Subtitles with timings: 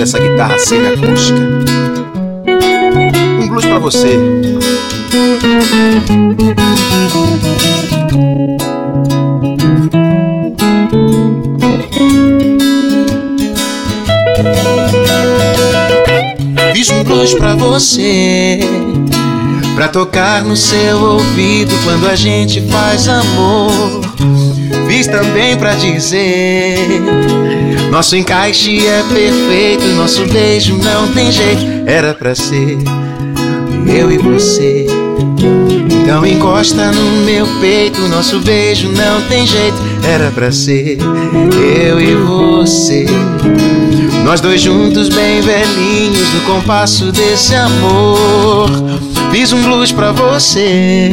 [0.00, 1.38] dessa guitarra semi-acústica.
[3.38, 4.18] Um blues pra você.
[16.72, 18.60] Fiz um blues pra você.
[19.74, 24.00] Pra tocar no seu ouvido quando a gente faz amor.
[24.88, 26.78] Fiz também pra dizer:
[27.90, 31.64] Nosso encaixe é perfeito, nosso beijo não tem jeito.
[31.86, 32.78] Era pra ser
[33.86, 34.86] eu e você.
[35.90, 39.76] Então encosta no meu peito, nosso beijo não tem jeito.
[40.04, 40.98] Era pra ser
[41.82, 43.06] eu e você.
[44.24, 48.70] Nós dois juntos, bem velhinhos, no compasso desse amor.
[49.32, 51.12] Fiz um blues pra você,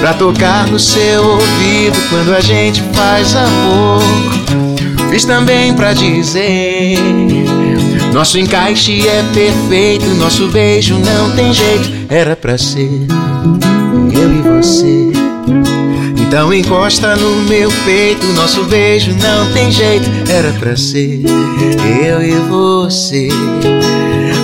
[0.00, 4.02] pra tocar no seu ouvido quando a gente faz amor.
[5.12, 6.96] Fiz também pra dizer:
[8.14, 11.92] Nosso encaixe é perfeito, nosso beijo não tem jeito.
[12.08, 12.88] Era pra ser
[14.10, 15.12] eu e você.
[16.16, 20.08] Então encosta no meu peito, nosso beijo não tem jeito.
[20.30, 21.20] Era pra ser
[22.02, 23.28] eu e você.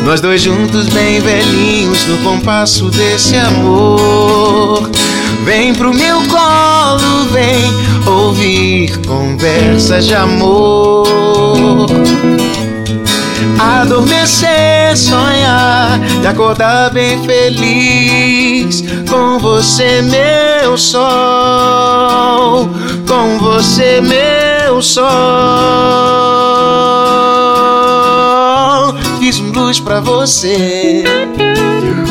[0.05, 4.91] Nós dois juntos, bem velhinhos, no compasso desse amor.
[5.45, 7.73] Vem pro meu colo, vem
[8.07, 11.87] ouvir conversas de amor.
[13.59, 22.69] Adormecer, sonhar acordar bem feliz com você, meu sol.
[23.07, 25.09] Com você, meu sol.
[29.39, 31.05] Fiz um blues pra você.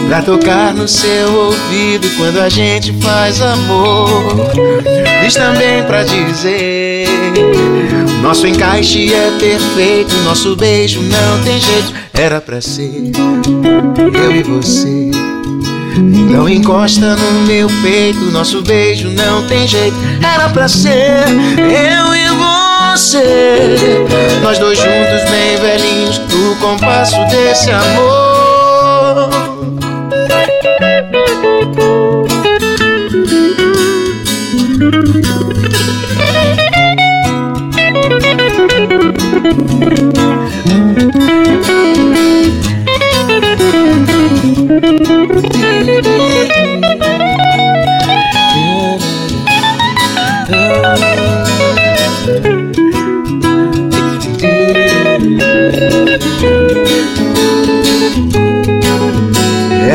[0.07, 4.21] Pra tocar no seu ouvido quando a gente faz amor.
[5.21, 7.05] Fiz também pra dizer:
[8.21, 11.93] Nosso encaixe é perfeito, nosso beijo não tem jeito.
[12.13, 13.11] Era pra ser
[14.13, 15.11] eu e você.
[15.97, 19.97] Então encosta no meu peito, nosso beijo não tem jeito.
[20.23, 21.25] Era pra ser
[21.57, 22.56] eu e você.
[24.41, 29.29] Nós dois juntos, bem velhinhos, no compasso desse amor.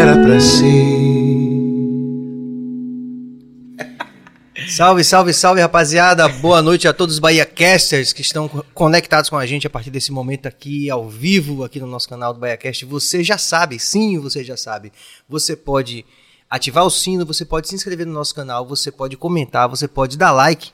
[0.02, 0.82] Era pra ser.
[4.68, 6.26] Salve, salve, salve, rapaziada.
[6.28, 9.90] Boa noite a todos os Bahia Casters que estão conectados com a gente a partir
[9.90, 12.84] desse momento aqui, ao vivo, aqui no nosso canal do Bahia Cast.
[12.84, 14.92] Você já sabe, sim, você já sabe.
[15.28, 16.04] Você pode
[16.50, 20.19] ativar o sino, você pode se inscrever no nosso canal, você pode comentar, você pode
[20.19, 20.72] dar like,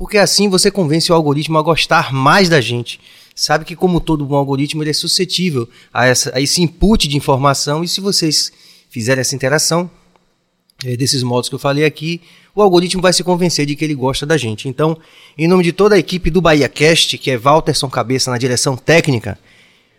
[0.00, 2.98] porque assim você convence o algoritmo a gostar mais da gente.
[3.34, 7.18] Sabe que, como todo bom algoritmo, ele é suscetível a, essa, a esse input de
[7.18, 8.50] informação, e se vocês
[8.88, 9.90] fizerem essa interação,
[10.86, 12.18] é, desses modos que eu falei aqui,
[12.54, 14.70] o algoritmo vai se convencer de que ele gosta da gente.
[14.70, 14.96] Então,
[15.36, 18.78] em nome de toda a equipe do Bahia Cast, que é Walterson Cabeça na direção
[18.78, 19.38] técnica,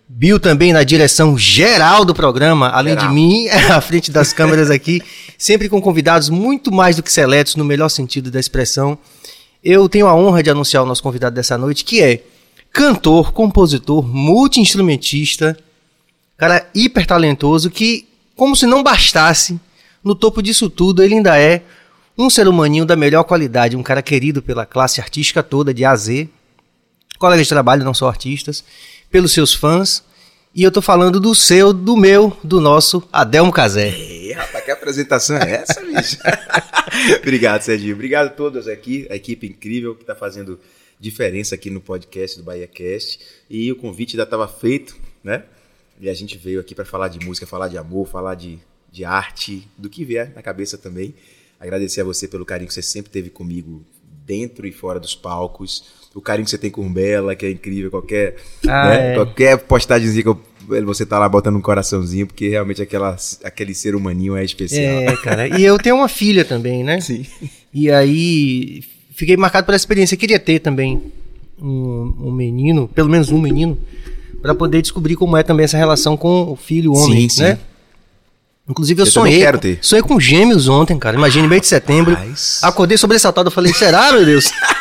[0.09, 3.07] Bill também na direção geral do programa, além Geral.
[3.07, 4.99] de mim, à frente das câmeras aqui,
[5.37, 8.97] sempre com convidados muito mais do que seletos, no melhor sentido da expressão.
[9.63, 12.23] Eu tenho a honra de anunciar o nosso convidado dessa noite, que é
[12.73, 15.57] cantor, compositor, multi-instrumentista,
[16.35, 19.59] cara hiper talentoso, que, como se não bastasse,
[20.03, 21.61] no topo disso tudo, ele ainda é
[22.17, 25.91] um ser humaninho da melhor qualidade, um cara querido pela classe artística toda, de A
[25.91, 26.27] a Z,
[27.19, 28.63] colegas de trabalho, não só artistas,
[29.11, 30.03] pelos seus fãs.
[30.53, 33.87] E eu tô falando do seu, do meu, do nosso Adelmo Casé.
[33.97, 36.17] Ei, rapaz, que apresentação é essa, bicho?
[37.23, 37.95] Obrigado, Serginho.
[37.95, 40.59] Obrigado a todos aqui, a equipe incrível que está fazendo
[40.99, 43.17] diferença aqui no podcast do Bahia Cast.
[43.49, 45.45] E o convite já estava feito, né?
[46.01, 48.59] E a gente veio aqui para falar de música, falar de amor, falar de,
[48.91, 51.15] de arte, do que vier na cabeça também.
[51.61, 53.85] Agradecer a você pelo carinho que você sempre teve comigo,
[54.25, 56.00] dentro e fora dos palcos.
[56.13, 57.89] O carinho que você tem com Bela, que é incrível.
[57.89, 58.35] Qualquer,
[58.67, 59.11] Ah, né?
[59.11, 59.15] é.
[59.15, 60.41] qualquer postagemzinha que eu-
[60.85, 64.83] você tá lá botando um coraçãozinho, porque realmente aquela, aquele ser humaninho é especial.
[65.01, 65.59] É, cara.
[65.59, 66.99] E eu tenho uma filha também, né?
[67.01, 67.25] Sim.
[67.73, 68.83] E aí
[69.15, 70.15] fiquei marcado pela experiência.
[70.17, 71.01] Queria ter também
[71.61, 73.77] um, um menino, pelo menos um menino,
[74.41, 77.43] para poder descobrir como é também essa relação com o filho, o homem, Sim, sim.
[77.43, 77.59] né?
[78.69, 79.79] Inclusive eu, Eu sonhei, quero ter.
[79.81, 81.17] sonhei com gêmeos ontem, cara.
[81.17, 82.13] Imagine mês de setembro.
[82.13, 82.59] Rapaz.
[82.61, 84.51] Acordei sobressaltado, eu falei, será, meu Deus?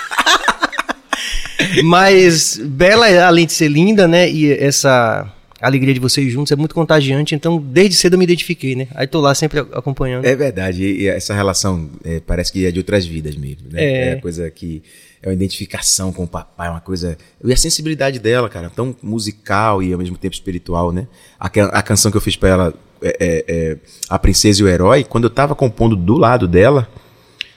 [1.85, 4.31] Mas Bela, além de ser linda, né?
[4.31, 8.75] E essa alegria de vocês juntos é muito contagiante, então desde cedo eu me identifiquei,
[8.75, 8.89] né?
[8.95, 10.25] Aí tô lá sempre acompanhando.
[10.25, 13.83] É verdade, e essa relação é, parece que é de outras vidas mesmo, né?
[13.83, 14.09] É.
[14.11, 14.83] é coisa que
[15.23, 17.17] é uma identificação com o papai, uma coisa.
[17.45, 21.07] E a sensibilidade dela, cara, tão musical e ao mesmo tempo espiritual, né?
[21.39, 23.77] A, a canção que eu fiz pra ela, é, é, é,
[24.09, 26.89] A Princesa e o Herói, quando eu tava compondo do lado dela,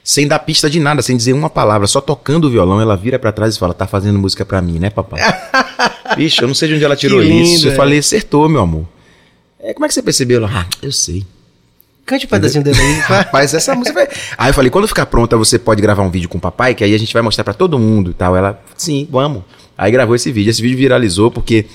[0.04, 3.18] sem dar pista de nada, sem dizer uma palavra, só tocando o violão, ela vira
[3.18, 5.22] para trás e fala: tá fazendo música pra mim, né, papai?
[6.18, 7.68] Bicho, eu não sei de onde ela tirou lindo, isso.
[7.68, 8.86] Eu falei: acertou, meu amor.
[9.60, 10.38] É, como é que você percebeu?
[10.40, 11.26] Ela, ah, eu sei.
[12.06, 13.00] Cante um pedacinho dele aí.
[13.08, 14.10] Rapaz, essa música vai.
[14.38, 16.84] Aí eu falei, quando ficar pronta, você pode gravar um vídeo com o papai, que
[16.84, 18.36] aí a gente vai mostrar para todo mundo e tal.
[18.36, 19.44] Ela, sim, vamos.
[19.78, 20.50] Aí gravou esse vídeo.
[20.50, 21.66] Esse vídeo viralizou porque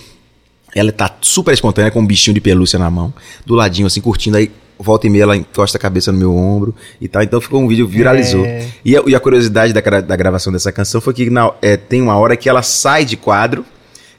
[0.74, 3.12] ela tá super espontânea com um bichinho de pelúcia na mão,
[3.46, 4.36] do ladinho, assim, curtindo.
[4.36, 7.22] Aí volta e meia ela encosta a cabeça no meu ombro e tal.
[7.22, 8.44] Então ficou um vídeo, viralizou.
[8.44, 8.66] É...
[8.84, 12.00] E, a, e, a, curiosidade da, da, gravação dessa canção foi que na, é, tem
[12.00, 13.64] uma hora que ela sai de quadro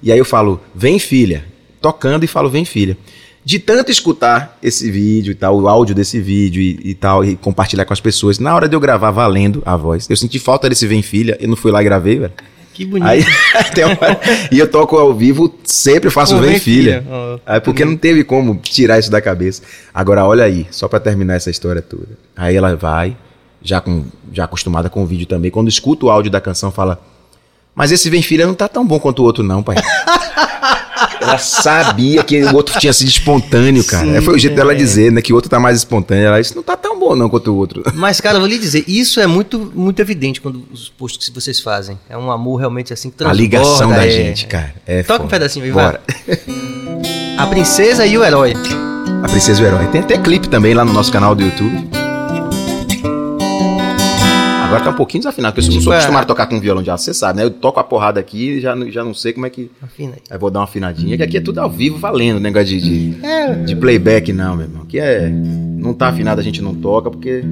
[0.01, 1.45] e aí eu falo, vem filha.
[1.81, 2.97] Tocando e falo, vem filha
[3.44, 7.35] de tanto escutar esse vídeo e tal, o áudio desse vídeo e, e, tal, e
[7.35, 10.69] compartilhar com as pessoas, na hora de eu gravar valendo a voz, eu senti falta
[10.69, 12.33] desse Vem Filha, eu não fui lá e gravei, velho.
[12.79, 13.09] Que bonito.
[13.09, 13.25] Aí,
[14.53, 17.01] e eu toco ao vivo, sempre faço oh, Vem, Filha.
[17.01, 17.05] filha.
[17.13, 19.63] Oh, aí, porque não teve como tirar isso da cabeça.
[19.93, 22.17] Agora, olha aí, só para terminar essa história toda.
[22.37, 23.17] Aí ela vai,
[23.61, 27.01] já, com, já acostumada com o vídeo também, quando escuta o áudio da canção, fala:
[27.75, 29.75] Mas esse Vem Filha não tá tão bom quanto o outro, não, pai.
[31.21, 34.06] Ela sabia que o outro tinha sido espontâneo, cara.
[34.06, 34.56] Sim, foi o jeito é.
[34.56, 35.21] dela dizer, né?
[35.21, 36.25] Que o outro tá mais espontâneo.
[36.25, 37.83] Ela disse, não tá tão bom não quanto o outro.
[37.94, 41.36] Mas, cara, eu vou lhe dizer, isso é muito, muito evidente quando os posts que
[41.36, 41.98] vocês fazem.
[42.10, 43.42] É um amor realmente assim que transborda.
[43.42, 44.10] A ligação da é...
[44.10, 44.74] gente, cara.
[44.86, 45.25] É Toca foda.
[45.25, 46.01] um pedacinho aí, Bora.
[47.38, 48.54] A Princesa e o Herói.
[49.24, 49.88] A Princesa e o Herói.
[49.88, 51.99] Tem até clipe também lá no nosso canal do YouTube.
[54.69, 56.92] Agora tá um pouquinho desafinado, porque eu não sou acostumado a tocar com violão de
[56.92, 57.45] aço, você sabe, né?
[57.45, 59.71] Eu toco a porrada aqui e já, já não sei como é que.
[59.81, 60.21] Afina aí.
[60.30, 63.25] Aí vou dar uma afinadinha, que aqui é tudo ao vivo valendo, negócio de, de,
[63.25, 63.56] é.
[63.56, 64.83] de playback, não, meu irmão.
[64.83, 65.27] Aqui é.
[65.27, 67.44] Não tá afinado, a gente não toca, porque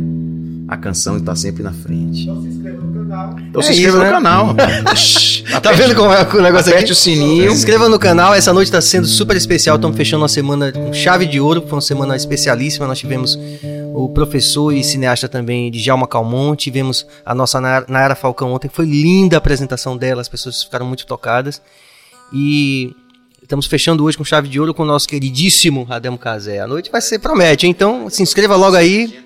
[0.68, 2.24] a canção está sempre na frente.
[2.24, 3.36] Então se inscreva no canal.
[3.40, 4.12] Então é se inscreva isso, no né?
[4.12, 4.56] canal.
[5.62, 6.92] tá vendo como é o negócio Aperte aqui?
[6.92, 7.50] o sininho.
[7.52, 8.34] Se inscreva no canal.
[8.34, 9.78] Essa noite está sendo super especial.
[9.78, 11.62] Estamos fechando uma semana com chave de ouro.
[11.62, 12.86] Foi uma semana especialíssima.
[12.86, 13.40] Nós tivemos
[14.06, 16.56] o professor e cineasta também de Djalma Calmon.
[16.56, 18.70] Tivemos a nossa Nayara Falcão ontem.
[18.70, 20.22] Foi linda a apresentação dela.
[20.22, 21.62] As pessoas ficaram muito tocadas.
[22.32, 22.96] E
[23.42, 26.60] Estamos fechando hoje com chave de ouro com o nosso queridíssimo Ademo Casé.
[26.60, 29.26] A noite vai ser promete, então se inscreva logo aí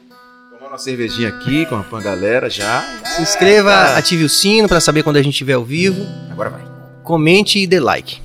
[0.72, 2.82] uma cervejinha aqui com a galera já.
[3.04, 6.06] Se inscreva, é, ative o sino para saber quando a gente estiver ao vivo.
[6.32, 6.62] Agora vai.
[7.04, 8.22] Comente e dê like.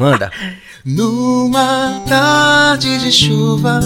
[0.00, 0.32] Manda.
[0.82, 3.80] Numa tarde de chuva,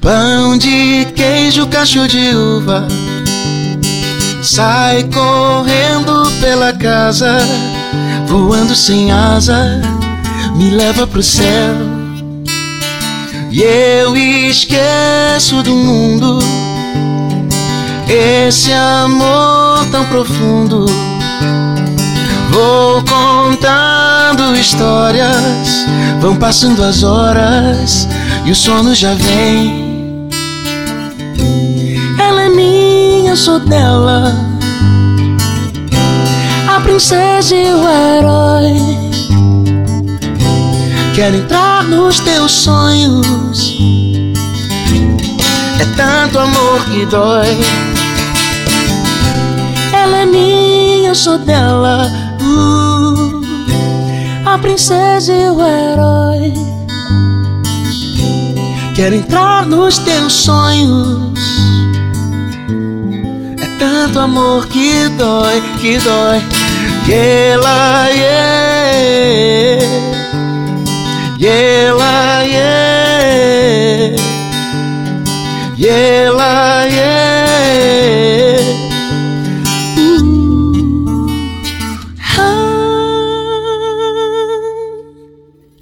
[0.00, 2.86] pão de queijo, cacho de uva,
[4.42, 7.38] sai correndo pela casa,
[8.26, 9.80] voando sem asa,
[10.56, 12.00] me leva pro céu
[13.52, 16.38] e eu esqueço do mundo
[18.08, 20.86] esse amor tão profundo.
[22.50, 25.86] Vou contando histórias,
[26.20, 28.08] vão passando as horas
[28.44, 29.89] e o sono já vem.
[33.36, 34.34] Sou dela,
[36.68, 38.74] a princesa e o herói.
[41.14, 43.78] Quero entrar nos teus sonhos.
[45.78, 47.58] É tanto amor que dói.
[49.92, 51.12] Ela é minha,
[51.44, 52.10] dela.
[52.40, 53.42] Uh,
[54.46, 56.52] a princesa e o herói.
[58.96, 61.30] Quero entrar nos teus sonhos.
[63.80, 66.40] Tanto amor que dói, que dói.
[67.06, 68.70] Que ela yeah.
[71.40, 74.16] Yela, yeah.
[75.78, 77.40] Yela, yeah.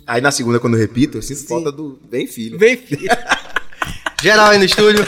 [0.06, 1.48] Aí na segunda, quando eu repito, eu sinto Sim.
[1.48, 2.56] falta do Bem Filho.
[2.56, 3.10] Bem Filho.
[4.22, 5.04] Geral aí no estúdio.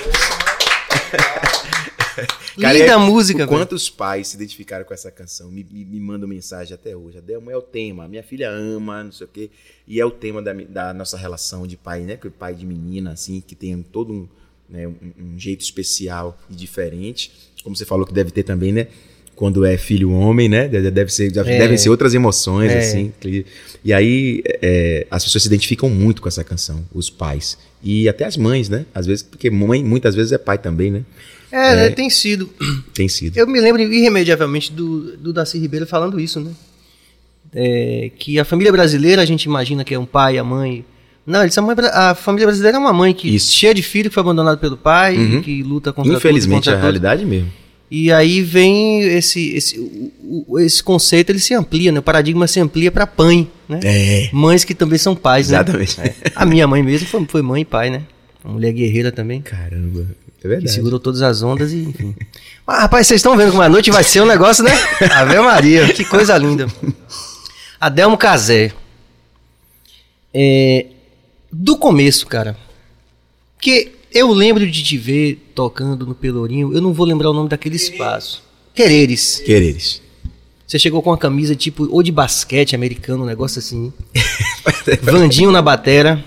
[2.59, 5.51] Cara, Linda é, música, Quantos pais se identificaram com essa canção?
[5.51, 7.19] Me, me, me mandam mensagem até hoje.
[7.19, 8.09] A Delma é o tema.
[8.09, 9.51] Minha filha ama, não sei o quê.
[9.87, 12.19] E é o tema da, da nossa relação de pai, né?
[12.39, 14.29] Pai de menina, assim, que tem todo um,
[14.69, 14.95] né, um,
[15.35, 17.31] um jeito especial e diferente.
[17.63, 18.89] Como você falou que deve ter também, né?
[19.37, 20.69] quando é filho homem, né?
[20.69, 21.59] De- Deve ser, É.
[21.59, 22.77] devem ser outras emoções, É.
[22.79, 23.11] assim.
[23.19, 23.47] que-
[23.83, 27.57] E aí é, as pessoas se identificam muito com essa canção, os pais.
[27.83, 28.85] E até as mães, né?
[28.95, 31.05] Às vezes, porque mãe muitas vezes é pai também, né?
[31.53, 31.77] É, É.
[31.77, 32.49] né, tem sido.
[32.95, 33.37] Tem sido.
[33.37, 36.51] Eu me lembro irremediavelmente do, do Darcy Ribeiro falando isso, né?
[37.55, 40.85] É, que a família brasileira, a gente imagina que é um pai, a mãe.
[41.27, 43.53] Não, eles são mãe, a família brasileira é uma mãe que Isso.
[43.53, 45.43] cheia de filho, que foi abandonado pelo pai, Uhum.
[45.43, 47.03] que luta contra Infelizmente tudo, é contra a todos.
[47.03, 47.51] realidade mesmo.
[47.91, 50.13] E aí vem esse, esse,
[50.61, 51.99] esse conceito, ele se amplia, né?
[51.99, 53.81] O paradigma se amplia para mãe, né?
[53.83, 54.31] É.
[54.33, 55.57] Mães que também são pais, né?
[55.57, 55.97] Exatamente.
[56.37, 58.03] A minha mãe mesmo foi, foi mãe e pai, né?
[58.45, 59.43] Uma mulher guerreira também.
[59.43, 60.07] Caramba.
[60.41, 60.73] É Que verdade.
[60.73, 62.17] segurou todas as ondas e enfim.
[62.67, 64.73] Mas, rapaz, vocês estão vendo como a noite vai ser um negócio, né?
[65.13, 66.67] Ave Maria, que coisa linda.
[67.79, 68.73] Adelmo Casé.
[70.33, 70.87] É,
[71.53, 72.57] do começo, cara.
[73.57, 77.49] Porque eu lembro de te ver tocando no Pelourinho, eu não vou lembrar o nome
[77.51, 78.43] daquele espaço.
[78.75, 79.43] Quereres.
[79.45, 80.01] Quereres.
[80.67, 83.93] Você chegou com uma camisa tipo, ou de basquete americano, um negócio assim.
[85.03, 86.25] Vandinho na batera.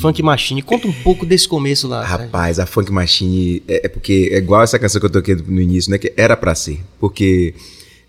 [0.00, 0.62] Funk Machine.
[0.62, 2.04] Conta um pouco desse começo lá.
[2.06, 2.24] cara.
[2.24, 5.60] Rapaz, a Funk Machine é, é porque é igual essa canção que eu toquei no
[5.60, 5.98] início, né?
[5.98, 6.80] Que era pra ser.
[7.00, 7.54] Porque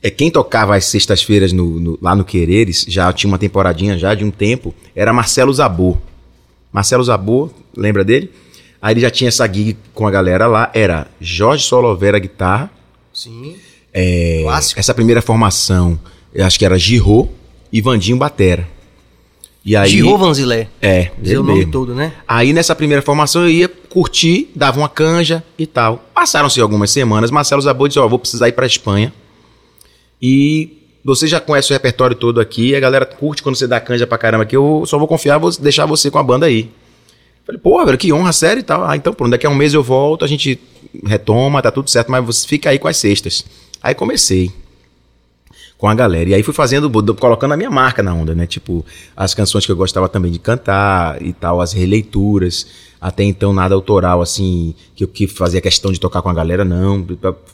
[0.01, 4.13] é quem tocava às sextas-feiras no- no- lá no Quereres, já tinha uma temporadinha já
[4.13, 5.97] de um tempo, era Marcelo Zabô.
[6.71, 8.29] Marcelo Zabô, lembra dele?
[8.81, 12.69] Aí ele já tinha essa gig com a galera lá, era Jorge Solovera guitarra,
[13.11, 13.55] Sim.
[13.91, 14.79] é, Clássico.
[14.79, 15.99] essa primeira formação,
[16.33, 17.27] eu acho que era Girô
[17.73, 18.67] e Vandinho Batera.
[19.67, 20.69] E aí, Giro Vanzilé.
[20.81, 21.73] É, Dizer o nome mesmo.
[21.73, 22.13] todo, né?
[22.25, 26.05] Aí nessa primeira formação eu ia curtir, dava uma canja e tal.
[26.13, 29.13] Passaram-se algumas semanas, Marcelo Zabô disse, ó, vou precisar ir pra Espanha.
[30.21, 34.07] E você já conhece o repertório todo aqui, a galera curte quando você dá canja
[34.07, 36.69] pra caramba aqui, eu só vou confiar, vou deixar você com a banda aí.
[37.45, 38.85] Falei, pô, velho, que honra, sério e tal.
[38.85, 40.57] Ah, então pronto, daqui a um mês eu volto, a gente
[41.05, 43.43] retoma, tá tudo certo, mas você fica aí com as sextas.
[43.83, 44.49] Aí comecei
[45.77, 46.29] com a galera.
[46.29, 48.47] E aí fui fazendo, colocando a minha marca na onda, né?
[48.47, 48.83] Tipo,
[49.15, 52.67] as canções que eu gostava também de cantar e tal, as releituras.
[52.99, 56.65] Até então nada autoral, assim, que eu que fazia questão de tocar com a galera,
[56.65, 57.05] não.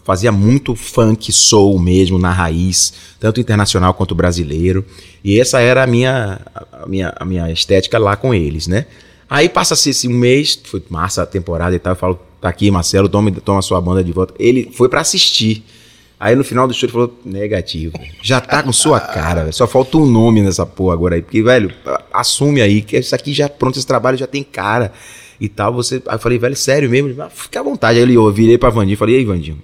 [0.05, 4.85] Fazia muito funk, soul mesmo, na raiz, tanto internacional quanto brasileiro.
[5.21, 6.39] E essa era a minha,
[6.71, 8.85] a minha, a minha estética lá com eles, né?
[9.29, 12.71] Aí passa-se esse um mês, foi massa a temporada e tal, eu falo, tá aqui,
[12.71, 14.33] Marcelo, toma, toma sua banda de volta.
[14.39, 15.63] Ele foi pra assistir.
[16.19, 17.99] Aí no final do show ele falou, negativo.
[18.21, 19.53] Já tá com sua cara, velho.
[19.53, 21.21] Só falta um nome nessa porra agora aí.
[21.21, 21.73] Porque, velho,
[22.13, 24.93] assume aí que isso aqui já, pronto, esse trabalho já tem cara
[25.39, 25.73] e tal.
[25.73, 26.01] Você.
[26.07, 27.09] Aí eu falei, velho, sério mesmo?
[27.09, 27.97] Ele, "Ah, Fica à vontade.
[27.97, 29.61] Aí ele, eu virei pra Vandinho e falei, e aí, Vandinho?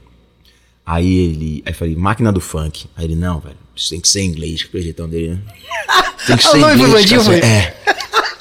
[0.86, 1.64] Aí ele.
[1.66, 2.88] Aí eu falei, máquina do funk.
[2.98, 5.40] Aí ele, não, velho, isso tem que ser inglês, que é o jeitão dele, né?
[6.28, 7.36] Tem que Ah, o nome foi Vandinho, foi?
[7.40, 7.74] É.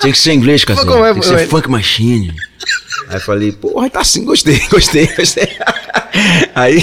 [0.01, 0.81] Tem que ser inglês, cara.
[0.81, 2.35] é, Tem que ser funk machine.
[3.09, 5.49] Aí eu falei, porra, tá assim, gostei, gostei, gostei.
[6.55, 6.83] Aí,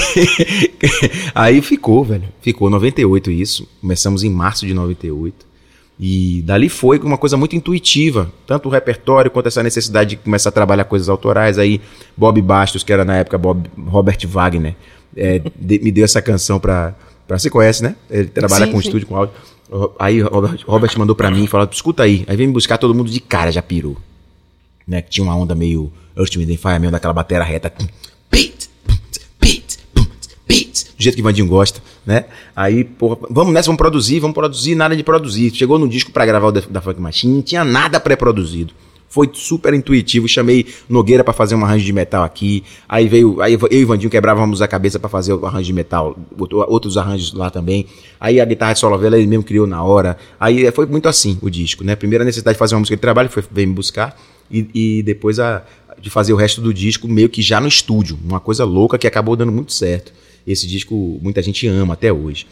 [1.35, 2.23] aí ficou, velho.
[2.41, 3.67] Ficou 98 isso.
[3.81, 5.45] Começamos em março de 98.
[5.99, 10.49] E dali foi uma coisa muito intuitiva, tanto o repertório quanto essa necessidade de começar
[10.49, 11.57] a trabalhar coisas autorais.
[11.57, 11.81] Aí
[12.15, 14.75] Bob Bastos, que era na época Bob, Robert Wagner,
[15.15, 16.95] é, de- me deu essa canção pra,
[17.27, 17.37] pra.
[17.39, 17.95] Você conhece, né?
[18.09, 18.87] Ele trabalha Sim, com sim.
[18.87, 19.33] estúdio, com áudio.
[19.99, 22.23] Aí Robert, Robert mandou pra mim e falou: escuta aí.
[22.27, 23.97] Aí vem me buscar todo mundo de cara, já pirou
[24.87, 25.01] né?
[25.01, 27.73] Que tinha uma onda meio Earth, Wind Fire, meio daquela bateria reta.
[30.97, 32.25] Do jeito que o Vandinho gosta, né?
[32.55, 35.53] Aí, porra, vamos nessa, vamos produzir, vamos produzir, nada de produzir.
[35.53, 38.73] Chegou no disco pra gravar o da, Funk Machine, não tinha nada pré-produzido.
[39.07, 42.63] Foi super intuitivo, chamei Nogueira pra fazer um arranjo de metal aqui.
[42.87, 45.73] Aí veio, aí eu e o Vandinho quebrávamos a cabeça pra fazer o arranjo de
[45.73, 47.85] metal, outro- outros arranjos lá também.
[48.19, 50.17] Aí a guitarra de solo vela ele mesmo criou na hora.
[50.39, 51.95] Aí eh, foi muito assim o disco, né?
[51.95, 54.19] Primeira necessidade de fazer uma música de trabalho, foi veio me buscar
[54.51, 55.63] e, e depois a,
[56.01, 58.17] de fazer o resto do disco meio que já no estúdio.
[58.25, 60.11] Uma coisa louca que acabou dando muito certo.
[60.47, 62.45] Esse disco muita gente ama até hoje.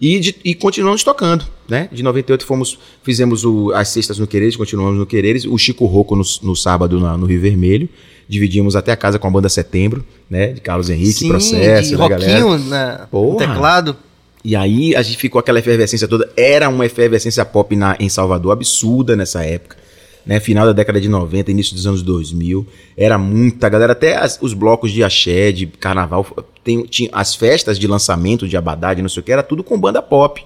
[0.00, 1.88] E, de- e continuamos tocando, né?
[1.92, 6.16] De 98 fomos, fizemos o- as sextas no Quereres, continuamos no Quereres, o Chico Rocco
[6.16, 7.86] no, no sábado na- no Rio Vermelho.
[8.26, 10.52] Dividimos até a casa com a banda Setembro, né?
[10.52, 12.38] De Carlos Henrique, Processo, de da galera.
[12.58, 13.96] Na, no teclado.
[14.42, 16.30] E aí a gente ficou aquela efervescência toda.
[16.34, 19.76] Era uma efervescência pop na, em Salvador absurda nessa época.
[20.24, 20.38] Né?
[20.40, 22.66] Final da década de 90, início dos anos 2000.
[22.96, 23.92] Era muita galera.
[23.92, 26.26] Até as- os blocos de axé, de carnaval.
[26.70, 29.64] Tem, tinha, as festas de lançamento de Abadá, de não sei o que, era tudo
[29.64, 30.44] com banda pop.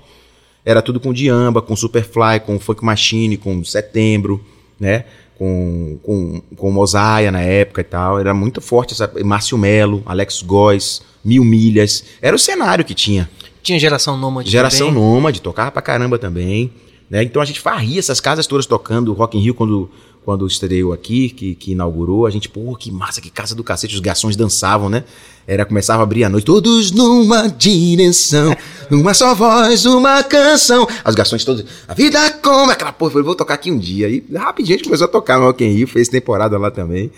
[0.65, 4.43] Era tudo com Diamba, com Superfly, com Funk Machine, com Setembro,
[4.81, 5.05] né?
[5.37, 8.19] Com, com, com Mosaia na época e tal.
[8.19, 9.13] Era muito forte essa.
[9.23, 12.05] Márcio Melo, Alex Góes, Mil Milhas.
[12.23, 13.29] Era o cenário que tinha.
[13.63, 15.03] Tinha geração nômade Geração também.
[15.03, 16.73] nômade, tocava pra caramba também.
[17.11, 17.23] Né?
[17.23, 19.91] Então a gente varria essas casas todas tocando Rock in Rio quando,
[20.25, 23.95] quando estreou aqui, que, que inaugurou, a gente, pô, que massa, que casa do cacete,
[23.95, 25.05] os garçons dançavam, né?
[25.47, 28.57] Era, começava a abrir a noite, todos numa direção,
[28.91, 30.89] numa só voz, uma canção.
[31.07, 34.09] Os garçons todos, a vida como aquela porra, eu falei, vou tocar aqui um dia.
[34.09, 37.11] E rapidinho a gente começou a tocar no Rock in Rio, fez temporada lá também.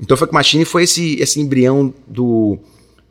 [0.00, 2.58] Então Funk Machine foi esse, esse embrião do,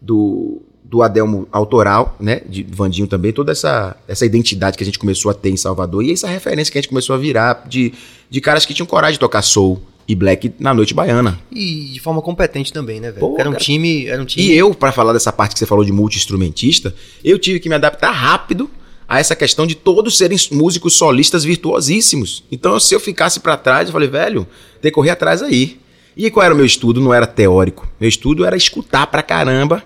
[0.01, 0.61] do,
[0.93, 2.41] do Adelmo autoral, né?
[2.47, 6.03] De Vandinho também, toda essa, essa identidade que a gente começou a ter em Salvador
[6.03, 7.91] e essa referência que a gente começou a virar de,
[8.29, 11.39] de caras que tinham coragem de tocar soul e black na noite baiana.
[11.51, 13.21] E de forma competente também, né, velho?
[13.21, 13.63] Pô, Era um cara.
[13.63, 14.45] time, era um time.
[14.45, 17.73] E eu, pra falar dessa parte que você falou de multi-instrumentista, eu tive que me
[17.73, 18.69] adaptar rápido
[19.07, 22.43] a essa questão de todos serem músicos solistas virtuosíssimos.
[22.51, 24.45] Então, se eu ficasse pra trás, eu falei, velho,
[24.79, 25.79] tem que correr atrás aí.
[26.15, 27.01] E qual era o meu estudo?
[27.01, 27.91] Não era teórico.
[27.99, 29.83] Meu estudo era escutar pra caramba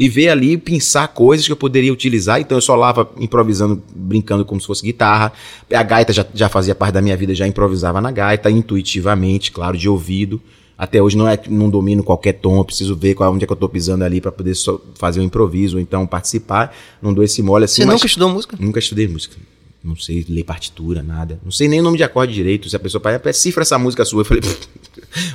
[0.00, 2.40] e ver ali, pensar coisas que eu poderia utilizar.
[2.40, 5.30] Então eu solava improvisando, brincando como se fosse guitarra.
[5.70, 9.76] A gaita já, já fazia parte da minha vida, já improvisava na gaita, intuitivamente, claro,
[9.76, 10.40] de ouvido.
[10.78, 13.56] Até hoje não é não domino qualquer tom, preciso ver qual, onde é que eu
[13.56, 14.54] tô pisando ali para poder
[14.94, 16.74] fazer um improviso, ou então participar.
[17.02, 17.82] Não dou esse mole assim.
[17.82, 18.56] Você nunca estudou música?
[18.58, 19.36] Nunca estudei música.
[19.84, 21.38] Não sei ler partitura, nada.
[21.44, 22.70] Não sei nem o nome de acorde direito.
[22.70, 24.22] Se a pessoa fala, "É, cifra essa música sua.
[24.22, 24.42] Eu falei,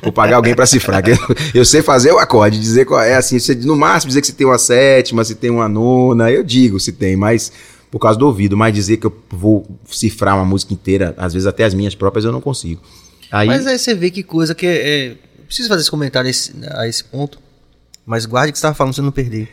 [0.03, 1.03] vou pagar alguém pra cifrar.
[1.07, 1.17] Eu,
[1.53, 4.33] eu sei fazer o acorde, dizer qual é, assim, você- no máximo dizer que se
[4.33, 7.51] tem uma sétima, se tem uma nona, eu digo se tem, mas
[7.91, 11.45] por causa do ouvido, mas dizer que eu vou cifrar uma música inteira, às vezes
[11.47, 12.81] até as minhas próprias, eu não consigo.
[13.31, 15.07] Aí, Mas aí você vê que coisa que é.
[15.07, 15.15] é-
[15.45, 17.39] preciso fazer esse comentário a esse, a esse ponto,
[18.05, 19.49] mas guarde que você estava falando você não perder.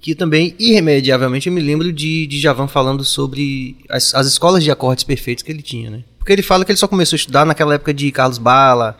[0.00, 4.70] Que também, irremediavelmente, eu me lembro de, de Javan falando sobre as, as escolas de
[4.70, 6.02] acordes perfeitos que ele tinha, né?
[6.18, 8.98] Porque ele fala que ele só começou a estudar naquela época de Carlos Bala,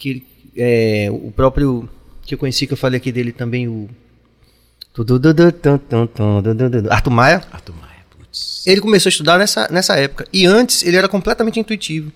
[0.00, 0.24] que
[0.56, 1.88] é, o próprio
[2.26, 3.88] que eu conheci, que eu falei aqui dele também, o.
[6.90, 7.42] Arthur Maia.
[7.52, 8.64] Arthur Maia, putz.
[8.66, 10.26] Ele começou a estudar nessa, nessa época.
[10.32, 12.10] E antes ele era completamente intuitivo.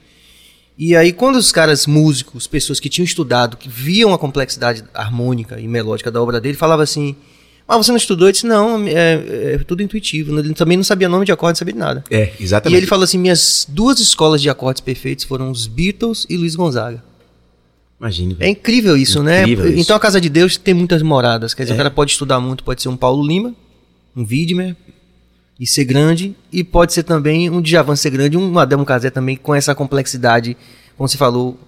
[0.77, 5.61] E aí, quando os caras músicos, pessoas que tinham estudado, que viam a complexidade harmônica
[5.61, 7.15] e melódica da obra dele, falavam assim:
[7.69, 8.27] Ah, você não estudou?
[8.27, 10.37] Eu disse: Não, é, é tudo intuitivo.
[10.37, 12.03] Ele também não sabia nome de acorde, não sabia de nada.
[12.11, 12.77] É, E exatamente.
[12.77, 17.05] ele falou assim: Minhas duas escolas de acordes perfeitos foram os Beatles e Luiz Gonzaga.
[18.05, 19.71] Imagine, É incrível isso, Incrível né?
[19.71, 19.81] isso.
[19.81, 21.55] Então a Casa de Deus tem muitas moradas.
[21.55, 21.75] Quer dizer, É.
[21.75, 23.55] o cara pode estudar muito, pode ser um Paulo Lima,
[24.15, 24.77] um Widmer,
[25.59, 29.37] e ser grande, e pode ser também um Djavan ser grande, um Adelmo Casé também
[29.37, 30.57] com essa complexidade,
[30.97, 31.59] como você falou,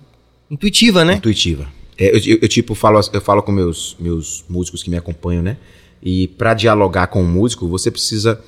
[0.51, 1.15] intuitiva, né?
[1.15, 1.67] Intuitiva.
[1.97, 5.43] É, eu, eu, eu, tipo, falo, eu falo com meus, meus músicos que me acompanham,
[5.43, 5.57] né?
[6.03, 8.39] E pra dialogar com o músico, você precisa.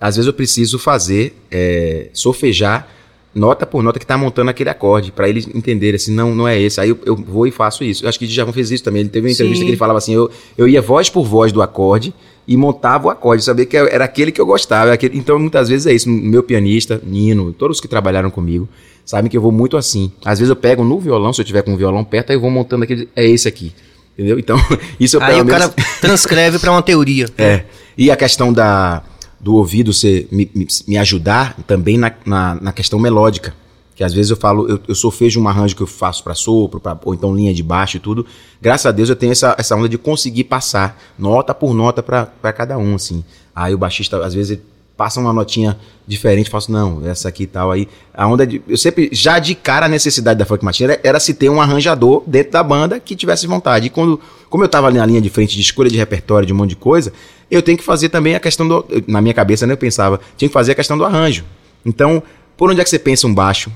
[0.00, 2.88] Às vezes eu preciso fazer, é, sofejar
[3.34, 6.60] nota por nota que tá montando aquele acorde, pra eles entenderem assim, não, não é
[6.60, 6.80] esse.
[6.80, 8.04] Aí eu, eu vou e faço isso.
[8.04, 9.00] Eu acho que o Djavan fez isso também.
[9.00, 9.64] Ele teve uma entrevista Sim.
[9.64, 12.14] que ele falava assim: eu, eu ia voz por voz do acorde
[12.46, 14.92] e montava o acorde, sabia que era aquele que eu gostava.
[14.92, 16.08] aquele- então, muitas vezes é isso.
[16.10, 18.68] Meu pianista, Nino, todos que trabalharam comigo,
[19.04, 20.12] sabem que eu vou muito assim.
[20.24, 22.40] Às vezes eu pego no violão, se eu tiver com o violão perto, aí eu
[22.40, 23.08] vou montando aquele.
[23.16, 23.72] É esse aqui.
[24.16, 24.38] Entendeu?
[24.38, 24.56] Então,
[25.00, 27.26] isso eu Aí o menos- cara transcreve pra uma teoria.
[27.38, 27.64] é.
[27.96, 29.02] E a questão da,
[29.44, 30.50] do ouvido ser, me,
[30.88, 33.54] me, ajudar também na, na, na questão melódica.
[33.94, 36.80] Que às vezes eu falo, eu, eu solfejo um arranjo que eu faço para sopro,
[36.80, 38.24] pra, ou então linha de baixo e tudo.
[38.60, 42.52] Graças a Deus eu tenho essa, essa onda de conseguir passar nota por nota para
[42.54, 43.22] cada um, assim.
[43.54, 44.58] Aí o baixista, às vezes,
[44.96, 47.70] passa uma notinha diferente, faço, não, essa aqui e tal.
[47.70, 48.62] Aí a onda de.
[48.66, 51.60] Eu sempre, já de cara, a necessidade da Funk Machine era, era se ter um
[51.60, 53.86] arranjador dentro da banda que tivesse vontade.
[53.88, 56.52] E quando, como eu tava ali na linha de frente de escolha de repertório, de
[56.52, 57.12] um monte de coisa,
[57.50, 58.84] eu tenho que fazer também a questão do.
[59.06, 61.44] Na minha cabeça, né, eu pensava, tinha que fazer a questão do arranjo.
[61.84, 62.22] Então,
[62.56, 63.70] por onde é que você pensa um baixo?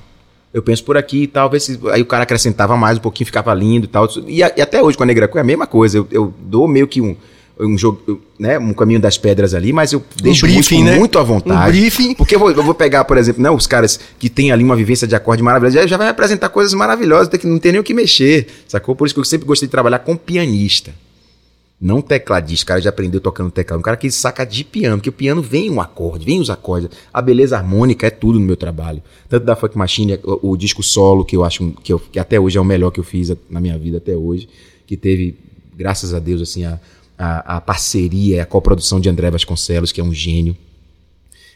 [0.53, 3.53] Eu penso por aqui e tal, se- aí o cara acrescentava mais um pouquinho, ficava
[3.53, 4.09] lindo e tal.
[4.27, 5.99] E, a- e até hoje com a Negra Cor é a mesma coisa.
[5.99, 7.15] Eu, eu dou meio que um,
[7.61, 10.97] um jogo, né, um caminho das pedras ali, mas eu deixo o briefing, né?
[10.97, 11.77] muito à vontade.
[11.77, 12.15] Um briefing.
[12.15, 14.75] Porque eu vou, eu vou pegar, por exemplo, né, os caras que têm ali uma
[14.75, 17.81] vivência de acorde maravilhosa, já, já vai apresentar coisas maravilhosas, tem que não tem nem
[17.83, 18.97] o que mexer, sacou?
[18.97, 20.95] Por isso que eu sempre gostei de trabalhar com pianista.
[21.81, 23.79] Não tecladista, o cara já aprendeu tocando teclado.
[23.79, 26.91] Um cara que saca de piano, porque o piano vem um acorde, vem os acordes.
[27.15, 29.01] A beleza harmônica é tudo no meu trabalho.
[29.29, 32.41] Tanto da Funk Machine, o, o disco solo, que eu acho que, eu, que até
[32.41, 34.49] hoje é o melhor que eu fiz na minha vida até hoje,
[34.87, 35.39] que teve,
[35.77, 36.81] graças a Deus, assim, a,
[37.17, 40.57] a, a parceria, a coprodução de André Vasconcelos, que é um gênio.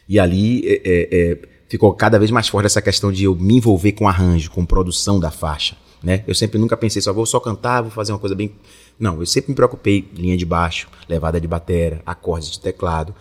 [0.07, 3.55] E ali é, é, é, ficou cada vez mais forte essa questão de eu me
[3.55, 5.75] envolver com arranjo, com produção da faixa.
[6.03, 6.23] Né?
[6.27, 8.51] Eu sempre nunca pensei só vou só cantar, vou fazer uma coisa bem.
[8.99, 13.13] Não, eu sempre me preocupei linha de baixo, levada de batera, acordes de teclado,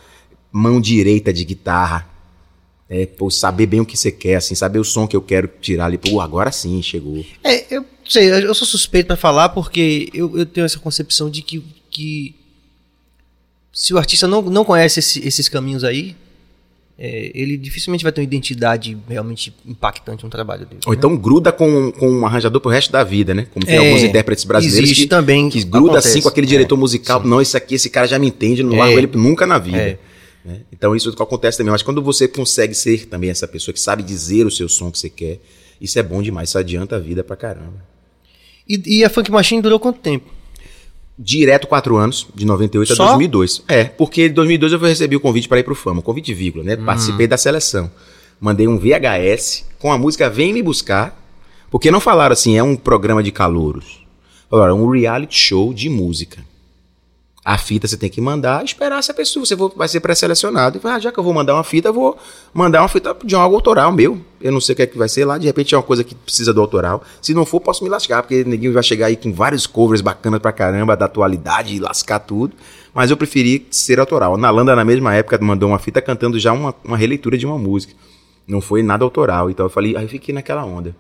[0.51, 2.09] mão direita de guitarra.
[2.89, 5.49] É, pô, saber bem o que você quer, assim, saber o som que eu quero
[5.61, 5.97] tirar ali.
[5.97, 7.25] Pô, agora sim chegou.
[7.43, 11.41] É, eu sei, eu sou suspeito pra falar porque eu, eu tenho essa concepção de
[11.41, 12.35] que, que
[13.73, 16.15] se o artista não, não conhece esse- esses caminhos aí,
[16.99, 20.81] é, ele dificilmente vai ter uma identidade realmente impactante no trabalho dele.
[20.87, 20.99] Ou né?
[20.99, 23.47] então gruda com, com um arranjador pro resto da vida, né?
[23.53, 26.09] Como tem É, alguns intérpretes brasileiros existe que, também, que gruda acontece.
[26.09, 27.23] assim com aquele diretor musical.
[27.25, 28.79] Não, esse aqui, esse cara já me entende, não É.
[28.79, 29.79] largo ele nunca na vida.
[29.79, 29.99] É.
[30.45, 30.61] né?
[30.73, 31.71] Então isso acontece também.
[31.73, 34.99] Mas quando você consegue ser também essa pessoa que sabe dizer o seu som que
[34.99, 35.41] você quer,
[35.81, 37.83] isso é bom demais, isso adianta a vida pra caramba.
[38.69, 40.31] E, e a Funk Machine durou quanto tempo?
[41.25, 43.05] Direto quatro anos, de 98 Só?
[43.05, 43.63] a 2002.
[43.69, 46.77] É, porque em 2002 eu recebi o convite para ir pro Fama, convite vírgula, né?
[46.79, 46.85] Hum.
[46.85, 47.89] Participei da seleção.
[48.41, 51.17] Mandei um VHS com a música Vem Me Buscar,
[51.71, 54.05] porque não falaram assim, é um programa de calouros.
[54.51, 56.45] Falaram, um reality show de música.
[57.45, 60.79] A fita você tem que mandar, esperar se a pessoa, você vai ser pré-selecionado.
[60.79, 62.17] E fala, ah, já que eu vou mandar uma fita, eu vou
[62.55, 64.21] mandar uma fita de algo autoral meu.
[64.41, 66.05] Eu não sei o que é que vai ser lá, de repente é uma coisa
[66.05, 67.03] que precisa do autoral.
[67.21, 70.39] Se não for, posso me lascar, porque ninguém vai chegar aí com vários covers bacanas
[70.39, 72.55] pra caramba da atualidade e lascar tudo.
[72.95, 74.35] Mas eu preferi ser autoral.
[74.37, 77.59] A Nalanda, na mesma época, mandou uma fita cantando já uma, uma releitura de uma
[77.59, 77.93] música.
[78.47, 79.51] Não foi nada autoral.
[79.51, 80.95] Então eu falei, aí eu fiquei naquela onda.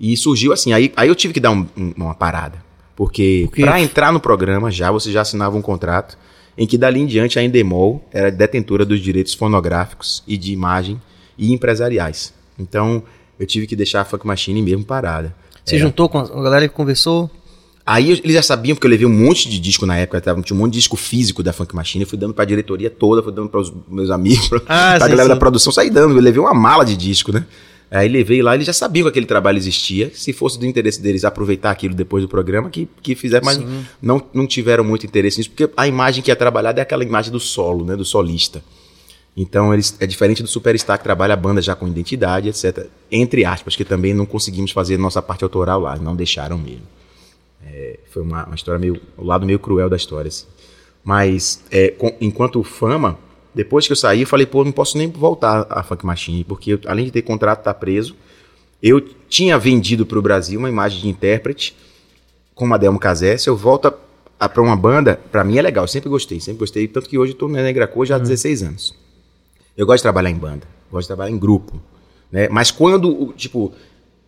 [0.00, 2.64] E surgiu assim, aí, aí eu tive que dar um- um- uma parada.
[2.96, 6.16] Porque Porque- pra entrar no programa já, você já assinava um contrato
[6.56, 11.00] em que dali em diante a Endemol era detentora dos direitos fonográficos e de imagem
[11.36, 12.32] e empresariais.
[12.58, 13.02] Então
[13.38, 15.34] eu tive que deixar a Funk Machine mesmo parada.
[15.64, 17.28] Você juntou com a galera que conversou?
[17.86, 20.56] Aí eles já sabiam, porque eu levei um monte de disco na época, tava, tinha
[20.56, 23.32] um monte de disco físico da Funk Machine, eu fui dando pra diretoria toda, fui
[23.32, 25.28] dando pros meus amigos, pra, Ah, pra sim, galera sim.
[25.28, 27.44] da produção, saí dando, eu levei uma mala de disco, né?
[27.94, 31.24] Aí levei lá, eles já sabiam que aquele trabalho existia, se fosse do interesse deles
[31.24, 33.58] aproveitar aquilo depois do programa, que, que fizeram, mas
[34.02, 37.30] não, não tiveram muito interesse nisso, porque a imagem que é trabalhada é aquela imagem
[37.30, 38.62] do solo, né, do solista.
[39.36, 42.86] Então eles, é diferente do Superstar que trabalha a banda já com identidade, etc.
[43.10, 46.86] Entre aspas, que também não conseguimos fazer nossa parte autoral lá, não deixaram mesmo.
[47.66, 49.00] É, foi uma, uma história meio.
[49.16, 50.46] o lado meio cruel da história, assim.
[51.02, 53.18] Mas é, com- enquanto fama,
[53.54, 56.72] depois que eu saí, eu falei, pô, não posso nem voltar à Funk Machine, porque
[56.72, 58.16] eu, além de ter contrato tá preso,
[58.82, 61.76] eu tinha vendido para o Brasil uma imagem de intérprete
[62.54, 63.36] com uma Delmo Casé.
[63.38, 63.92] Se eu volto
[64.38, 67.32] para uma banda, para mim é legal, eu sempre gostei, sempre gostei, tanto que hoje
[67.32, 68.94] eu tô na Negra Cor já há 16 anos.
[69.76, 71.80] Eu gosto de trabalhar em banda, gosto de trabalhar em grupo,
[72.30, 72.48] né?
[72.50, 73.72] Mas quando, tipo,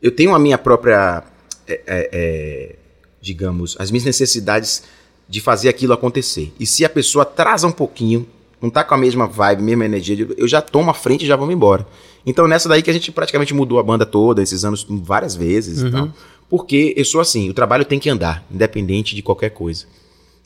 [0.00, 1.24] eu tenho a minha própria,
[1.66, 2.76] é, é, é,
[3.20, 4.84] digamos, as minhas necessidades
[5.28, 6.52] de fazer aquilo acontecer.
[6.58, 8.26] E se a pessoa atrasa um pouquinho,
[8.60, 11.36] não tá com a mesma vibe, mesma energia, eu já tomo a frente e já
[11.36, 11.86] vamos embora.
[12.24, 15.80] Então nessa daí que a gente praticamente mudou a banda toda, esses anos várias vezes
[15.82, 16.08] e tal.
[16.48, 19.86] Porque eu sou assim, o trabalho tem que andar, independente de qualquer coisa.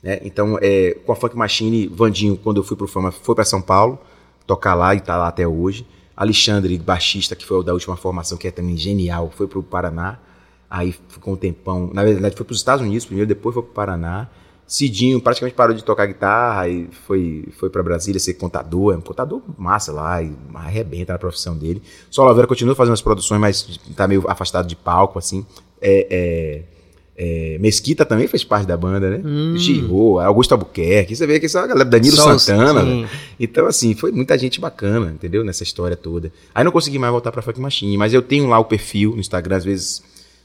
[0.03, 0.19] né?
[0.25, 3.61] Então, é, com a Funk Machine, Vandinho, quando eu fui pro Fama, foi para São
[3.61, 3.99] Paulo,
[4.47, 5.87] tocar lá e tá lá até hoje.
[6.17, 10.19] Alexandre, baixista, que foi o da última formação, que é também genial, foi pro Paraná.
[10.69, 11.91] Aí ficou um tempão.
[11.93, 14.29] Na verdade, foi pros Estados Unidos primeiro, depois foi pro Paraná.
[14.71, 18.95] Cidinho praticamente parou de tocar guitarra e foi, foi para Brasília ser contador.
[18.95, 21.83] É um contador massa lá e arrebenta na profissão dele.
[22.09, 25.45] Só Lavera continua fazendo as produções, mas tá meio afastado de palco, assim.
[25.83, 29.59] É, é, é, Mesquita também fez parte da banda, né?
[29.59, 31.17] Giro, Augusto Albuquerque.
[31.17, 32.85] Você vê que essa galera, Danilo Santana.
[32.85, 33.09] velho.
[33.41, 35.43] Então, assim, foi muita gente bacana, entendeu?
[35.43, 36.33] Nessa história toda.
[36.55, 39.21] Aí não consegui mais voltar pra Funk Machine, mas eu tenho lá o perfil no
[39.21, 40.01] Instagram, às vezes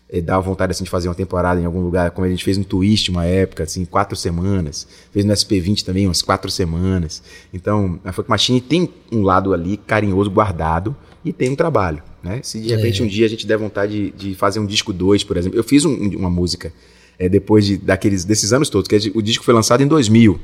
[0.10, 2.58] eh, dá vontade assim, de fazer uma temporada em algum lugar, como a gente fez
[2.58, 4.88] no Twist uma época, assim, quatro semanas.
[5.12, 7.22] Fez no SP20 também, umas quatro semanas.
[7.54, 12.40] Então, a Funk Machine tem um lado ali carinhoso, guardado, e tem um trabalho, né?
[12.44, 15.24] Se de repente um dia a gente der vontade de, de fazer um disco 2,
[15.24, 15.58] por exemplo.
[15.58, 16.72] Eu fiz um- uma música
[17.18, 20.40] eh, depois de, daqueles, desses anos todos, que o disco foi lançado em 2000.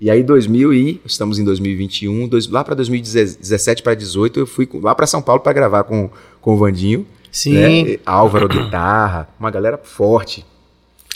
[0.00, 4.68] E aí, 2000 e estamos em 2021, dois, lá para 2017 para 18, eu fui
[4.74, 7.06] lá para São Paulo para gravar com, com o Vandinho.
[7.34, 7.52] Sim.
[7.84, 7.98] né?
[8.06, 10.44] Álvaro guitarra, uma galera forte.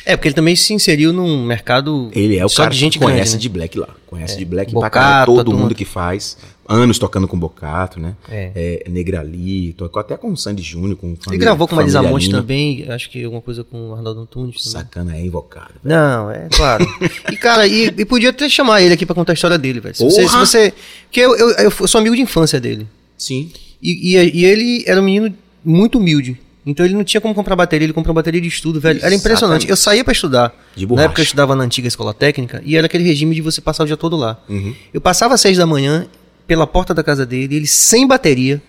[0.04, 2.98] É, porque ele também se inseriu num mercado Ele é o só cara de gente
[2.98, 3.40] que conhece grande, né?
[3.40, 3.88] de Black lá.
[4.06, 6.38] Conhece de Black pra Bocato, caralho, a todo mundo que faz.
[6.66, 8.14] Anos tocando com Bocato, né?
[8.30, 8.82] É.
[8.86, 12.30] É, Negrali, tocou até com o Sandy Júnior, com Ele família- gravou com Marisa Monte
[12.30, 14.80] também, acho que alguma coisa com o Arnaldo Antunes também.
[14.82, 15.74] Sacana é invocado.
[15.84, 16.86] Não, é claro.
[17.30, 19.94] e, cara, e, e podia até chamar ele aqui pra contar a história dele, velho.
[19.94, 20.46] Se você, se Porra!
[20.46, 20.72] você.
[21.04, 22.86] Porque eu, eu, eu sou amigo de infância dele.
[23.16, 23.50] Sim.
[23.82, 26.40] E, e, e ele era um menino muito humilde.
[26.66, 28.98] Então ele não tinha como comprar bateria, ele comprou bateria de estudo, velho.
[29.02, 29.62] Era impressionante.
[29.64, 29.70] Exatamente.
[29.70, 30.54] Eu saía pra estudar.
[30.76, 31.06] De Na borracha.
[31.06, 33.86] época eu estudava na antiga escola técnica e era aquele regime de você passar o
[33.86, 34.38] dia todo lá.
[34.48, 34.74] Uhum.
[34.92, 36.06] Eu passava às seis da manhã
[36.46, 38.60] pela porta da casa dele, ele sem bateria,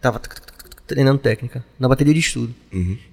[0.00, 0.20] tava
[0.86, 2.54] treinando técnica, na bateria de estudo.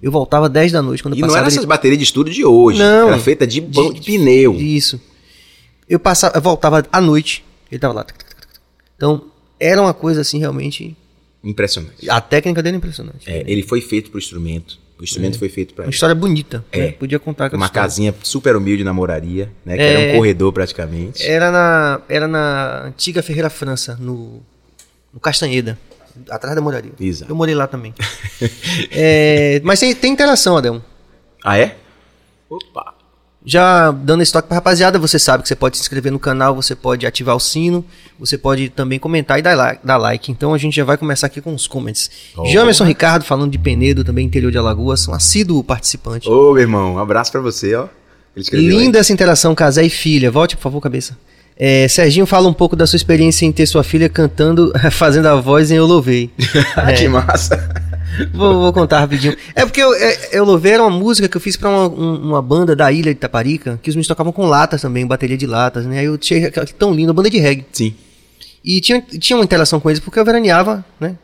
[0.02, 1.18] Eu voltava às 10 da noite quando Uhum.
[1.18, 1.44] E não passava.
[1.46, 2.78] era ele- essas baterias de estudo de hoje.
[2.78, 3.08] Não.
[3.08, 4.54] Era feita de, ban- de pneu.
[4.54, 5.00] Isso.
[5.88, 8.06] Eu passava, eu voltava à noite, ele tava lá.
[8.96, 9.24] Então,
[9.58, 10.96] era uma coisa assim realmente.
[11.44, 12.08] Impressionante.
[12.08, 13.30] A técnica dele é impressionante.
[13.30, 14.78] É, ele foi feito pro instrumento.
[14.98, 16.64] O instrumento foi feito para Uma história bonita.
[16.72, 16.78] É.
[16.78, 16.92] né?
[16.92, 19.76] Podia contar com uma casinha super humilde na moraria, né?
[19.76, 19.92] Que É.
[19.92, 21.22] era um corredor praticamente.
[21.22, 24.40] Era na, era na antiga Ferreira França, no,
[25.12, 25.76] no Castanheda,
[26.30, 26.92] atrás da moraria.
[26.98, 27.30] Exato.
[27.30, 27.92] Eu morei lá também.
[28.90, 30.80] É, mas tem, tem interação, Adel.
[31.44, 31.76] Ah, é?
[32.48, 32.93] Opa.
[33.44, 36.54] Já dando esse toque pra rapaziada, você sabe que você pode se inscrever no canal,
[36.54, 37.84] você pode ativar o sino,
[38.18, 39.86] você pode também comentar e dar like.
[39.86, 40.32] Dar like.
[40.32, 42.10] Então a gente já vai começar aqui com os comments.
[42.36, 42.46] Oh.
[42.46, 46.28] Jamerson Ricardo, falando de Penedo, também interior de Alagoas, um assíduo participante.
[46.28, 47.88] Ô, meu irmão, um abraço pra você, ó.
[48.34, 48.76] Escreveu aí.
[48.84, 50.30] Linda essa interação, casé e filha.
[50.30, 51.16] Volte, por favor, cabeça.
[51.56, 55.36] É, Serginho fala um pouco da sua experiência em ter sua filha cantando, fazendo a
[55.36, 56.30] voz em Eu Louvei.
[56.76, 56.92] É.
[56.94, 57.93] que massa.
[58.32, 59.36] Vou, vou contar rapidinho.
[59.54, 62.16] É porque eu, é, eu Louvei era uma música que eu fiz pra uma, um-
[62.28, 65.46] uma banda da ilha de Taparica, que os meninos tocavam com latas também, bateria de
[65.46, 65.98] latas, né?
[66.00, 67.66] Aí eu achei aquela- tão linda, uma banda de reggae.
[67.72, 67.94] Sim.
[68.64, 71.16] E tinha, tinha uma interação com eles porque eu veraneava, né?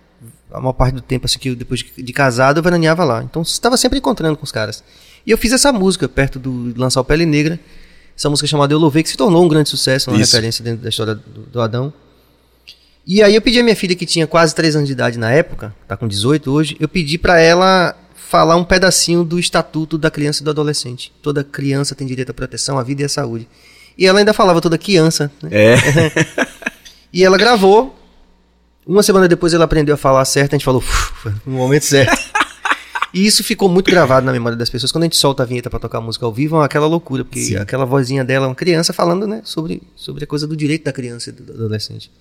[0.52, 3.22] A maior parte do tempo, assim, que eu, depois de, de casado, eu veraneava lá.
[3.22, 4.82] Então estava sempre encontrando com os caras.
[5.26, 7.58] E eu fiz essa música perto do lançar o Pele Negra.
[8.16, 10.32] Essa música chamada Eu Louvei, que se tornou um grande sucesso, uma Isso.
[10.34, 11.92] referência dentro da história do, do Adão.
[13.12, 15.32] E aí eu pedi a minha filha, que tinha quase 3 anos de idade na
[15.32, 20.12] época, tá com 18 hoje, eu pedi pra ela falar um pedacinho do Estatuto da
[20.12, 21.12] Criança e do Adolescente.
[21.20, 23.48] Toda criança tem direito à proteção, à vida e à saúde.
[23.98, 25.50] E ela ainda falava toda criança, né?
[25.50, 25.76] É.
[27.12, 27.98] E ela gravou.
[28.86, 32.16] Uma semana depois ela aprendeu a falar certo, a gente falou "Uf, no momento certo.
[33.12, 34.92] e isso ficou muito gravado na memória das pessoas.
[34.92, 37.40] Quando a gente solta a vinheta pra tocar música ao vivo, é aquela loucura, porque
[37.40, 37.56] Sim.
[37.56, 41.30] aquela vozinha dela, uma criança falando, né, sobre, sobre a coisa do direito da criança
[41.30, 42.12] e do adolescente.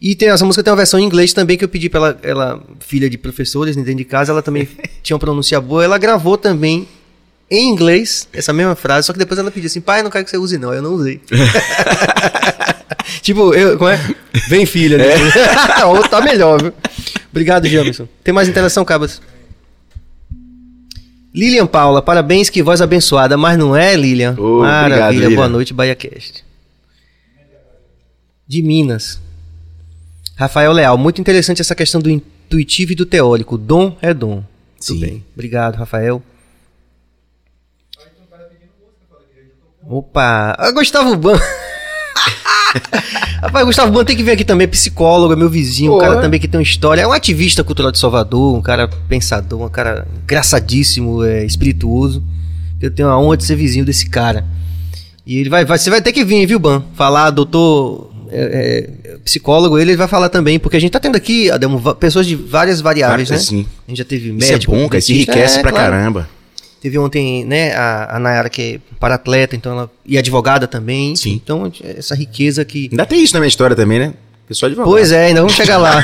[0.00, 2.18] E tem, essa música tem uma versão em inglês também que eu pedi pra ela,
[2.22, 4.68] ela filha de professores né, dentro de casa, ela também
[5.02, 6.86] tinha uma pronúncia boa, ela gravou também
[7.50, 10.24] em inglês essa mesma frase, só que depois ela pediu assim, pai, eu não quero
[10.24, 11.20] que você use não, eu não usei.
[13.22, 13.98] tipo, eu, como é?
[14.48, 15.04] Vem filha, né?
[15.86, 16.72] Ou tá melhor, viu?
[17.30, 18.06] Obrigado, Jamerson.
[18.22, 19.20] Tem mais interação, Cabas?
[21.34, 24.34] Lilian Paula, parabéns, que voz abençoada, mas não é, Lilian?
[24.38, 25.36] Ô, Maravilha, obrigado, Lilian.
[25.36, 26.44] boa noite, BahiaCast.
[28.46, 29.20] De Minas.
[30.38, 33.58] Rafael Leal, muito interessante essa questão do intuitivo e do teórico.
[33.58, 34.42] Dom é dom.
[34.78, 35.00] Sim.
[35.00, 35.24] bem.
[35.34, 36.22] Obrigado, Rafael.
[39.84, 40.54] Opa!
[40.58, 41.38] Ah, Gustavo Ban.
[43.42, 46.00] Rapaz, Gustavo Ban tem que vir aqui também, é psicólogo, é meu vizinho, um Pô,
[46.00, 49.64] cara também que tem uma história, é um ativista cultural de Salvador, um cara pensador,
[49.64, 52.22] um cara engraçadíssimo, é, espirituoso.
[52.80, 54.44] Eu tenho a honra de ser vizinho desse cara.
[55.26, 56.82] E ele vai, vai- você vai ter que vir, viu, Ban?
[56.94, 58.90] Falar, doutor é, é,
[59.28, 62.80] psicólogo, ele vai falar também, porque a gente tá tendo aqui, Adamo, pessoas de várias
[62.80, 63.58] variáveis, Várias, né?
[63.58, 63.66] sim.
[63.86, 64.98] A gente já teve Isso é médico, bom, cara.
[64.98, 65.92] Isso enriquece é, pra claro.
[65.92, 66.28] caramba.
[66.80, 69.90] Teve ontem, né, a, a Nayara, que é para-atleta, então ela.
[70.06, 71.14] E advogada também.
[71.14, 71.32] Sim.
[71.32, 72.88] Então, essa riqueza que.
[72.90, 74.14] Ainda tem isso na minha história também, né?
[74.46, 76.02] Pessoal de Pois é, ainda vamos chegar lá.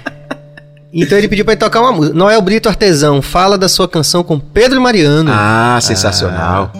[0.92, 2.16] então ele pediu pra ele tocar uma música.
[2.16, 5.30] Noel Brito Artesão, fala da sua canção com Pedro Mariano.
[5.34, 6.72] Ah, sensacional.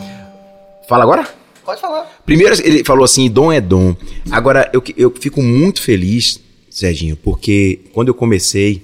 [0.89, 1.27] Fala agora?
[1.67, 2.21] Pode falar.
[2.25, 3.95] Primeiro, ele falou assim: dom é dom.
[4.31, 8.83] Agora, eu, eu fico muito feliz, Serginho, porque quando eu comecei,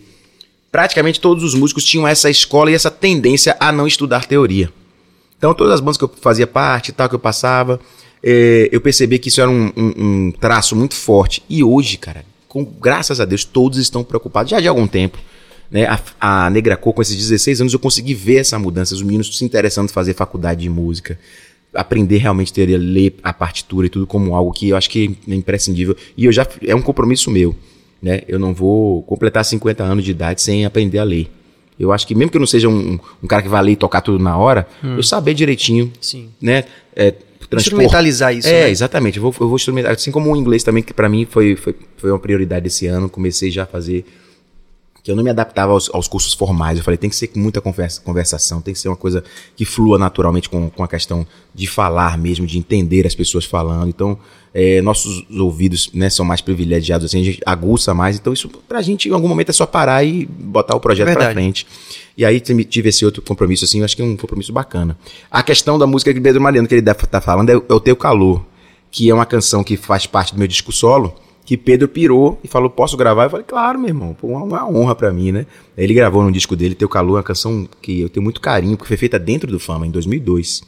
[0.71, 4.71] praticamente todos os músicos tinham essa escola e essa tendência a não estudar teoria.
[5.39, 7.81] Então, todas as bandas que eu fazia parte e tal, que eu passava,
[8.23, 9.95] eh, eu percebi que isso era um, um-
[10.27, 11.43] um traço muito forte.
[11.49, 15.19] E hoje, cara, com, graças a Deus, todos estão preocupados, já de algum tempo.
[15.71, 15.87] Né?
[15.87, 19.37] A, a Negra Cor, com esses 16 anos, eu consegui ver essa mudança, os meninos
[19.37, 21.19] se interessando em fazer faculdade de música,
[21.75, 25.35] aprender realmente teoria, ler a partitura e tudo como algo que eu acho que é
[25.35, 25.97] imprescindível.
[26.17, 27.55] E eu já é um compromisso meu,
[28.01, 28.23] né?
[28.29, 31.31] Eu não vou completar 50 anos de idade sem aprender a ler.
[31.79, 33.77] Eu acho que mesmo que eu não seja um, um cara que vai ler e
[33.77, 36.29] tocar tudo na hora, eu saber direitinho, Sim.
[36.41, 36.65] né?
[36.95, 37.15] É,
[37.55, 38.49] Instrumentalizar isso.
[38.49, 38.71] é, né?
[38.71, 39.19] exatamente.
[39.19, 39.93] Eu vou, eu vou instrumentar.
[39.93, 43.09] Assim como o inglês também, que pra mim foi, foi, foi uma prioridade esse ano.
[43.09, 44.05] Comecei já a fazer.
[45.03, 46.79] Que eu não me adaptava aos, aos cursos formais.
[46.79, 49.25] Eu falei, tem que ser com muita conversa, conversação, tem que ser uma coisa
[49.57, 53.89] que flua naturalmente com, com a questão de falar mesmo, de entender as pessoas falando.
[53.89, 54.17] Então,
[54.55, 58.17] é, nossos ouvidos né, são mais privilegiados, assim, a gente aguça mais.
[58.17, 61.15] Então, isso pra gente, em algum momento, é só parar e botar o projeto pra
[61.15, 61.35] Verdade.
[61.35, 61.67] frente.
[62.17, 64.97] E aí tive esse outro compromisso, assim, eu acho que é um compromisso bacana.
[65.31, 67.81] A questão da música de Pedro Mariano que ele deve tá falando é, é o
[67.81, 68.45] Teu Calor,
[68.91, 72.49] que é uma canção que faz parte do meu disco solo, que Pedro pirou e
[72.49, 73.25] falou, posso gravar?
[73.25, 75.47] Eu falei, claro, meu irmão, pô, uma, honra pra mim, né?
[75.77, 78.89] Ele gravou no disco dele, Teu Calor, uma canção que eu tenho muito carinho, porque
[78.89, 80.63] foi feita dentro do Fama, em 2002.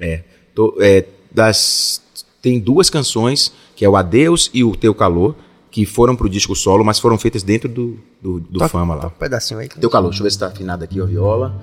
[0.00, 0.22] É,
[0.54, 2.00] tô- é, das,
[2.40, 5.34] tem duas canções, que é o Adeus e o Teu Calor,
[5.70, 9.02] que foram pro disco solo, mas foram feitas dentro do, do, do Toca- Fama lá.
[9.02, 9.68] toca Um pedacinho aí.
[9.68, 11.54] Teu calor, deixa eu ver se tá afinado aqui a viola.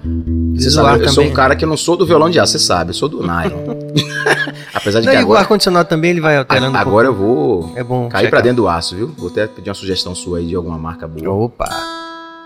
[0.56, 1.32] Você sabe, eu sou também.
[1.32, 3.22] um cara que eu não sou do violão de aço, você sabe, eu sou do
[3.22, 3.76] nylon.
[4.74, 6.76] Apesar de Não, que e o agora, ar-condicionado também ele vai alterando.
[6.76, 9.08] um agora eu vou É bom cair pra dentro do aço, viu?
[9.18, 11.46] Vou até pedir uma sugestão sua aí de alguma marca boa.
[11.46, 11.68] Opa!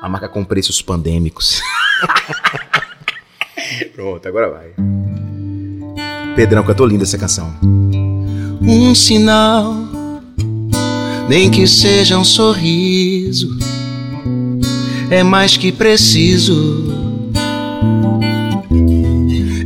[0.02, 1.62] A marca com preços pandêmicos.
[3.93, 4.69] Pronto, agora vai.
[6.36, 7.54] Pedrão, cantou linda essa canção.
[8.62, 9.74] um sinal
[11.30, 13.56] nem que seja um sorriso,
[15.12, 16.92] é mais que preciso.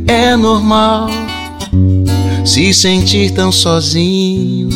[0.06, 1.08] É normal
[2.44, 4.68] se sentir tão sozinho,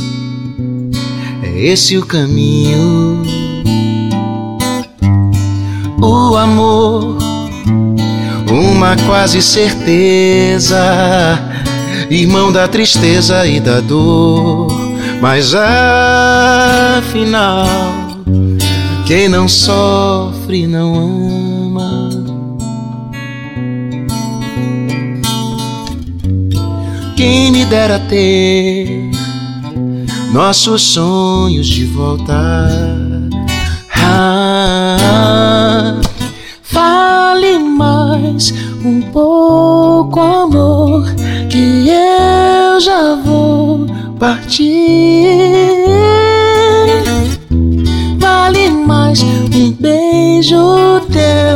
[1.43, 3.23] é esse o caminho.
[6.01, 7.19] O amor,
[8.51, 10.79] uma quase certeza,
[12.09, 14.78] irmão da tristeza e da dor.
[15.21, 15.53] Mas
[16.97, 17.67] afinal,
[19.05, 22.09] quem não sofre não ama.
[27.17, 29.11] Quem me dera ter
[30.33, 32.71] nossos sonhos de voltar.
[34.01, 35.97] Ah,
[36.63, 38.55] fale mais
[38.85, 41.13] um pouco, amor,
[41.51, 43.85] que eu já vou
[44.19, 45.29] partir.
[48.19, 51.48] Vale mais um beijo teu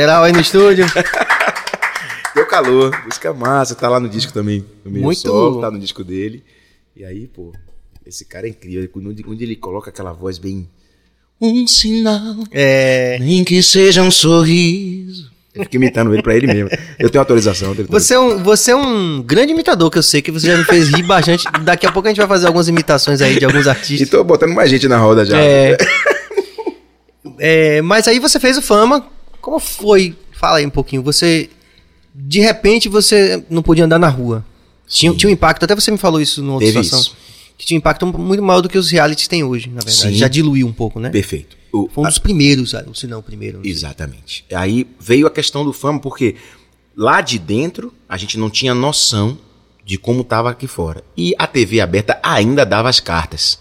[0.00, 0.86] Geral aí no estúdio.
[2.34, 4.64] Deu calor, música massa, tá lá no disco também.
[4.82, 6.42] No meio Muito- solo, tá no disco dele.
[6.96, 7.52] E aí, pô,
[8.06, 8.88] esse cara é incrível.
[8.96, 10.66] Onde, onde ele coloca aquela voz bem.
[11.38, 15.28] um sinal, É, nem que seja um sorriso.
[15.54, 16.70] Eu fico imitando ele pra ele mesmo.
[16.98, 17.68] Eu tenho autorização.
[17.70, 20.46] eu tenho você, é um, você é um grande imitador, que eu sei que você
[20.46, 21.44] já me fez rir bastante.
[21.62, 24.08] Daqui a pouco a gente vai fazer algumas imitações aí de alguns E artistas.
[24.08, 25.38] tô botando mais gente na roda já.
[25.38, 25.76] É,
[27.38, 29.06] É, mas aí você fez o Fama.
[29.40, 30.16] Como foi?
[30.32, 31.02] Fala aí um pouquinho.
[31.02, 31.48] Você.
[32.14, 34.44] De repente você não podia andar na rua.
[34.88, 37.12] Tinha, tinha um impacto, até você me falou isso numa outra Teve situação.
[37.12, 37.16] isso.
[37.56, 39.96] Que tinha um impacto muito maior do que os realities têm hoje, na verdade.
[39.96, 40.12] Sim.
[40.14, 41.10] Já diluiu um pouco, né?
[41.10, 41.56] Perfeito.
[41.72, 43.60] O- Foi um dos primeiros, ah, se não o primeiro.
[43.62, 43.70] sei.
[43.70, 44.44] Exatamente.
[44.52, 46.34] Aí veio a questão do fama, porque
[46.96, 49.38] lá de dentro a gente não tinha noção
[49.84, 51.04] de como estava aqui fora.
[51.16, 53.58] E a TV aberta ainda dava as cartas,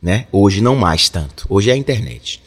[0.00, 0.26] né?
[0.30, 1.44] Hoje não mais tanto.
[1.48, 2.40] Hoje é a internet.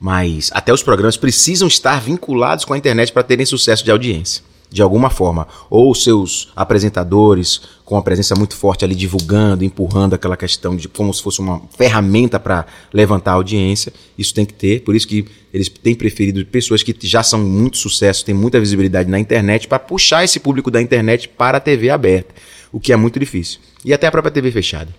[0.00, 4.42] Mas até os programas precisam estar vinculados com a internet para terem sucesso de audiência,
[4.70, 5.46] de alguma forma.
[5.68, 11.12] Ou seus apresentadores com uma presença muito forte ali divulgando, empurrando aquela questão de como
[11.12, 13.92] se fosse uma ferramenta para levantar a audiência.
[14.16, 17.76] Isso tem que ter, por isso que eles têm preferido pessoas que já são muito
[17.76, 21.90] sucesso, têm muita visibilidade na internet para puxar esse público da internet para a TV
[21.90, 22.34] aberta,
[22.72, 23.60] o que é muito difícil.
[23.84, 24.94] E até a própria TV fechada.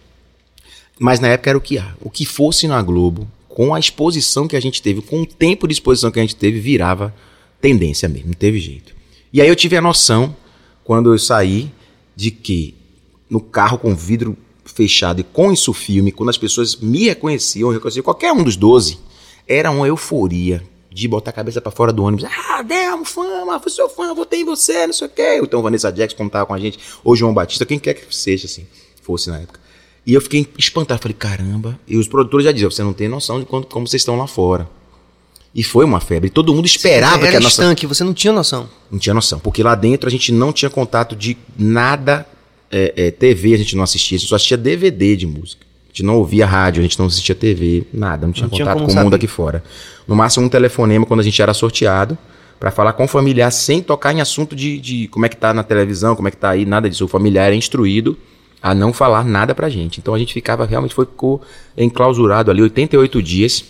[1.00, 1.96] Mas na época era o que há.
[2.00, 5.68] O que fosse na Globo, com a exposição que a gente teve, com o tempo
[5.68, 7.14] de exposição que a gente teve, virava
[7.60, 8.96] tendência mesmo, não teve jeito.
[9.32, 10.36] E aí eu tive a noção,
[10.84, 11.72] quando eu saí,
[12.16, 12.76] de que
[13.30, 18.04] no carro com vidro fechado e com isso filme, quando as pessoas me reconheciam, reconheciam
[18.04, 19.00] qualquer um dos 12,
[19.48, 22.26] era uma euforia de botar a cabeça pra fora do ônibus.
[22.26, 25.40] Ah, Delmo, fama, fui seu fã, votei em você, não sei o quê.
[25.42, 28.46] Então Vanessa Jackson, como tava com a gente, ou João Batista, quem quer que seja,
[28.46, 28.68] assim,
[29.02, 29.61] fosse na época.
[30.06, 31.80] E eu fiquei espantado, falei, caramba.
[31.88, 34.28] E os produtores já diziam, você não tem noção de quanto, como vocês estão lá
[34.28, 34.68] fora.
[35.54, 36.30] E foi uma febre.
[36.30, 37.62] Todo mundo esperava Era que a nossa.
[37.62, 38.70] estanque, você não tinha noção.
[38.90, 39.38] Não tinha noção.
[39.40, 42.26] Porque lá dentro a gente não tinha contato de nada.
[42.72, 45.66] é, é, TV a gente não assistia, a gente só assistia DVD de música.
[45.86, 48.66] A gente não ouvia rádio, a gente não assistia TV, nada, não tinha Não tinha
[48.66, 49.62] contato como com o mundo aqui fora.
[50.08, 52.18] No máximo um telefonema quando a gente era sorteado
[52.58, 55.54] para falar com o familiar sem tocar em assunto de, de como é que tá
[55.54, 57.04] na televisão, como é que tá aí, nada disso.
[57.04, 58.18] O familiar era instruído
[58.62, 60.00] a não falar nada pra gente.
[60.00, 61.42] Então a gente ficava realmente foi ficou
[61.78, 63.64] enclausurado ali 88 dias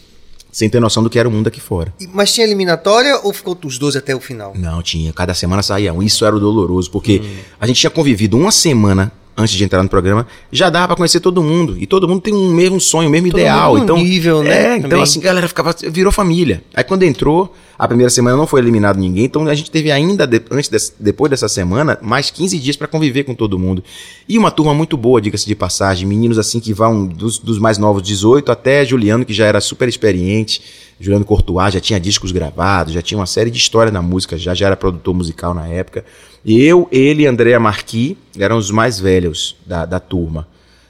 [0.52, 1.94] sem ter noção do que era o mundo aqui fora.
[2.14, 4.52] Mas tinha eliminatória ou ficou os 12 até o final?
[4.56, 5.14] Não, tinha.
[5.14, 6.04] Cada semana saía um.
[6.04, 7.38] Isso era o doloroso, porque Hum.
[7.60, 11.20] a gente tinha convivido uma semana antes de entrar no programa, já dava pra conhecer
[11.20, 11.76] todo mundo.
[11.80, 13.74] E todo mundo tem um mesmo sonho, um mesmo Todo ideal.
[13.74, 15.04] mundo Então, nível, né, É, então também.
[15.04, 16.64] assim, a galera ficava, virou família.
[16.74, 20.28] Aí quando entrou, a primeira semana não foi eliminado ninguém, então a gente teve ainda,
[20.28, 23.84] de- antes desse- depois dessa semana, mais 15 dias pra conviver com todo mundo.
[24.30, 26.08] E uma turma muito boa, diga-se de passagem.
[26.08, 29.88] Meninos assim que vão dos, dos mais novos, 18, até Juliano, que já era super
[29.90, 30.62] experiente.
[31.04, 34.54] Juliano Courtois já tinha discos gravados, já tinha uma série de histórias na música, já,
[34.54, 36.06] já era produtor musical na época.
[36.46, 40.48] E eu, ele e Andréa Marquis eram os mais velhos da, da turma.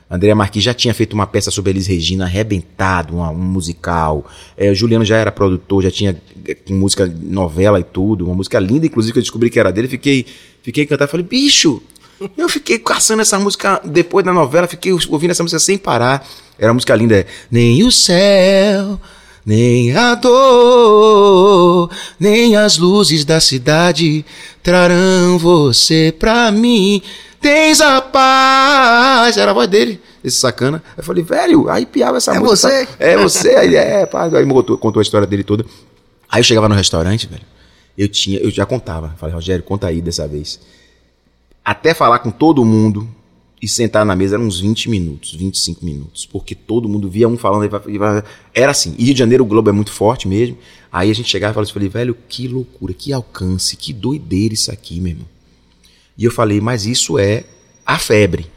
[0.10, 4.26] Andréa Marquis já tinha feito uma peça sobre Elis Regina, arrebentado, uma- um musical.
[4.58, 6.22] É, o Juliano já era produtor, já tinha
[6.68, 8.26] com música, novela e tudo.
[8.26, 9.88] Uma música linda, inclusive, que eu descobri que era dele.
[9.88, 10.26] Fiquei,
[10.62, 11.10] fiquei encantado.
[11.10, 11.82] Falei, bicho,
[12.38, 16.28] Eu fiquei caçando essa música depois da novela, fiquei ouvindo essa música sem parar.
[16.60, 19.00] Era uma música linda, é, nem o céu,
[19.46, 21.90] nem a dor,
[22.20, 24.24] nem as luzes da cidade
[24.62, 27.02] trarão você pra mim.
[27.40, 29.38] Tens a paz.
[29.38, 30.84] Era a voz dele, esse sacana.
[30.96, 32.70] Eu falei, velho, aí piava essa É música.
[32.70, 32.88] você?
[33.00, 33.56] É você?
[33.56, 34.26] Aí, é, pá.
[34.26, 35.66] Aí contou, contou a história dele toda.
[36.30, 37.42] Aí eu chegava no restaurante, velho.
[37.98, 39.16] Eu tinha, eu já contava.
[39.18, 40.60] Falei, Rogério, conta aí dessa vez.
[41.66, 43.08] Até falar com todo mundo
[43.62, 46.26] e sentar na mesa eram uns 20 minutos, 25 minutos.
[46.26, 47.70] Porque todo mundo via um falando.
[48.54, 48.96] Era assim.
[48.98, 50.58] Rio de Janeiro, o Globo é muito forte mesmo.
[50.92, 54.54] Aí a gente chegava e falava assim, falei, velho, que loucura, que alcance, que doideira
[54.54, 55.28] isso aqui, meu irmão.
[56.18, 57.44] E eu falei, mas isso é
[57.86, 58.48] a febre.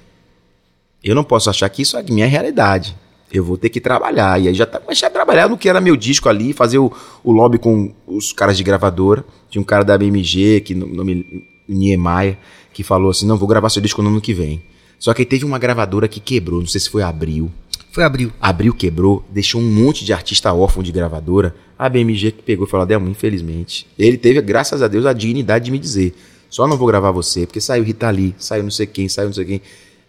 [1.02, 2.96] Eu não posso achar que isso é a minha realidade.
[3.30, 4.40] Eu vou ter que trabalhar.
[4.40, 6.90] E aí já comecei a trabalhar no que era meu disco ali, fazer o,
[7.22, 9.22] o lobby com os caras de gravadora.
[9.50, 12.38] Tinha um cara da BMG, que no nome Niemeyer,
[12.72, 14.62] que falou assim: não, vou gravar seu disco no ano que vem.
[15.05, 17.52] Só que teve uma gravadora que quebrou, não sei se foi Abril.
[17.92, 18.32] Foi abril.
[18.40, 21.55] Abril quebrou, deixou um monte de artista órfão de gravadora.
[21.78, 23.86] A BMG que pegou e falou: Adelmo, infelizmente.
[23.98, 26.14] Ele teve, graças a Deus, a dignidade de me dizer:
[26.48, 29.34] só não vou gravar você, porque saiu Rita Lee, saiu não sei quem, saiu não
[29.34, 29.62] sei quem.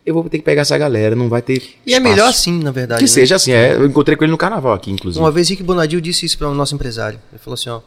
[0.06, 1.62] Eu vou ter que pegar essa galera, não vai ter.
[1.86, 2.02] E é espaço.
[2.02, 3.00] melhor assim, na verdade.
[3.00, 3.14] Que né?
[3.14, 3.76] seja assim, é.
[3.76, 5.22] Eu encontrei com ele no carnaval aqui, inclusive.
[5.22, 7.20] Uma vez Rick Bonadil disse isso para o nosso empresário.
[7.34, 7.82] Ele falou assim, ó.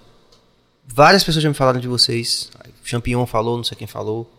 [0.86, 2.50] Várias pessoas já me falaram de vocês.
[2.84, 4.30] Champion falou, não sei quem falou.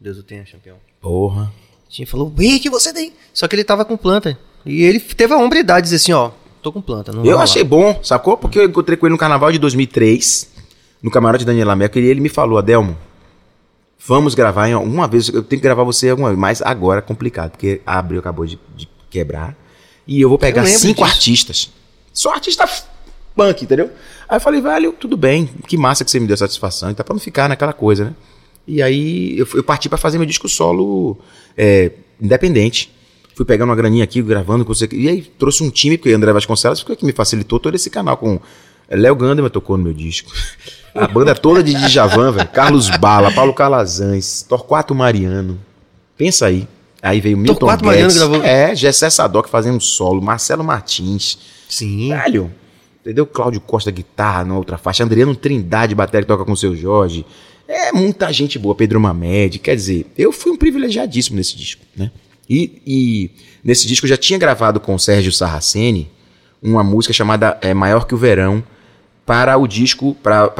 [0.00, 0.74] Deus o tenha, Champion.
[1.00, 1.52] Porra.
[1.94, 3.12] Tinha falou, Rick, você tem.
[3.32, 4.36] Só que ele tava com planta.
[4.66, 7.12] E ele teve a hombridade de dizer assim, ó, tô com planta.
[7.22, 8.36] Eu achei bom, sacou?
[8.36, 10.50] Porque eu encontrei com ele no carnaval de 2003,
[11.00, 12.98] no camarote Daniela Merkel, e ele me falou, Adelmo,
[14.04, 17.00] vamos gravar em uma vez, eu tenho que gravar você alguma vez, mas agora é
[17.00, 19.56] complicado, porque a Abril acabou de, de quebrar,
[20.04, 21.14] e eu vou pegar lembro cinco disso.
[21.14, 21.72] artistas.
[22.12, 22.68] Só artista
[23.36, 23.88] punk, entendeu?
[24.28, 27.04] Aí eu falei, velho, tudo bem, que massa que você me deu satisfação, e tá
[27.04, 28.14] pra não ficar naquela coisa, né?
[28.66, 31.18] E aí eu, eu parti pra fazer meu disco solo
[31.56, 31.90] é,
[32.20, 32.92] independente.
[33.34, 34.64] Fui pegando uma graninha aqui, gravando.
[34.92, 38.16] E aí trouxe um time, porque André Vasconcelos foi que me facilitou todo esse canal
[38.16, 38.38] com.
[38.88, 40.30] é, Léo Gandeman tocou no meu disco.
[40.94, 42.48] A banda toda de Djavan, velho.
[42.50, 45.58] Carlos Bala, Paulo Calazans, Torquato Mariano.
[46.16, 46.68] Pensa aí.
[47.02, 48.14] Aí veio Milton Torquato Guedes.
[48.16, 51.36] Mariano gravou- É, Gessé Sadoc fazendo solo, Marcelo Martins.
[51.68, 52.10] Sim.
[52.10, 52.48] Velho,
[53.00, 53.26] entendeu?
[53.26, 57.26] Cláudio Costa guitarra na outra faixa, Adriano Trindade bateria que toca com o seu Jorge.
[57.76, 59.58] É muita gente boa, Pedro Mamed.
[59.58, 62.10] Quer dizer, eu fui um privilegiadíssimo nesse disco, né?
[62.48, 63.30] E, e
[63.64, 66.08] nesse disco eu já tinha gravado com o Sérgio Sarraceni
[66.62, 68.62] uma música chamada é, Maior que o Verão
[69.26, 70.52] para o disco, para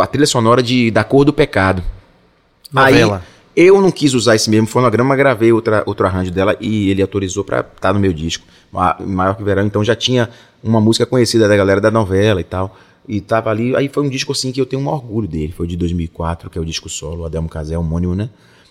[0.00, 1.82] a trilha sonora de Da Cor do Pecado.
[2.72, 3.16] Novela.
[3.18, 3.32] Aí,
[3.64, 7.44] eu não quis usar esse mesmo fonograma, gravei outra, outro arranjo dela e ele autorizou
[7.44, 8.46] pra estar no meu disco.
[8.72, 10.30] Ma- Maior que o Verão, então já tinha
[10.62, 12.76] uma música conhecida da galera da novela e tal.
[13.08, 15.66] E tava ali, aí foi um disco assim que eu tenho um orgulho dele, foi
[15.66, 18.30] de 2004, que é o disco solo, Adelmo Casé, homônimo, né?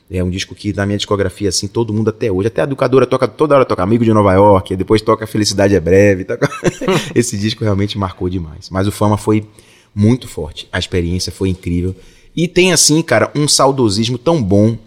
[0.10, 3.06] É um disco que na minha discografia, assim, todo mundo até hoje, até a educadora
[3.06, 6.26] toca, toda hora toca Amigo de Nova York, depois toca Felicidade é Breve.
[6.26, 6.50] Toca...
[7.16, 8.70] Esse disco realmente marcou demais.
[8.70, 9.48] Mas o Fama foi
[9.96, 11.96] muito forte, a experiência foi incrível.
[12.36, 14.78] E tem, assim, cara, um saudosismo tão bom,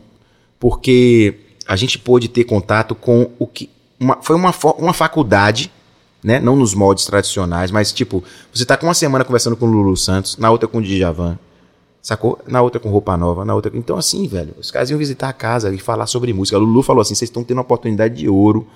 [0.61, 1.35] porque
[1.67, 3.71] a gente pôde ter contato com o que.
[3.99, 5.71] Uma, foi uma, uma faculdade,
[6.25, 6.41] né?
[6.41, 9.95] Não nos moldes tradicionais, mas tipo, você tá com uma semana conversando com o Lulu
[9.95, 11.39] Santos, na outra com o Djavan,
[12.01, 12.39] sacou?
[12.49, 13.71] Na outra com roupa nova, na outra.
[13.75, 16.57] Então, assim, velho, os caras iam visitar a casa e falar sobre música.
[16.57, 18.67] A Lulu falou assim: vocês estão tendo uma oportunidade de ouro,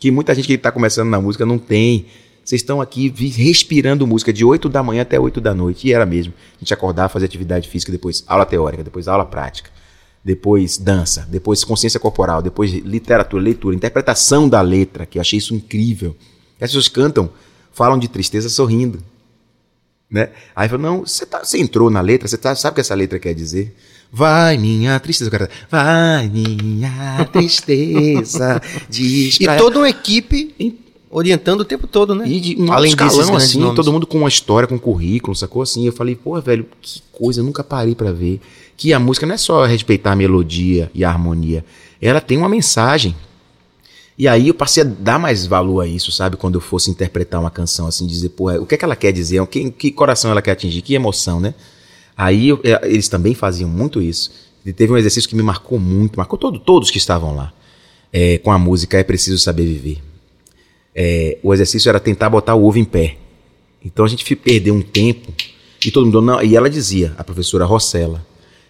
[0.00, 2.06] que muita gente que tá começando na música não tem.
[2.44, 5.88] Vocês estão aqui respirando música de 8 da manhã até 8 da noite.
[5.88, 6.32] E era mesmo.
[6.56, 9.70] A gente acordava, fazer atividade física, depois aula teórica, depois aula prática
[10.26, 15.54] depois dança, depois consciência corporal, depois literatura, leitura, interpretação da letra, que eu achei isso
[15.54, 16.16] incrível.
[16.60, 17.30] As pessoas cantam,
[17.72, 19.02] falam de tristeza sorrindo.
[20.10, 20.30] Né?
[20.54, 23.18] Aí falou, não, você, tá, entrou na letra, você tá, sabe o que essa letra
[23.18, 23.74] quer dizer?
[24.12, 30.54] Vai minha tristeza, cara, vai minha tristeza, E toda uma equipe
[31.10, 32.24] orientando o tempo todo, né?
[32.26, 33.76] e de um Além desses escalão, assim, nomes.
[33.76, 35.62] todo mundo com uma história, com currículo, sacou?
[35.62, 38.40] Assim, eu falei, pô, velho, que coisa, eu nunca parei pra ver.
[38.76, 41.64] Que a música não é só respeitar a melodia e a harmonia,
[42.00, 43.16] ela tem uma mensagem.
[44.18, 46.36] E aí eu passei a dar mais valor a isso, sabe?
[46.36, 49.12] Quando eu fosse interpretar uma canção, assim, dizer, pô, o que é que ela quer
[49.12, 49.46] dizer?
[49.46, 50.80] Que, que coração ela quer atingir?
[50.82, 51.54] Que emoção, né?
[52.16, 54.30] Aí eu- eh, eles também faziam muito isso.
[54.64, 57.52] E teve um exercício que me marcou muito, marcou todo, todos que estavam lá.
[58.12, 59.98] É, com a música É Preciso Saber Viver
[60.94, 63.16] é, o exercício era tentar botar o ovo em pé.
[63.84, 65.32] Então a gente perdeu um tempo
[65.84, 66.42] e todo mundo não.
[66.42, 68.24] E ela dizia, a professora Rossella,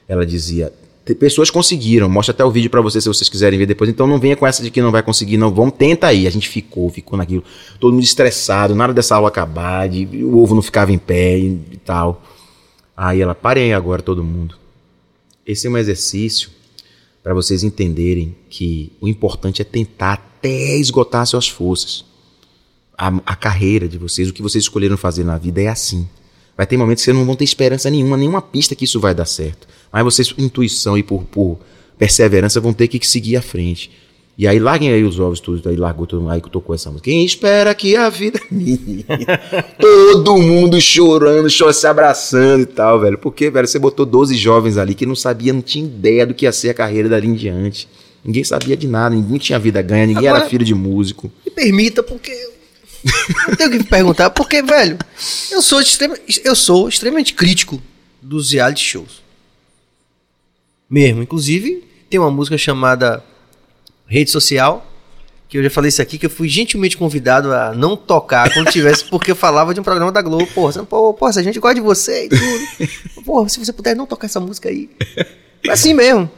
[0.08, 3.66] ela dizia: "Te- pessoas conseguiram, mostra até o vídeo pra vocês se vocês quiserem ver
[3.66, 3.88] depois.
[3.88, 5.54] Então não venha com essa de que não vai conseguir, não.
[5.54, 6.26] Vamos, tenta aí.
[6.26, 7.44] A gente ficou, ficou naquilo.
[7.78, 11.60] Todo mundo estressado, nada dessa aula acabar, de, o ovo não ficava em pé e,
[11.72, 12.22] e tal.
[12.96, 14.56] Aí ela, parem aí agora todo mundo.
[15.46, 16.50] Esse é um exercício
[17.22, 22.04] para vocês entenderem que o importante é tentar até esgotar suas forças.
[22.96, 26.08] A, a, carreira de vocês, o que vocês escolheram fazer na vida é assim.
[26.56, 29.14] Vai ter momentos que vocês não vão ter esperança nenhuma, nenhuma pista que isso vai
[29.14, 29.68] dar certo.
[29.96, 31.58] Mas vocês, por intuição e por, por
[31.96, 33.90] perseverança, vão ter que seguir à frente.
[34.36, 37.08] E aí larguem aí os ovos todos, aí largou todo mundo, aí tocou essa música.
[37.10, 38.38] Quem espera que a vida
[39.80, 43.16] Todo mundo chorando, chorando, se abraçando e tal, velho.
[43.16, 46.44] Porque, velho, você botou 12 jovens ali que não sabiam, não tinha ideia do que
[46.44, 47.88] ia ser a carreira dali em diante.
[48.22, 51.32] Ninguém sabia de nada, ninguém tinha vida ganha, ninguém Agora, era filho de músico.
[51.42, 52.32] Me permita, porque
[53.48, 54.98] eu tenho que me perguntar, porque, velho,
[55.50, 57.80] eu sou, extrema, eu sou extremamente crítico
[58.20, 59.25] dos reality shows.
[60.88, 61.22] Mesmo.
[61.22, 63.22] Inclusive, tem uma música chamada
[64.06, 64.86] rede social,
[65.48, 68.70] que eu já falei isso aqui, que eu fui gentilmente convidado a não tocar quando
[68.70, 70.46] tivesse, porque eu falava de um programa da Globo.
[70.48, 73.24] Porra, você, pô, porra, a gente gosta de você e tudo.
[73.24, 74.90] Porra, se você puder não tocar essa música aí.
[75.64, 76.30] É assim mesmo.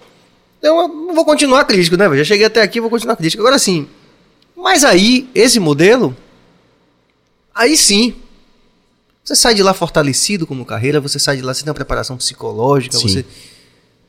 [0.59, 2.05] Então eu vou continuar crítico, né?
[2.17, 3.43] Já cheguei até aqui, vou continuar crítico.
[3.43, 3.87] Agora sim.
[4.57, 6.17] Mas aí, esse modelo,
[7.55, 8.15] aí sim.
[9.23, 12.17] Você sai de lá fortalecido como carreira, você sai de lá, você tem uma preparação
[12.17, 13.09] psicológica, sim.
[13.09, 13.25] você.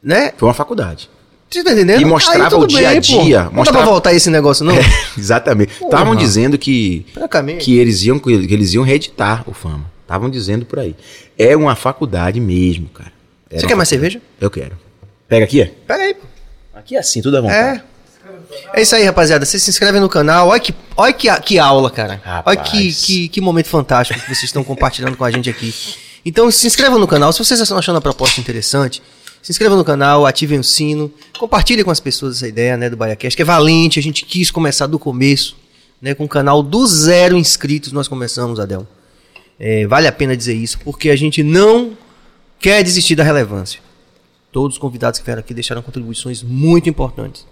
[0.02, 0.32] Né?
[0.38, 1.10] Foi uma faculdade.
[1.50, 2.02] Você tá entendendo?
[2.02, 3.44] E mostrava o dia bem, a dia.
[3.46, 3.56] Pô.
[3.56, 4.76] Não dá pra voltar esse negócio, não?
[4.78, 4.84] É,
[5.18, 5.74] exatamente.
[5.82, 7.06] Estavam dizendo que,
[7.60, 9.86] que, eles iam, que eles iam reeditar o Fama.
[10.04, 10.96] Estavam dizendo por aí.
[11.38, 13.12] É uma faculdade mesmo, cara.
[13.50, 14.22] Era Você quer mais cerveja?
[14.40, 14.78] Eu quero.
[15.28, 15.66] Pega aqui?
[15.88, 16.28] Pega aí, pô.
[16.74, 17.82] Aqui é assim, tudo à vontade.
[17.86, 17.90] É.
[18.74, 19.46] É isso aí, rapaziada.
[19.46, 20.50] Você se inscreve no canal.
[20.50, 22.22] Olha que, olha que, que aula, cara.
[22.24, 22.58] Rapaz.
[22.58, 25.74] Olha que, que, que momento fantástico que vocês estão compartilhando com a gente aqui.
[26.26, 27.32] Então se inscrevam no canal.
[27.32, 29.02] Se vocês estão achando a proposta interessante,
[29.42, 32.98] se inscrevam no canal, ativem o sino, compartilhem com as pessoas essa ideia né, do
[32.98, 35.56] BaiaCast, que é valente, a gente quis começar do começo,
[36.02, 38.88] né, com o canal do zero inscritos nós começamos, Adel.
[39.60, 41.98] É, vale a pena dizer isso, porque a gente não
[42.60, 43.82] quer desistir da relevância.
[44.52, 47.46] Todos os convidados que vieram aqui deixaram contribuições muito importantes.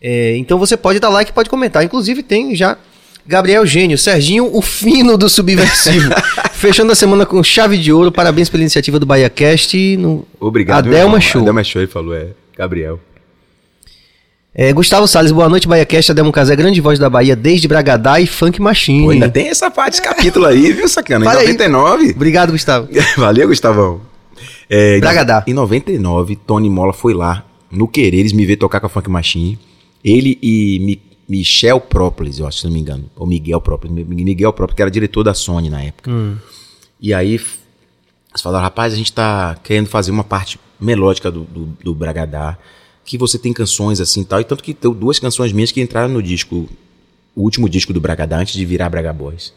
[0.00, 1.84] É, então você pode dar like, pode comentar.
[1.84, 2.78] Inclusive tem já
[3.26, 6.10] Gabriel Gênio, Serginho, o fino do subversivo.
[6.52, 8.12] Fechando a semana com chave de ouro.
[8.12, 9.96] Parabéns pela iniciativa do BahiaCast.
[9.96, 10.26] No...
[10.38, 10.88] Obrigado.
[10.88, 11.40] Adelma Show.
[11.40, 12.28] Adelma Show, ele falou, é.
[12.56, 13.00] Gabriel.
[14.54, 16.12] É, Gustavo Salles, boa noite, BahiaCast.
[16.12, 19.04] Adelmo Casé, grande voz da Bahia, desde Bragadá e Funk Machine.
[19.04, 21.24] Pô, ainda tem essa parte, esse capítulo aí, viu, sacana?
[21.24, 22.04] Em 99.
[22.04, 22.10] Aí.
[22.10, 22.88] Obrigado, Gustavo.
[23.16, 24.02] Valeu, Gustavão.
[24.68, 25.42] É, Bragadá.
[25.46, 29.10] Em 99, Tony Mola foi lá, no querer, eles me ver tocar com a Funk
[29.10, 29.58] Machine.
[30.04, 33.10] Ele e Michel Própolis, eu acho, se não me engano.
[33.16, 34.06] Ou Miguel Própolis.
[34.06, 36.10] Miguel Própolis, que era diretor da Sony na época.
[36.10, 36.36] Hum.
[37.00, 41.64] E aí, eles falaram, rapaz, a gente tá querendo fazer uma parte melódica do, do,
[41.82, 42.58] do Bragadá,
[43.04, 44.40] que você tem canções assim e tal.
[44.40, 46.68] E tanto que tem duas canções minhas que entraram no disco,
[47.34, 49.52] o último disco do Bragadá, antes de virar Braga Boys.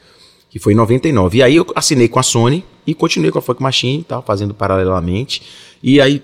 [0.50, 1.38] Que foi em 99.
[1.40, 4.24] E aí eu assinei com a Sony e continuei com a Funk Machine e tal,
[4.24, 5.42] fazendo paralelamente.
[5.84, 6.24] E aí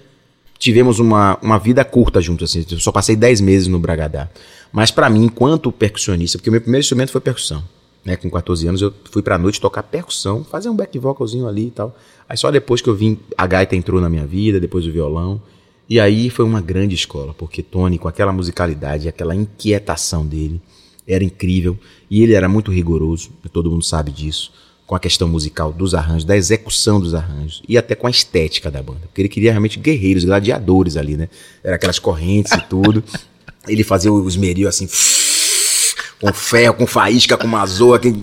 [0.58, 2.66] tivemos uma, uma vida curta juntos, assim.
[2.72, 4.30] Eu só passei 10 meses no Bragadá.
[4.74, 7.64] Mas para mim, enquanto percussionista, porque o meu primeiro instrumento foi percussão.
[8.04, 11.68] Né, com 14 anos eu fui pra noite tocar percussão, fazer um back vocalzinho ali
[11.68, 11.96] e tal.
[12.28, 15.42] Aí só depois que eu vim, a gaita entrou na minha vida, depois o violão.
[15.90, 20.60] E aí foi uma grande escola, porque Tony, com aquela musicalidade, aquela inquietação dele,
[21.08, 21.78] era incrível.
[22.10, 24.52] E ele era muito rigoroso, todo mundo sabe disso,
[24.86, 28.72] com a questão musical dos arranjos, da execução dos arranjos, e até com a estética
[28.72, 29.02] da banda.
[29.04, 31.30] Porque ele queria realmente guerreiros, gladiadores ali, né?
[31.64, 33.04] Era aquelas correntes e tudo.
[33.68, 34.88] Ele fazia os merios assim,
[36.20, 38.00] com ferro, com faísca, com mazoa.
[38.00, 38.14] Que,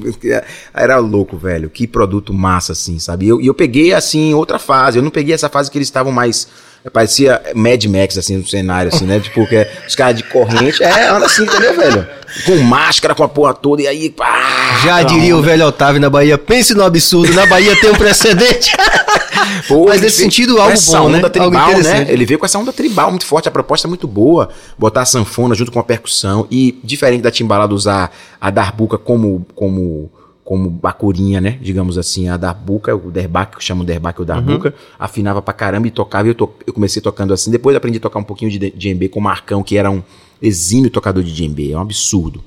[0.73, 1.69] era louco, velho.
[1.69, 3.27] Que produto massa, assim, sabe?
[3.27, 4.99] E eu, eu peguei, assim, outra fase.
[4.99, 6.49] Eu não peguei essa fase que eles estavam mais.
[6.93, 9.21] Parecia Mad Max, assim, no cenário, assim, né?
[9.21, 10.83] Tipo, que os caras de corrente.
[10.83, 12.09] É, anda assim, entendeu, velho?
[12.47, 14.09] Com máscara, com a porra toda, e aí.
[14.09, 17.95] Pá, Já diria o velho Otávio na Bahia: pense no absurdo, na Bahia tem um
[17.95, 18.75] precedente.
[19.69, 21.29] Pô, Mas nesse sentido, algo essa bom, onda né?
[21.29, 22.07] tribal, né?
[22.09, 24.49] Ele veio com essa onda tribal muito forte, a proposta é muito boa.
[24.79, 26.47] Botar a sanfona junto com a percussão.
[26.51, 28.11] E, diferente da timbalada, usar
[28.41, 29.47] a darbuca como.
[29.55, 30.11] como
[30.51, 31.57] como bacurinha, né?
[31.63, 34.75] Digamos assim, a darbuca, o derbaque, que chama o derbaque o darbuca, uhum.
[34.99, 36.27] afinava pra caramba e tocava.
[36.27, 37.53] E eu, to, eu comecei tocando assim.
[37.53, 40.03] Depois aprendi a tocar um pouquinho de djembe com o Marcão, que era um
[40.43, 41.71] exímio tocador de djembe.
[41.71, 42.43] É um absurdo.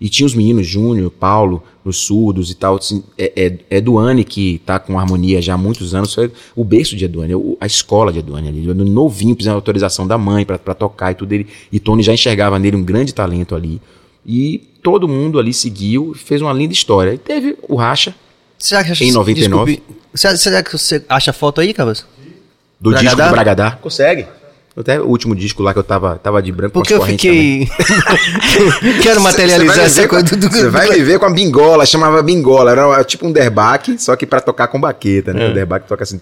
[0.00, 2.74] E tinha os meninos, Júnior, Paulo, nos surdos e tal.
[2.74, 6.12] Assim, é, é, é Eduane que tá com harmonia já há muitos anos.
[6.12, 8.66] Foi o berço de Eduane, a escola de Eduane ali.
[8.66, 11.32] Novinho, precisando autorização da mãe para tocar e tudo.
[11.32, 13.80] Ele, e Tony já enxergava nele um grande talento ali.
[14.26, 17.14] E todo mundo ali seguiu, fez uma linda história.
[17.14, 18.14] E teve o Racha,
[18.58, 19.72] será que em 99.
[19.72, 22.06] Desculpe, será que você acha foto aí, Cabas?
[22.78, 23.14] Do Bragadá?
[23.14, 23.70] disco do Bragadá?
[23.72, 24.26] Consegue.
[24.76, 27.68] Até o último disco lá que eu tava, tava de branco Porque eu fiquei.
[29.02, 30.50] Quero materializar essa coisa do.
[30.50, 32.72] Você vai me ver com a bingola, chamava bingola.
[32.72, 35.46] Era tipo um derbaque, só que para tocar com baqueta, né?
[35.46, 35.50] É.
[35.50, 36.18] O derbaque toca assim.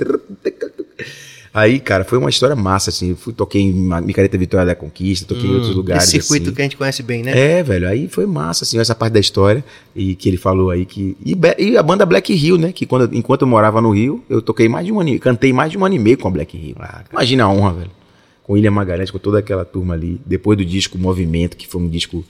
[1.54, 3.10] Aí, cara, foi uma história massa, assim.
[3.10, 6.04] Eu fui, toquei em Micareta Vitória da Conquista, toquei em outros lugares.
[6.04, 6.54] Esse circuito assim.
[6.54, 7.38] que a gente conhece bem, né?
[7.38, 9.62] É, velho, aí foi massa, assim, essa parte da história
[9.94, 11.14] e que ele falou aí que.
[11.22, 12.72] E, e a banda Black Hill, né?
[12.72, 15.52] Que quando, enquanto eu morava no Rio, eu toquei mais de um ano, e- cantei
[15.52, 16.74] mais de um ano e meio com a Black Hill.
[17.12, 17.90] Imagina a honra, velho.
[18.44, 20.18] Com William Magalhães, com toda aquela turma ali.
[20.24, 22.24] Depois do disco Movimento, que foi um disco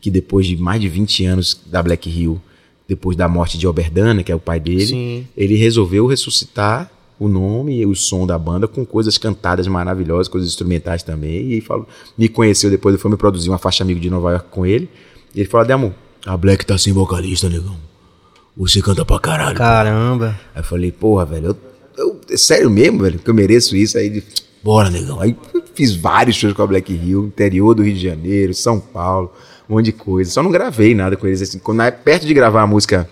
[0.00, 2.40] que depois de mais de 20 anos da Black Hill,
[2.86, 5.26] depois da morte de Oberdana, que é o pai dele, Sim.
[5.36, 6.88] ele resolveu ressuscitar
[7.18, 11.52] o nome e o som da banda com coisas cantadas maravilhosas, coisas instrumentais também.
[11.52, 14.46] E falou, me conheceu depois, ele foi me produzir uma faixa amigo de Nova York
[14.50, 14.88] com ele.
[15.34, 15.94] E ele falou: Demo,
[16.26, 17.76] a Black tá sem vocalista, negão.
[18.56, 19.52] Você canta pra caralho.
[19.52, 20.38] pô." Caramba.
[20.54, 21.56] Aí eu falei, porra, velho, eu,
[21.96, 23.96] eu- é sério mesmo, velho, que eu mereço isso.
[23.98, 24.24] Aí ele,
[24.62, 25.20] bora, negão.
[25.20, 25.36] Aí
[25.74, 29.32] fiz vários shows com a Black Hill, interior do Rio de Janeiro, São Paulo,
[29.68, 30.30] um monte de coisa.
[30.30, 31.40] Só não gravei nada com eles.
[31.42, 33.08] Assim, quando, perto de gravar a música,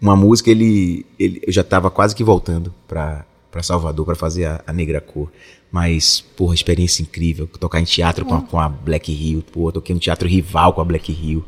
[0.00, 4.44] uma música, ele, ele eu já tava quase que voltando pra, pra Salvador pra fazer
[4.46, 5.28] a, a Negra Cor.
[5.70, 7.46] Mas, porra, experiência incrível.
[7.58, 9.42] Tocar em teatro com a, com a Black Hill.
[9.56, 11.44] Eu toquei no teatro rival com a Black Hill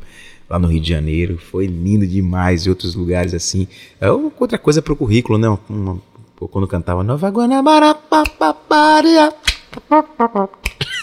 [0.49, 1.37] lá no Rio de Janeiro.
[1.37, 2.65] Foi lindo demais.
[2.65, 3.67] E outros lugares assim.
[3.99, 5.47] É outra coisa pro currículo, né?
[5.69, 5.99] Uma-
[6.35, 9.33] pô, quando cantava Nova Guanabara, papaparia.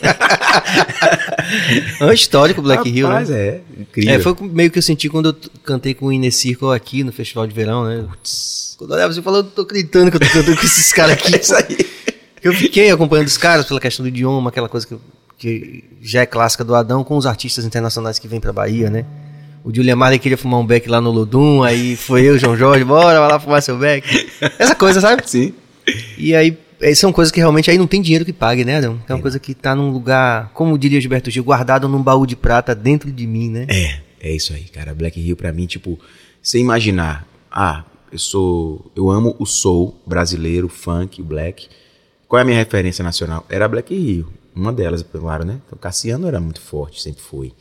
[2.01, 3.24] É um histórico Black Hill, né?
[3.30, 3.61] é.
[3.78, 4.14] Incrível.
[4.14, 7.12] É, foi meio que eu senti quando eu cantei com o Inner Circle aqui no
[7.12, 8.05] Festival de Verão, né?
[8.76, 11.12] Quando eu olhava você falou, eu tô acreditando que eu tô cantando com esses caras
[11.14, 11.36] aqui.
[11.36, 11.78] Isso aí.
[12.42, 14.97] Eu fiquei acompanhando os caras pela questão do idioma, aquela coisa que,
[15.38, 19.05] que já é clássica do Adão, com os artistas internacionais que vêm pra Bahia, né?
[19.64, 22.84] O Julian Marley queria fumar um beck lá no Lodum, aí foi eu, João Jorge,
[22.84, 24.30] bora, vai lá fumar seu beck.
[24.59, 25.22] Essa coisa, sabe?
[25.26, 25.53] Sim.
[26.16, 26.57] E aí,
[26.94, 29.00] são coisas que realmente aí não tem dinheiro que pague, né, Adão?
[29.08, 32.36] É uma coisa que tá num lugar, como diria Gilberto Gil, guardado num baú de
[32.36, 33.66] prata dentro de mim, né?
[33.68, 34.94] É, é isso aí, cara.
[34.94, 35.98] Black Hill pra mim, tipo,
[36.42, 41.68] você imaginar, ah, eu sou, eu amo o soul brasileiro, o funk, o black.
[42.28, 43.44] Qual é a minha referência nacional?
[43.48, 45.60] Era a Black Hill, uma delas, claro, né?
[45.70, 47.52] O Cassiano era muito forte, sempre foi.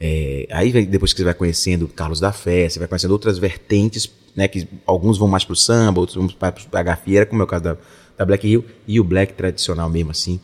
[0.00, 4.10] É, aí depois que você vai conhecendo Carlos da Fé, você vai conhecendo outras vertentes,
[4.34, 4.46] né?
[4.48, 7.64] Que alguns vão mais pro samba, outros vão para pra gafieira, como é o caso
[7.64, 7.76] da,
[8.18, 10.40] da Black Hill, e o black tradicional mesmo, assim.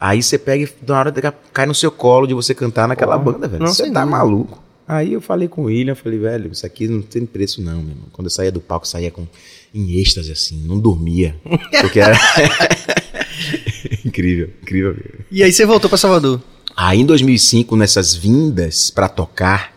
[0.00, 3.16] Aí você pega e na hora de- cai no seu colo de você cantar naquela
[3.16, 3.62] banda, velho.
[3.62, 4.06] não, Você tá dúvida.
[4.06, 4.60] maluco.
[4.88, 7.90] Aí eu falei com o William, falei, velho, isso aqui não tem preço não, meu
[7.90, 8.06] irmão.
[8.12, 9.26] Quando eu saía do palco, saía com,
[9.72, 11.36] em êxtase, assim, não dormia.
[11.80, 12.18] Porque era...
[14.04, 14.92] incrível, incrível.
[14.94, 15.24] mesmo.
[15.30, 16.40] E aí você voltou pra Salvador.
[16.76, 19.72] Aí em 2005, nessas vindas pra tocar,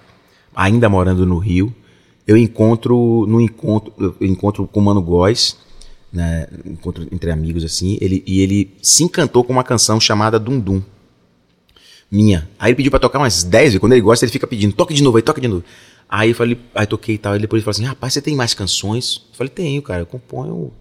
[0.56, 1.74] ainda morando no Rio,
[2.28, 5.58] eu encontro no encontro, eu encontro com o Mano Góes,
[6.16, 10.60] né, encontro entre amigos assim, ele, e ele se encantou com uma canção chamada Dum
[10.60, 10.82] Dum.
[12.10, 12.48] Minha.
[12.58, 14.94] Aí ele pediu pra tocar umas 10 vezes, quando ele gosta, ele fica pedindo, toque
[14.94, 15.64] de novo, aí toque de novo.
[16.08, 18.36] Aí eu falei, aí toquei e tal, aí depois ele falou assim: "Rapaz, você tem
[18.36, 20.72] mais canções?" Eu falei: "Tenho, cara, eu componho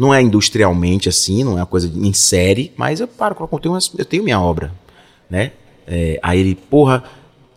[0.00, 3.78] não é industrialmente assim, não é uma coisa em série, mas eu paro, eu tenho,
[3.98, 4.72] eu tenho minha obra,
[5.28, 5.52] né?
[5.86, 7.04] É, aí ele, porra,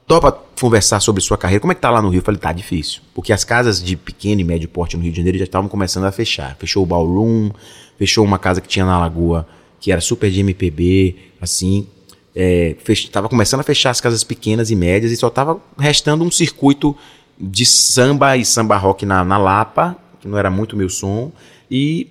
[0.07, 1.59] topa conversar sobre sua carreira.
[1.61, 2.19] Como é que tá lá no Rio?
[2.19, 3.01] Eu falei, tá difícil.
[3.13, 6.05] Porque as casas de pequeno e médio porte no Rio de Janeiro já estavam começando
[6.05, 6.55] a fechar.
[6.57, 7.51] Fechou o Ballroom,
[7.97, 9.47] fechou uma casa que tinha na Lagoa,
[9.79, 11.87] que era super de MPB, assim.
[12.35, 16.23] É, fech- tava começando a fechar as casas pequenas e médias e só tava restando
[16.23, 16.95] um circuito
[17.39, 21.31] de samba e samba rock na, na Lapa, que não era muito meu som,
[21.69, 22.07] e,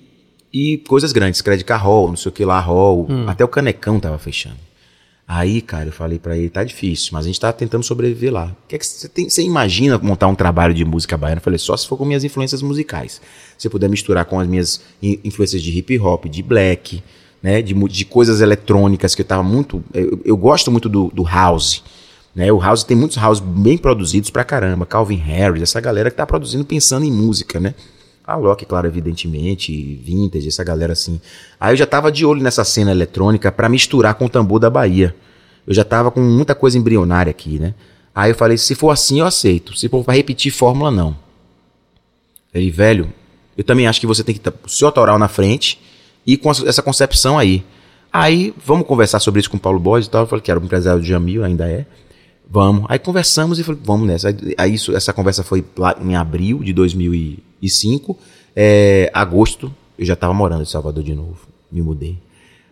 [0.53, 4.19] e coisas grandes, Credit Hall, não sei o que lá, Hall, até o Canecão tava
[4.19, 4.57] fechando.
[5.27, 8.47] Aí, cara, eu falei pra ele, tá difícil, mas a gente tá tentando sobreviver lá.
[8.65, 9.31] O que é que você tem?
[9.31, 11.39] Você imagina montar um trabalho de música baiana?
[11.39, 13.21] Eu falei, só se for com minhas influências musicais.
[13.57, 17.03] Se eu puder misturar com as minhas in- influências de hip hop, de black,
[17.43, 21.23] né, de, de coisas eletrônicas que eu tava muito, eu, eu gosto muito do, do
[21.23, 21.83] house,
[22.35, 22.53] né?
[22.53, 26.27] O house tem muitos house bem produzidos pra caramba, Calvin Harris, essa galera que tá
[26.27, 27.75] produzindo pensando em música, né?
[28.33, 31.21] A Loki, claro, evidentemente, Vintage, essa galera assim.
[31.61, 34.71] Aí eu já tava de olho nessa cena eletrônica pra misturar com o tambor da
[34.71, 35.15] Bahia.
[35.67, 37.75] Eu já tava com muita coisa embrionária aqui, né?
[38.15, 39.77] Aí eu falei, se for assim, eu aceito.
[39.77, 41.15] Se for pra repetir fórmula, não.
[42.55, 43.13] Ele, velho,
[43.55, 45.79] eu também acho que você tem que estar o seu autoral na frente
[46.27, 47.63] e com essa concepção aí.
[48.11, 50.23] Aí, vamos conversar sobre isso com o Paulo Borges e tal.
[50.23, 51.85] Eu falei que era o empresário do Jamil, ainda é.
[52.49, 52.85] Vamos.
[52.89, 54.29] Aí conversamos e falei, vamos nessa.
[54.29, 58.19] Aí, aí isso, essa conversa foi lá em abril de 2005.
[58.55, 61.39] É, agosto, eu já estava morando em Salvador de novo.
[61.71, 62.19] Me mudei.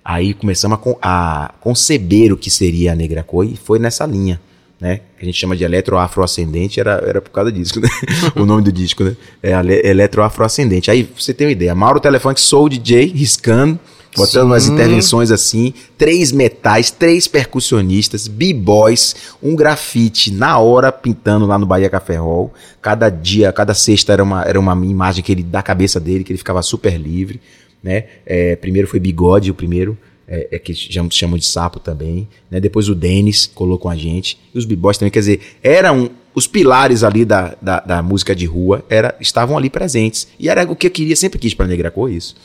[0.05, 4.41] Aí começamos a, a conceber o que seria a Negra Cor e foi nessa linha,
[4.81, 5.01] né?
[5.17, 7.89] Que a gente chama de eletroafroascendente, era, era por causa disso, né?
[8.35, 9.17] o nome do disco, né?
[9.43, 9.53] É
[9.89, 10.91] eletroafroascendente.
[10.91, 11.75] Aí você tem uma ideia.
[11.75, 13.79] Mauro Telefone, sou DJ, riscando,
[14.17, 21.59] botando umas intervenções assim, três metais, três percussionistas, b-boys, um grafite na hora pintando lá
[21.59, 22.53] no Bahia Café Hall.
[22.83, 26.33] Cada dia, cada sexta era uma, era uma imagem que ele da cabeça dele, que
[26.33, 27.41] ele ficava super livre.
[27.83, 28.05] né?
[28.27, 29.97] É, primeiro foi Bigode, o primeiro,
[30.31, 32.61] é, é que chamam, chamam de sapo também, né?
[32.61, 36.47] Depois o Denis colou com a gente, e os B-Boys também, quer dizer, eram os
[36.47, 40.29] pilares ali da, da, da, música de rua, era, estavam ali presentes.
[40.39, 42.37] E era o que eu queria, sempre quis para Negra Cor, isso.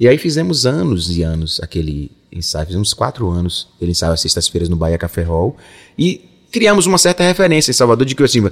[0.00, 4.70] E aí fizemos anos e anos aquele ensaio, fizemos quatro anos, ele ensaio às sextas-feiras
[4.70, 5.54] no Bahia Café Hall,
[5.98, 8.42] e criamos uma certa referência em Salvador de que assim,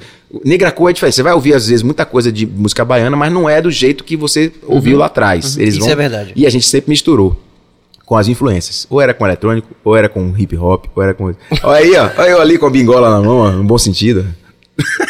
[0.45, 1.15] Negra Cor é diferente.
[1.15, 4.05] Você vai ouvir às vezes muita coisa de música baiana, mas não é do jeito
[4.05, 4.99] que você ouviu uhum.
[5.01, 5.57] lá atrás.
[5.57, 5.63] Uhum.
[5.63, 5.93] Eles Isso vão...
[5.93, 6.33] é verdade.
[6.37, 7.43] E a gente sempre misturou
[8.05, 8.87] com as influências.
[8.91, 11.35] Ou era com eletrônico, ou era com hip hop, ou era com.
[11.63, 12.11] Olha aí, ó.
[12.19, 14.27] Olha eu ali com a bingola na mão, ó, no bom sentido.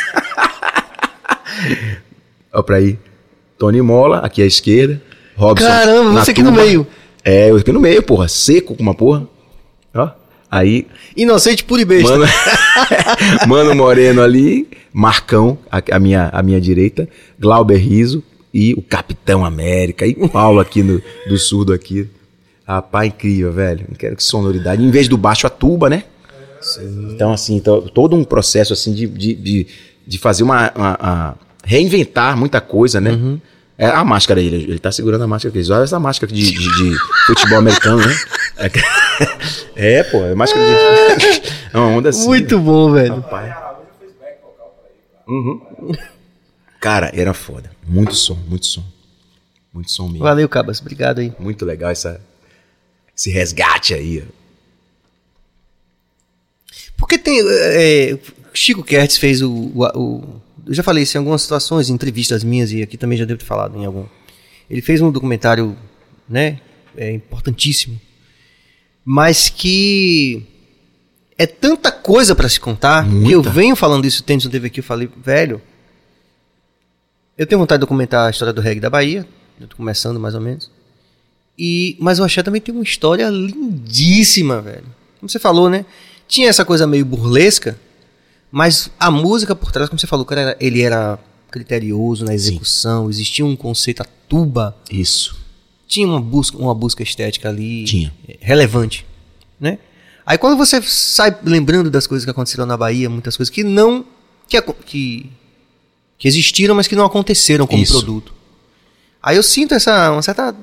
[2.53, 2.97] Ó pra aí.
[3.59, 5.03] Tony Mola, aqui à esquerda.
[5.39, 5.67] Robson.
[5.67, 6.85] Caramba, você aqui no meio.
[7.25, 8.27] É, eu aqui no meio, porra.
[8.27, 9.27] Seco com uma porra.
[9.95, 10.11] Ó.
[10.51, 10.87] Aí.
[11.17, 12.19] Inocente puro e besta.
[12.19, 12.27] Mano,
[13.47, 17.09] Mano Moreno ali, Marcão, a, a, minha, a minha direita,
[17.39, 18.23] Glauber Riso
[18.53, 22.09] e o Capitão América, e Paulo aqui no, do surdo aqui.
[22.67, 23.87] Rapaz, incrível, velho.
[23.89, 24.83] Não quero que sonoridade.
[24.83, 26.05] Em vez do baixo, a tuba, né?
[26.61, 27.13] Sim.
[27.15, 29.67] Então, assim, então, todo um processo assim de, de, de,
[30.05, 33.13] de fazer uma, uma, uma, reinventar muita coisa, né?
[33.13, 33.41] Uhum.
[33.79, 35.73] É a máscara ele, ele tá segurando a máscara aqui.
[35.73, 38.17] Olha essa máscara de, de, de futebol americano, né?
[39.77, 41.49] É, pô, é máscara de.
[41.73, 42.27] É uma onda assim.
[42.27, 43.17] Muito bom, velho.
[43.17, 43.55] Rapaz.
[45.29, 45.61] Uhum.
[46.81, 47.71] Cara, era foda.
[47.87, 48.83] Muito som, muito som.
[49.73, 50.25] Muito som mesmo.
[50.25, 50.81] Valeu, Cabas.
[50.81, 51.33] Obrigado aí.
[51.39, 52.21] Muito legal essa,
[53.15, 54.25] esse resgate aí.
[56.97, 57.41] Porque tem.
[57.47, 58.19] É,
[58.55, 62.45] Chico Kertz fez o, o, o, Eu já falei isso em algumas situações, em entrevistas
[62.45, 64.05] minhas, e aqui também já devo ter falado em algum.
[64.71, 65.77] Ele fez um documentário,
[66.29, 66.61] né?
[66.97, 67.99] É, importantíssimo
[69.11, 70.43] mas que
[71.39, 73.27] é tanta coisa para se contar Muita.
[73.27, 75.63] que eu venho falando isso, Tennyson teve aqui, eu falei, velho,
[77.39, 79.27] eu tenho vontade de documentar a história do reggae da Bahia,
[79.59, 80.71] eu tô começando mais ou menos,
[81.59, 84.85] e, mas o Axé também tem uma história lindíssima, velho.
[85.19, 85.87] Como você falou, né?
[86.29, 87.81] Tinha essa coisa meio burlesca,
[88.51, 91.19] mas a música por trás, como você falou, cara, ele era
[91.51, 93.11] criterioso na execução, Sim.
[93.11, 94.77] existia um conceito, a tuba.
[94.91, 95.49] Isso
[95.89, 98.15] tinha uma busca, uma busca estética ali tinha.
[98.41, 99.07] relevante,
[99.59, 99.79] né?
[100.25, 104.05] Aí quando você sai lembrando das coisas que aconteceram na Bahia, muitas coisas que não
[104.47, 105.31] que, que,
[106.19, 107.95] que existiram, mas que não aconteceram como Isso.
[107.95, 108.35] produto.
[109.23, 110.55] Aí eu sinto essa uma certa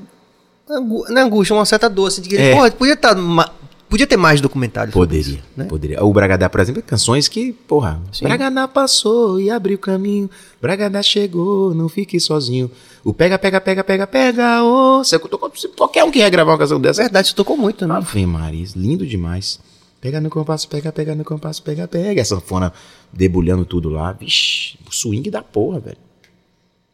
[1.09, 2.53] na angústia, uma certa dor assim, de que é.
[2.53, 3.53] porra, podia estar tá
[3.89, 4.93] Podia ter mais documentários.
[4.93, 5.65] Poderia, isso, né?
[5.65, 6.03] poderia.
[6.03, 8.25] O Bragadá, por exemplo, é canções que, porra, Sim.
[8.25, 10.29] Bragadá passou e abriu caminho,
[10.61, 12.69] Bragadá chegou, não fique sozinho.
[13.03, 15.01] O pega, pega, pega, pega, pega, ô.
[15.01, 17.03] Oh, qualquer um que ia gravar uma canção dessa.
[17.03, 17.95] Verdade, você tocou muito, né?
[17.95, 19.59] Ave Maris, lindo demais.
[20.01, 22.19] Pega no compasso, pega, pega no compasso, pega, pega.
[22.19, 22.73] Essa fona
[23.13, 24.11] debulhando tudo lá.
[24.11, 26.04] Vixe, o swing da porra, velho.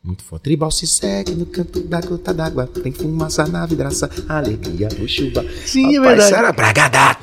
[0.04, 0.42] Muito foda.
[0.42, 2.66] Tribal se segue no canto da gota d'água.
[2.66, 5.46] Tem fumaça na vidraça, alegria no chuva.
[5.64, 6.26] Sim, Rapaz, é verdade.
[6.26, 7.18] Isso era bragadá.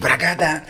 [0.00, 0.64] Bragadá.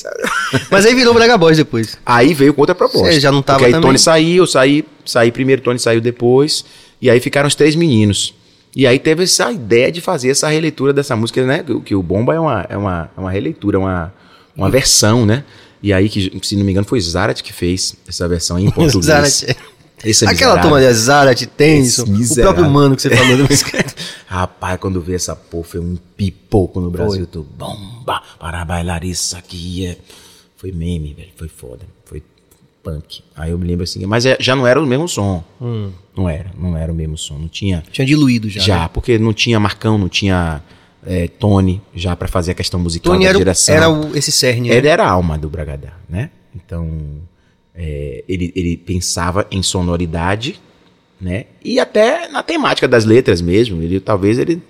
[0.70, 1.98] Mas aí virou Braga Boys depois.
[2.06, 3.12] Aí veio com outra proposta.
[3.12, 3.88] Você já não tava Porque aí também.
[3.88, 6.64] Tony saiu, eu saí, saí primeiro, Tony saiu depois.
[7.02, 8.34] E aí ficaram os três meninos.
[8.74, 11.62] E aí teve essa ideia de fazer essa releitura dessa música, né?
[11.62, 14.14] Que, que o Bomba é uma, é uma, é uma releitura, uma,
[14.56, 15.44] uma versão, né?
[15.82, 19.06] E aí, que, se não me engano, foi Zarat que fez essa versão em português.
[19.06, 19.56] Zarat.
[20.04, 23.36] Esse é Aquela turma de Zarat, Tennyson, o próprio Mano que você falou.
[23.36, 23.48] Do
[24.26, 27.26] Rapaz, quando vê essa porra, foi um pipoco no Brasil.
[27.26, 29.86] Tu, bomba para bailar isso aqui.
[29.86, 29.96] É...
[30.56, 31.30] Foi meme, velho.
[31.36, 31.84] Foi foda.
[32.04, 32.22] Foi
[32.82, 33.22] punk.
[33.36, 35.44] Aí eu me lembro assim, mas é, já não era o mesmo som.
[35.60, 35.90] Hum.
[36.16, 37.38] Não era, não era o mesmo som.
[37.38, 37.82] Não tinha.
[37.90, 38.60] Tinha diluído já.
[38.60, 38.90] Já, né?
[38.92, 40.62] porque não tinha Marcão, não tinha
[41.04, 43.74] é, Tony já para fazer a questão musical Tony da era, direção.
[43.74, 44.70] Era o, esse cerne.
[44.70, 44.88] Ele né?
[44.88, 46.30] era a alma do Bragadá, né?
[46.54, 46.88] Então
[47.74, 50.60] é, ele, ele pensava em sonoridade,
[51.20, 51.46] né?
[51.64, 53.82] E até na temática das letras mesmo.
[53.82, 54.62] Ele talvez ele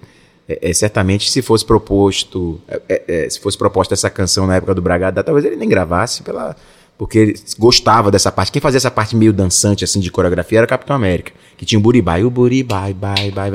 [0.49, 4.57] é, é, certamente se fosse proposto é, é, é, se fosse proposta essa canção na
[4.57, 6.57] época do Bragadá, talvez ele nem gravasse pela
[7.01, 8.53] porque ele gostava dessa parte.
[8.53, 11.79] Quem fazia essa parte meio dançante assim de coreografia era o Capitão América, que tinha
[11.79, 13.51] o Buribai, o Buribai, bai, bai,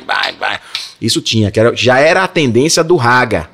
[0.00, 0.60] bai, bai.
[0.98, 3.50] Isso tinha, que era, já era a tendência do raga,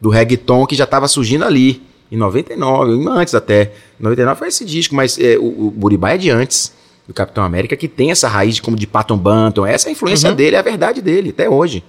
[0.00, 1.82] do reggaeton que já estava surgindo ali.
[2.10, 3.72] Em 99, antes até.
[3.98, 6.72] 99 foi esse disco, mas é, o, o Buribá é de antes
[7.06, 9.66] do Capitão América, que tem essa raiz de, como de Patton Banton.
[9.66, 10.36] Essa é a influência uhum.
[10.36, 11.84] dele, é a verdade dele, até hoje.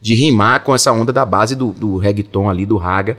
[0.00, 3.16] De rimar com essa onda da base do, do reggaeton ali, do raga,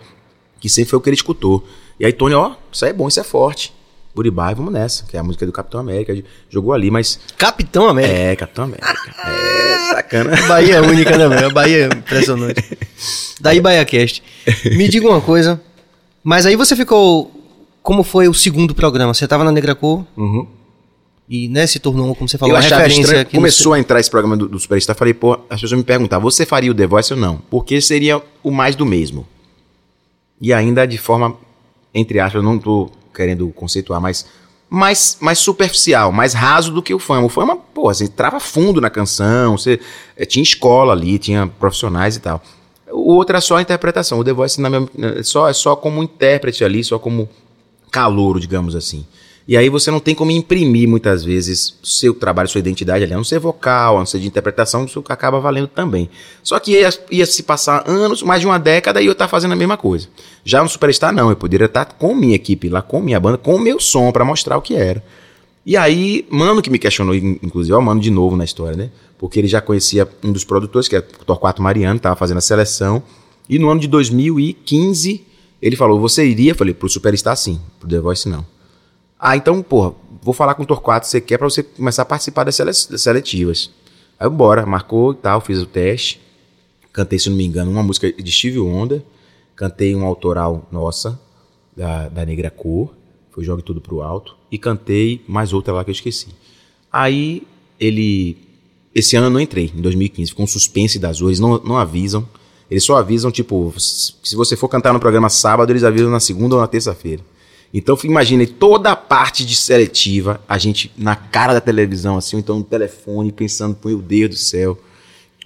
[0.59, 1.63] que sempre foi o que ele escutou.
[1.99, 3.73] E aí, Tony, ó, isso é bom, isso é forte.
[4.13, 6.15] Buribá, vamos nessa, que é a música do Capitão América.
[6.49, 7.19] Jogou ali, mas.
[7.37, 8.13] Capitão América?
[8.13, 8.87] É, Capitão América.
[9.25, 10.35] é, sacana.
[10.47, 11.53] Bahia é única, né, velho?
[11.53, 12.77] Bahia é impressionante.
[13.41, 14.23] Daí, Bahia Cast.
[14.71, 15.59] Me diga uma coisa.
[16.25, 17.31] Mas aí você ficou.
[17.83, 19.13] Como foi o segundo programa?
[19.13, 20.03] Você estava na Negra Cor?
[20.17, 20.47] Uhum.
[21.29, 23.21] e né, se tornou, como você falou, eu uma referência estranho.
[23.21, 25.83] aqui no Começou a entrar esse programa do, do Superstar, falei, pô, as pessoas me
[25.83, 27.37] perguntavam, você faria o The Voice ou não?
[27.49, 29.27] Porque seria o mais do mesmo.
[30.41, 31.37] E ainda de forma,
[31.93, 34.25] entre aspas, eu não tô querendo conceituar, mas
[34.67, 37.27] mais, mais superficial, mais raso do que o Fama.
[37.27, 39.79] O Fama, pô, você entrava fundo na canção, você
[40.17, 42.41] eh, tinha escola ali, tinha profissionais e tal.
[42.91, 44.19] O outro era só a interpretação.
[44.19, 44.87] O The Voice na minha-
[45.19, 47.27] é só, é só como intérprete ali, só como
[47.91, 49.05] calouro, digamos assim.
[49.47, 53.17] E aí você não tem como imprimir muitas vezes seu trabalho, sua identidade ali, a
[53.17, 56.09] não ser vocal, a não ser de interpretação, isso acaba valendo também.
[56.41, 59.51] Só que ia, ia se passar anos, mais de uma década, e eu estar fazendo
[59.51, 60.07] a mesma coisa.
[60.43, 63.59] Já no Superstar, não, eu poderia estar com minha equipe lá, com minha banda, com
[63.59, 65.03] meu som, para mostrar o que era.
[65.63, 68.89] E aí, Mano que me questionou, in- inclusive, ó, Mano de novo na história, né?
[69.25, 73.01] Porque ele já conhecia um dos produtores, que é Torquato Mariano, tava fazendo a seleção.
[73.49, 75.25] E no ano de 2015,
[75.59, 76.51] ele falou: Você iria?
[76.51, 77.59] Eu falei: Pro Superstar, sim.
[77.79, 78.45] Pro The Voice, não.
[79.19, 82.43] Ah, então, porra, vou falar com o Torquato, você quer pra você começar a participar
[82.43, 83.71] das sele- das seletivas.
[84.19, 86.21] Aí, bora, marcou e tal, fiz o teste.
[86.93, 89.01] Cantei, se não me engano, uma música de Steve Wonder.
[89.55, 91.19] Cantei um autoral nossa,
[91.75, 92.93] da, da Negra Cor.
[93.31, 94.35] Foi Jogue Tudo Pro Alto.
[94.51, 96.27] E cantei mais outra lá que eu esqueci.
[96.91, 97.41] Aí,
[97.79, 98.37] ele...
[98.95, 100.31] Esse ano eu não entrei, em 2015.
[100.31, 102.25] Ficou um suspense das ruas, eles não, não avisam.
[102.71, 106.55] Eles só avisam, tipo, se você for cantar no programa sábado, eles avisam na segunda
[106.55, 107.21] ou na terça-feira.
[107.73, 112.39] Então, imagine toda a parte de seletiva, a gente na cara da televisão, assim, ou
[112.39, 114.79] então no telefone, pensando, meu Deus do céu.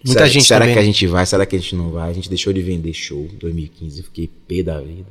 [0.06, 0.76] Muita será, gente Será também.
[0.76, 1.26] que a gente vai?
[1.26, 2.10] Será que a gente não vai?
[2.10, 5.08] A gente deixou de vender show em 2015, eu fiquei pé da vida.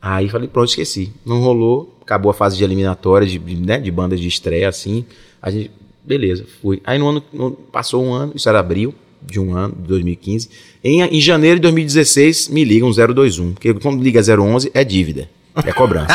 [0.00, 1.12] Aí falei, pronto, esqueci.
[1.26, 5.04] Não rolou, acabou a fase de eliminatória, de, de, né, de bandas de estreia, assim.
[5.42, 5.70] A gente,
[6.10, 6.80] beleza, fui.
[6.84, 8.92] Aí no ano, no- passou um ano, isso era abril
[9.22, 10.48] de um ano, de 2015.
[10.82, 15.28] Em, em janeiro de 2016, me ligam 021, porque quando liga 011 é dívida,
[15.64, 16.08] é cobrança.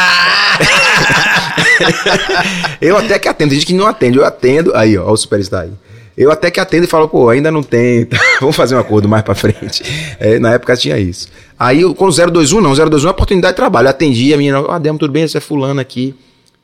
[2.82, 5.64] eu até que atendo, tem gente que não atende, eu atendo, aí ó, o Superstar
[5.64, 5.72] aí.
[6.18, 9.08] Eu até que atendo e falo, pô, ainda não tem, tá, vamos fazer um acordo
[9.08, 9.84] mais pra frente.
[10.20, 11.28] É, na época tinha isso.
[11.60, 13.88] Aí com o 021, não, 021 é oportunidade de trabalho.
[13.88, 15.28] Eu atendi a menina, ah, Demo, tudo bem?
[15.28, 16.16] Você é fulano aqui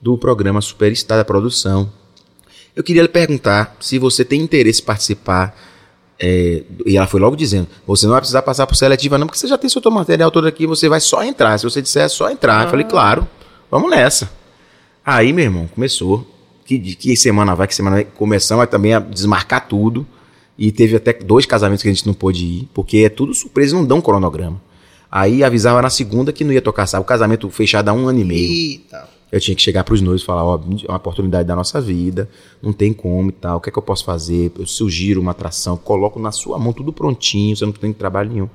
[0.01, 1.91] do programa Superstar da produção.
[2.75, 5.55] Eu queria lhe perguntar se você tem interesse em participar.
[6.19, 9.39] é, e ela foi logo dizendo: você não vai precisar passar por seletiva, não, porque
[9.39, 11.57] você já tem seu material todo aqui, você vai só entrar.
[11.57, 12.63] Se você disser é só entrar.
[12.63, 13.27] Eu falei, claro,
[13.69, 14.31] vamos nessa.
[15.05, 16.27] Aí, meu irmão, começou.
[16.65, 18.05] Que, que semana vai, que semana vai.
[18.05, 20.07] Começamos também a desmarcar tudo.
[20.57, 23.73] E teve até dois casamentos que a gente não pôde ir, porque é tudo surpresa
[23.73, 24.61] e não dão cronograma.
[25.11, 27.01] Aí avisava na segunda que não ia tocar, sabe?
[27.01, 28.51] O casamento fechado há um ano e meio.
[28.51, 29.09] Eita.
[29.31, 32.29] Eu tinha que chegar pros noivos e falar, ó, é uma oportunidade da nossa vida,
[32.61, 34.51] não tem como e tal, o que é que eu posso fazer?
[34.59, 38.49] Eu sugiro uma atração, coloco na sua mão tudo prontinho, você não tem trabalho nenhum.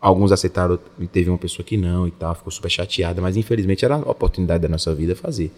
[0.00, 3.84] Alguns aceitaram e teve uma pessoa que não e tal, ficou super chateada, mas infelizmente
[3.84, 5.50] era a oportunidade da nossa vida fazer.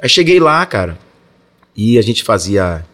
[0.00, 0.98] Aí cheguei lá, cara,
[1.76, 2.84] e a gente fazia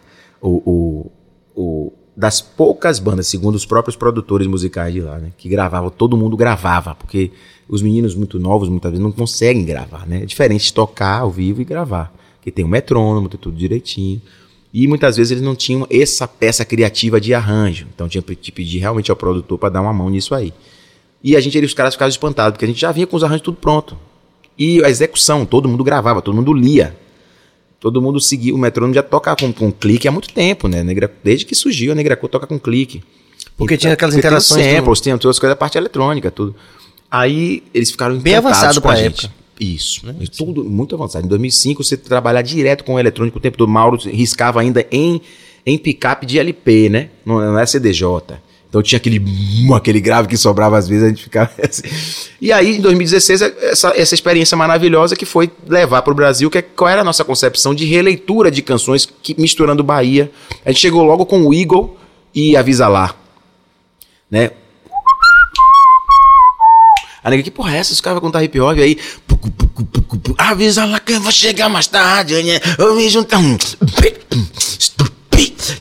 [0.41, 1.11] o, o,
[1.55, 5.31] o- das poucas bandas, segundo os próprios produtores musicais de lá, né?
[5.37, 7.31] Que gravavam, todo mundo gravava, porque
[7.67, 10.23] os meninos muito novos muitas vezes não conseguem gravar, né?
[10.23, 14.21] É diferente de tocar ao vivo e gravar, que tem um metrônomo, tem tudo direitinho.
[14.73, 18.79] E muitas vezes eles não tinham essa peça criativa de arranjo, então tinha que pedir
[18.79, 20.53] realmente ao produtor para dar uma mão nisso aí.
[21.23, 23.43] E a gente, os caras ficavam espantados, porque a gente já vinha com os arranjos
[23.43, 23.97] tudo pronto.
[24.57, 26.95] E a execução, todo mundo gravava, todo mundo lia.
[27.83, 30.81] Todo mundo seguia, o metrônomo já toca com, com clique há muito tempo, né?
[30.83, 33.03] Negra- desde que surgiu, a Negra Cor toca com clique.
[33.57, 35.77] Porque tinha aquelas você tem os interações do- samples, tem todas as coisas da parte
[35.77, 36.55] eletrônica, tudo.
[37.11, 39.25] Aí eles ficaram Bem avançado com a gente.
[39.25, 39.33] época.
[39.59, 40.15] Isso, né?
[40.35, 41.25] Tudo muito avançado.
[41.25, 43.67] Em 2005, você trabalhar direto com o eletrônico o tempo todo.
[43.69, 45.21] Mauro riscava ainda em,
[45.65, 47.09] em picape de LP, né?
[47.25, 48.07] Não, não é CDJ.
[48.73, 49.23] Então tinha aquele,
[49.75, 51.83] aquele grave que sobrava às vezes, a gente ficava assim.
[52.41, 56.57] E aí, em 2016, essa, essa experiência maravilhosa que foi levar para o Brasil, que
[56.57, 60.31] é, qual era a nossa concepção de releitura de canções que, misturando Bahia.
[60.65, 61.95] A gente chegou logo com o Eagle
[62.33, 63.13] e Avisa Lá.
[64.31, 64.49] Né?
[67.23, 67.93] A nega, que porra é essa?
[67.93, 68.97] Os caras vão contar hip hop aí.
[69.27, 72.41] pucu, pucu, pucu, Avisa lá que eu vou chegar mais tarde.
[72.41, 72.59] né?
[72.79, 73.55] Eu me juntar um.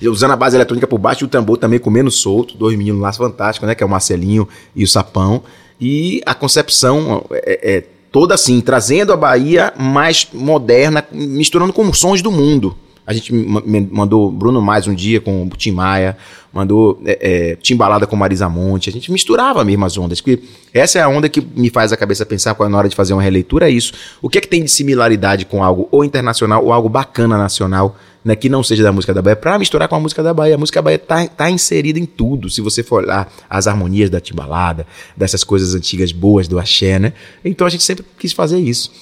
[0.09, 2.57] Usando a base eletrônica por baixo e o tambor também comendo solto.
[2.57, 3.75] Dois meninos lá fantásticos, né?
[3.75, 5.43] Que é o Marcelinho e o Sapão.
[5.81, 12.23] E a concepção é, é toda assim, trazendo a Bahia mais moderna, misturando com sons
[12.23, 12.77] do mundo.
[13.05, 16.17] A gente mandou Bruno Mais um dia com o Tim Maia,
[16.53, 18.89] mandou é, é, Timbalada com Marisa Monte.
[18.89, 20.21] A gente misturava mesmo as ondas.
[20.21, 20.41] Porque
[20.73, 23.23] essa é a onda que me faz a cabeça pensar na hora de fazer uma
[23.23, 23.93] releitura, é isso.
[24.21, 27.97] O que é que tem de similaridade com algo ou internacional ou algo bacana nacional,
[28.25, 30.55] né, que não seja da música da Bahia, pra misturar com a música da Bahia.
[30.55, 32.49] A música da Bahia tá, tá inserida em tudo.
[32.49, 37.13] Se você for olhar as harmonias da Timbalada, dessas coisas antigas boas do axé, né?
[37.45, 38.93] Então a gente sempre quis fazer isso.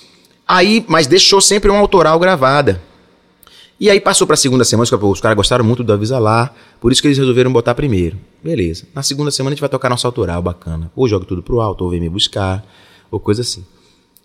[0.46, 2.80] Aí, mas deixou sempre uma autoral gravada.
[3.78, 7.00] E aí passou pra segunda semana, os caras gostaram muito do Avisa Lá, por isso
[7.00, 8.18] que eles resolveram botar primeiro.
[8.44, 8.84] Beleza.
[8.94, 10.92] Na segunda semana a gente vai tocar nosso autoral, bacana.
[10.94, 12.62] Ou joga tudo pro alto, ou vem me buscar,
[13.10, 13.64] ou coisa assim.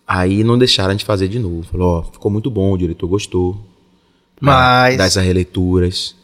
[0.06, 1.62] Aí não deixaram a gente fazer de novo.
[1.62, 3.56] Falou, ó, ficou muito bom, o diretor gostou.
[4.40, 4.96] Mas.
[4.96, 6.14] Das releituras.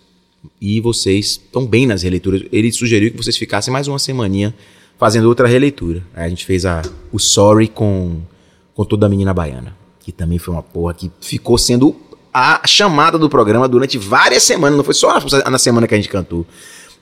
[0.61, 2.43] E vocês estão bem nas releituras.
[2.53, 4.55] Ele sugeriu que vocês ficassem mais uma semaninha
[4.99, 6.03] fazendo outra releitura.
[6.15, 6.83] Aí a gente fez a,
[7.13, 8.21] o Sorry com,
[8.75, 9.77] com toda a menina baiana.
[10.01, 11.97] Que também foi uma porra que ficou sendo
[12.35, 14.77] a chamada do programa durante várias semanas.
[14.77, 16.47] Não foi só na, na semana que a gente cantou.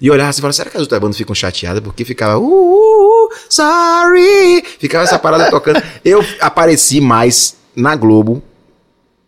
[0.00, 1.82] E olhava assim e falava, será que as outras bandas ficam chateadas?
[1.82, 4.62] Porque ficava, uh, uh, uh, sorry.
[4.78, 5.82] Ficava essa parada tocando.
[6.02, 8.42] Eu apareci mais na Globo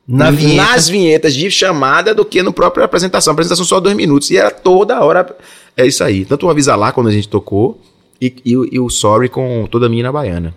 [0.06, 0.70] Na vinheta.
[0.72, 3.30] nas vinhetas de chamada do que no próprio apresentação.
[3.30, 5.36] A apresentação só dois minutos e era toda hora.
[5.76, 6.24] É isso aí.
[6.24, 7.80] Tanto o Avisa Lá quando a gente tocou
[8.20, 10.54] e, e o- e o Sorry com toda a menina baiana.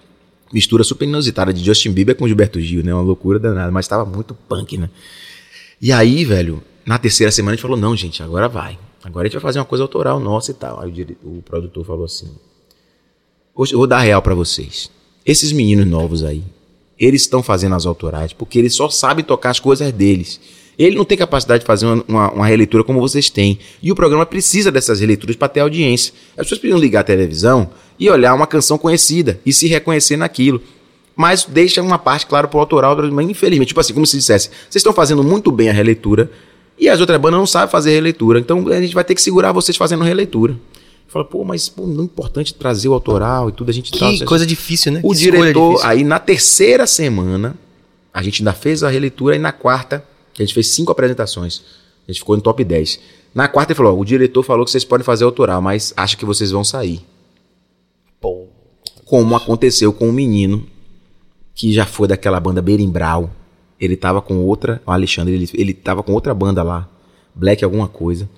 [0.51, 2.93] Mistura super inusitada de Justin Bieber com Gilberto Gil, né?
[2.93, 4.89] Uma loucura danada, mas tava muito punk, né?
[5.81, 8.77] E aí, velho, na terceira semana a gente falou: não, gente, agora vai.
[9.03, 10.81] Agora a gente vai fazer uma coisa autoral nossa e tal.
[10.81, 12.27] Aí o, dire- o produtor falou assim:
[13.55, 14.89] Hoje eu vou dar real pra vocês.
[15.25, 16.43] Esses meninos novos aí,
[16.99, 20.39] eles estão fazendo as autorais porque eles só sabem tocar as coisas deles.
[20.77, 23.57] Ele não tem capacidade de fazer uma, uma- uma releitura como vocês têm.
[23.81, 26.13] E o programa precisa dessas releituras para ter audiência.
[26.31, 30.61] As pessoas precisam ligar a televisão e olhar uma canção conhecida e se reconhecer naquilo.
[31.15, 34.75] Mas deixa uma parte, claro, pro autoral, mas infelizmente, tipo assim, como se dissesse, vocês
[34.75, 36.29] estão fazendo muito bem a releitura
[36.77, 38.37] e as outras bandas não sabem fazer releitura.
[38.37, 40.57] Então a gente vai ter que segurar vocês fazendo releitura.
[41.15, 44.19] Fala, pô, mas pô, não é importante trazer o autoral e tudo, a gente Que
[44.19, 44.99] tá- coisa difícil, né?
[45.01, 45.89] o Que diretor, difícil.
[45.89, 47.55] aí na terceira semana,
[48.13, 50.03] a gente ainda fez a releitura e na quarta,
[50.37, 51.61] a gente fez cinco apresentações.
[52.05, 52.99] A gente ficou no top 10.
[53.33, 56.17] Na quarta ele falou: ó, o diretor falou que vocês podem fazer autoral, mas acha
[56.17, 56.99] que vocês vão sair.
[58.19, 58.47] Pô.
[59.05, 60.67] Como aconteceu com um menino
[61.53, 63.31] que já foi daquela banda Berimbral.
[63.79, 66.89] Ele tava com outra, o Alexandre, ele, ele tava com outra banda lá,
[67.33, 68.29] Black alguma coisa.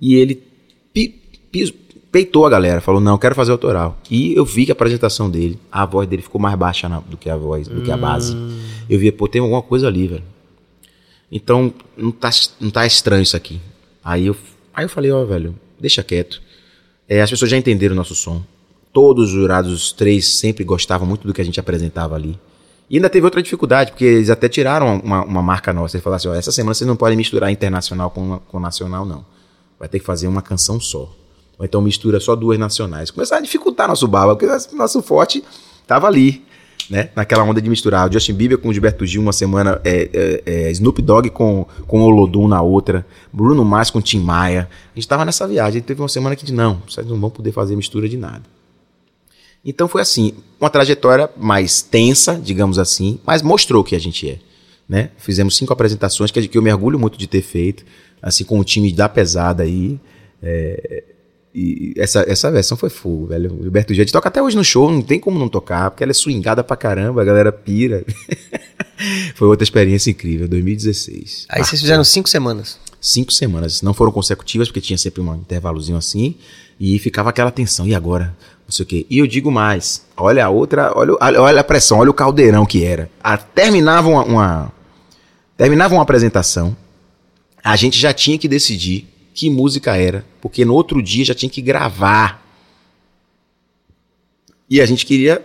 [0.00, 0.42] E ele
[0.92, 1.20] pi-
[1.52, 1.72] pis-
[2.14, 3.98] peitou a galera, falou: "Não, quero fazer autoral".
[4.08, 7.16] E eu vi que a apresentação dele, a voz dele ficou mais baixa na- do
[7.16, 8.34] que a voz, do que a base.
[8.88, 10.22] Eu vi, pô, tem alguma coisa ali, velho.
[11.30, 13.60] Então, não tá, não tá estranho isso aqui.
[14.04, 14.36] Aí eu,
[14.72, 16.40] aí eu falei, ó, velho, deixa quieto.
[17.08, 18.42] É, as pessoas já entenderam o nosso som.
[18.92, 22.38] Todos os jurados, os três, sempre gostavam muito do que a gente apresentava ali.
[22.88, 25.96] E ainda teve outra dificuldade, porque eles até tiraram uma, uma marca nossa.
[25.96, 29.24] Eles falaram assim, ó, essa semana vocês não podem misturar internacional com, com nacional, não.
[29.80, 31.10] Vai ter que fazer uma canção só.
[31.58, 33.10] Ou então mistura só duas nacionais.
[33.10, 35.42] Começaram a dificultar nosso baba, porque nosso- forte
[35.86, 36.44] tava ali,
[36.90, 37.10] né?
[37.14, 41.00] Naquela onda de misturar Justin Bieber com Gilberto Gil uma semana, é, é, é, Snoop
[41.00, 44.68] Dogg com, com Olodum na outra, Bruno Mars com Tim Maia.
[44.94, 47.52] A gente tava nessa viagem, teve uma semana que de não, vocês não vão poder
[47.52, 48.42] fazer mistura de nada.
[49.64, 54.28] Então foi assim, uma trajetória mais tensa, digamos assim, mas mostrou o que a gente
[54.28, 54.38] é.
[54.86, 55.10] Né?
[55.16, 57.84] Fizemos cinco apresentações que, eu me orgulho muito de ter feito,
[58.20, 59.98] assim com o time da pesada aí.
[60.42, 61.04] é,
[61.54, 63.54] e essa, essa versão foi fogo, velho.
[63.58, 66.10] O Gilberto Gil, toca até hoje no show, não tem como não tocar, porque ela
[66.10, 68.04] é swingada pra caramba, a galera pira.
[69.36, 71.46] foi outra experiência incrível, 2016.
[71.48, 72.78] Aí vocês fizeram cinco semanas.
[73.00, 73.82] Cinco semanas.
[73.82, 76.34] Não foram consecutivas, porque tinha sempre um intervalozinho assim.
[76.80, 77.86] E ficava aquela tensão.
[77.86, 78.34] E agora?
[78.66, 79.06] Não sei o quê.
[79.08, 80.04] E eu digo mais.
[80.16, 80.90] Olha a outra.
[80.96, 83.10] Olha, olha a pressão, olha o caldeirão que era.
[83.22, 84.72] A, terminava uma, uma-
[85.56, 86.76] Terminava uma apresentação.
[87.62, 90.24] A gente já tinha que decidir que música era.
[90.40, 92.42] Porque no outro dia já tinha que gravar.
[94.70, 95.44] E a gente queria.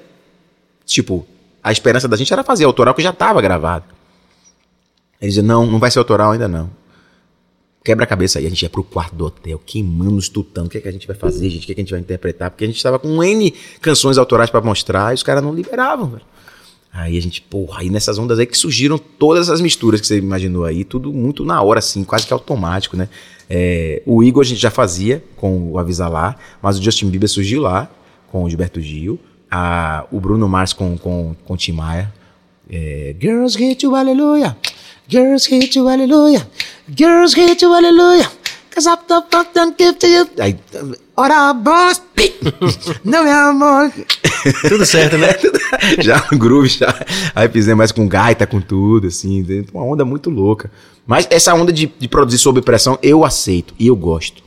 [0.86, 1.28] Tipo,
[1.64, 3.86] a esperança da gente era fazer autoral que já estava gravado.
[5.22, 6.80] Eles diziam, não, não vai ser autoral ainda não
[7.90, 8.46] quebra a cabeça aí.
[8.46, 10.68] A gente ia pro quarto do hotel, queimando, estutando.
[10.68, 11.64] O que, é que a gente vai fazer, gente?
[11.64, 12.52] O que, é que a gente vai interpretar?
[12.52, 16.08] Porque a gente tava com N canções autorais pra mostrar e os caras não liberavam,
[16.08, 16.26] velho.
[16.92, 20.18] Aí a gente, porra, aí nessas ondas aí que surgiram todas as misturas que você
[20.18, 23.08] imaginou aí, tudo muito na hora, assim, quase que automático, né?
[23.50, 27.30] É, o Igor a gente já fazia com o Avisa Lá, mas o Justin Bieber
[27.30, 27.90] surgiu lá
[28.32, 29.20] com o Gilberto Gil,
[29.50, 32.14] a, o Bruno Mars com, com, com o Tim Maia.
[32.70, 34.56] É, Girls hit you, hallelujah.
[35.08, 36.48] Girls hit you, hallelujah.
[36.96, 38.30] Girls hit you, hallelujah.
[38.70, 40.30] Cause I'm the fuck don't give to you.
[40.40, 40.56] Aí,
[41.20, 42.02] ora, boss.
[43.04, 43.92] Não, meu amor.
[44.68, 45.28] Tudo certo, né?
[46.00, 46.96] já no groove, já.
[47.36, 49.46] Aí fizemos mais com gaita, com tudo, assim.
[49.74, 50.72] Uma onda muito louca.
[51.06, 54.42] Mas essa onda de, de produzir sob pressão, eu aceito e eu gosto.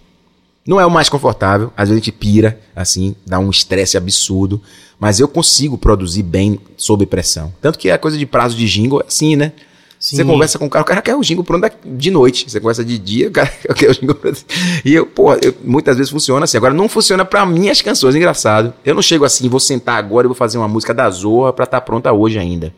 [0.67, 4.63] Não é o mais confortável, às vezes a gente pira, assim, dá um estresse absurdo,
[4.99, 7.53] mas eu consigo produzir bem sob pressão.
[7.61, 9.53] Tanto que a coisa de prazo de jingle é assim, né?
[10.03, 10.17] Sim.
[10.17, 12.51] Você conversa com o cara, o cara quer o jingle pronto de noite.
[12.51, 13.47] Você conversa de dia, o cara
[13.77, 14.45] quer o jingle pronto.
[14.85, 16.57] E eu, pô, eu- muitas vezes funciona assim.
[16.57, 18.75] Agora, não funciona pra minhas canções, engraçado.
[18.85, 21.67] Eu não chego assim, vou sentar agora e vou fazer uma música da Zorra pra
[21.67, 22.75] estar pronta hoje ainda.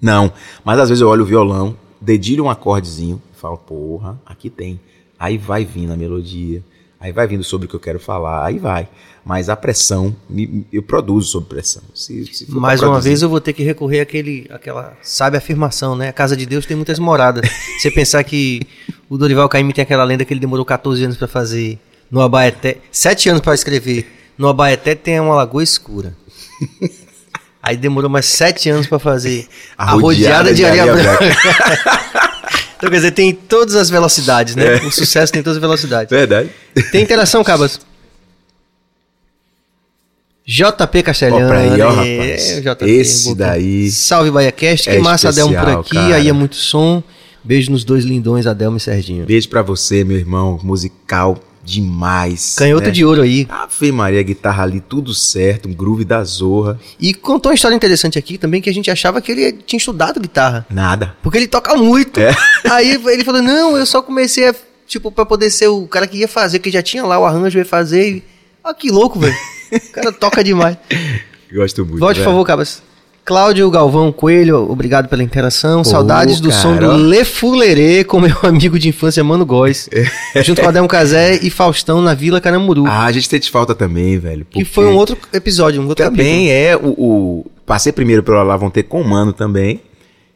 [0.00, 0.32] Não.
[0.64, 4.80] Mas às vezes eu olho o violão, dedilho um acordezinho, falo, porra, aqui tem.
[5.18, 6.62] Aí vai vindo a melodia,
[7.00, 8.86] aí vai vindo sobre o que eu quero falar, aí vai.
[9.24, 11.82] Mas a pressão, me- eu produzo sob pressão.
[11.94, 16.08] Se, se Mais uma vez eu vou ter que recorrer àquele, àquela, sabe, afirmação, né?
[16.08, 17.48] A casa de Deus tem muitas moradas.
[17.80, 18.60] Você pensar que
[19.08, 21.78] o Dorival Caymmi tem aquela lenda que ele demorou 14 anos pra fazer
[22.10, 24.10] no Abaeté, 7 anos pra escrever.
[24.38, 26.16] No Abaeté tem uma lagoa escura.
[27.62, 29.46] Aí demorou mais 7 anos pra fazer
[29.76, 31.18] a rodeada de areia branca.
[32.80, 34.78] Então quer dizer, tem todas as velocidades, né?
[34.78, 34.86] É.
[34.86, 36.08] O sucesso tem todas as velocidades.
[36.10, 36.48] Verdade.
[36.90, 37.78] Tem interação, Cabas?
[40.46, 41.44] JP Castelhano.
[41.44, 42.50] Ó, pra aí, ó, rapaz.
[42.50, 43.34] É, JP, Esse botou.
[43.36, 44.88] daí Salve, BaiaCast.
[44.88, 45.94] Que é massa, Adelmo, por especial, aqui.
[45.94, 46.14] cara.
[46.16, 47.02] Aí é muito som.
[47.44, 49.26] Beijo nos dois lindões, Adelmo e Serginho.
[49.26, 50.58] Beijo pra você, meu irmão.
[50.62, 52.56] Musical demais.
[52.56, 52.90] Canhoto né?
[52.90, 53.46] de ouro aí.
[53.48, 56.78] Ave Maria, guitarra ali, tudo certo, um groove da zorra.
[56.98, 60.20] E contou uma história interessante aqui também, que a gente achava que ele tinha estudado
[60.20, 60.66] guitarra.
[60.70, 61.16] Nada.
[61.22, 62.20] Porque ele toca muito.
[62.20, 62.34] É.
[62.70, 64.54] Aí ele falou, não, eu só comecei a,
[64.86, 67.58] tipo, pra poder ser o cara que ia fazer, que já tinha lá o arranjo,
[67.58, 68.16] ia fazer.
[68.16, 68.24] E...
[68.62, 69.36] Ah, que louco, velho.
[69.72, 70.76] O cara toca demais.
[71.52, 71.98] Gosto muito.
[71.98, 72.30] Volte, por velho.
[72.30, 72.89] favor, Cabas.
[73.30, 75.84] Cláudio Galvão Coelho, obrigado pela interação.
[75.84, 76.96] Saudades do cara, som do.
[76.96, 79.88] Le Fulerê com meu amigo de infância, Mano Góes.
[80.42, 82.84] junto com Adelmo Casé e Faustão na Vila Caramuru.
[82.88, 84.44] Ah, a gente sente falta também, velho.
[84.50, 88.82] que foi um outro episódio, um outro Também é o, o- Passei primeiro pelo Alavonte
[88.82, 89.80] com o Mano também.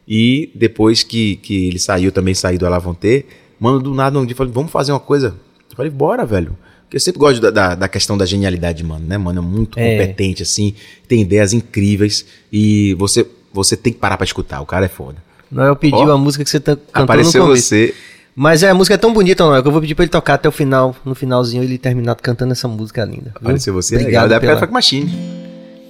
[0.07, 3.25] E depois que, que ele saiu, também saí do Alavonte.
[3.59, 5.35] Mano, do nada, um dia falei, vamos fazer uma coisa.
[5.69, 6.57] Eu falei, bora, velho.
[6.95, 9.39] Eu sempre gosto da, da, da questão da genialidade, mano, né, mano?
[9.39, 9.91] É muito É.
[9.99, 10.73] competente, assim,
[11.09, 12.25] tem ideias incríveis.
[12.49, 14.61] E você, você tem que parar pra escutar.
[14.61, 15.17] O cara é foda.
[15.51, 17.67] Noel pediu Ó, a música que você tá cantou Apareceu no começo.
[17.67, 17.93] você.
[18.33, 20.35] Mas é, a música é tão bonita, Noel, que eu vou pedir pra ele tocar
[20.35, 23.23] até o final, no finalzinho, ele terminar cantando essa música linda.
[23.23, 23.33] viu?
[23.35, 23.95] Apareceu você.
[23.97, 24.29] Obrigado legal.
[24.29, 24.57] Da pela...
[24.59, 25.11] Funk Machine.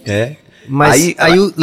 [0.06, 0.36] É.
[0.68, 1.54] Mas aí, o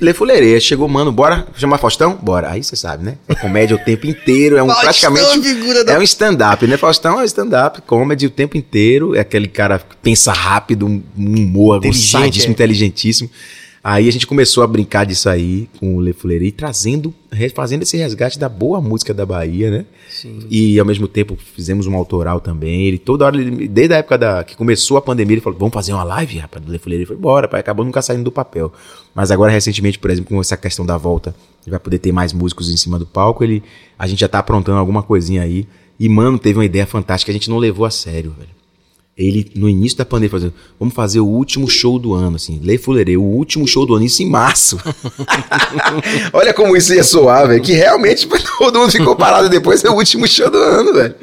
[0.00, 0.60] Le Fulerê.
[0.60, 2.18] Chegou, mano, bora chamar Faustão?
[2.20, 2.50] Bora.
[2.50, 3.16] Aí você sabe, né?
[3.28, 4.56] É comédia o tempo inteiro.
[4.56, 5.84] É um Faustão, praticamente.
[5.84, 6.76] da- É um stand-up, né?
[6.76, 9.14] Faustão é um stand-up, comedy o tempo inteiro.
[9.14, 12.52] É aquele cara que pensa rápido, um humor aguçadíssimo, é.
[12.52, 13.30] inteligentíssimo.
[13.82, 17.14] Aí a gente começou a brincar disso aí com o Le Fulerê e trazendo,
[17.54, 19.86] fazendo esse resgate da boa música da Bahia, né?
[20.10, 20.40] Sim.
[20.50, 22.82] E ao mesmo tempo fizemos um autoral também.
[22.82, 25.72] Ele toda hora, ele- desde a época da, que começou a pandemia, ele falou: vamos
[25.72, 27.00] fazer uma live, rapaz, do Le Fuleiro.
[27.02, 27.60] Ele falou, bora, pai.
[27.60, 28.70] Acabou nunca saindo do papel.
[29.14, 32.34] Mas agora, recentemente, por exemplo, com essa questão da volta, ele vai poder ter mais
[32.34, 33.42] músicos em cima do palco.
[33.42, 33.62] Ele,
[33.98, 35.66] a gente já tá aprontando alguma coisinha aí.
[35.98, 38.59] E, mano, teve uma ideia fantástica que a gente não levou a sério, velho.
[39.20, 42.78] Ele, no início da pandemia, fazendo, vamos fazer o último show do ano, assim, Le
[42.78, 44.80] Fulerê, o último show do ano, isso em março.
[46.32, 48.26] Olha como isso ia soar, velho, que realmente
[48.58, 51.14] todo mundo ficou parado depois, é o último show do ano, velho.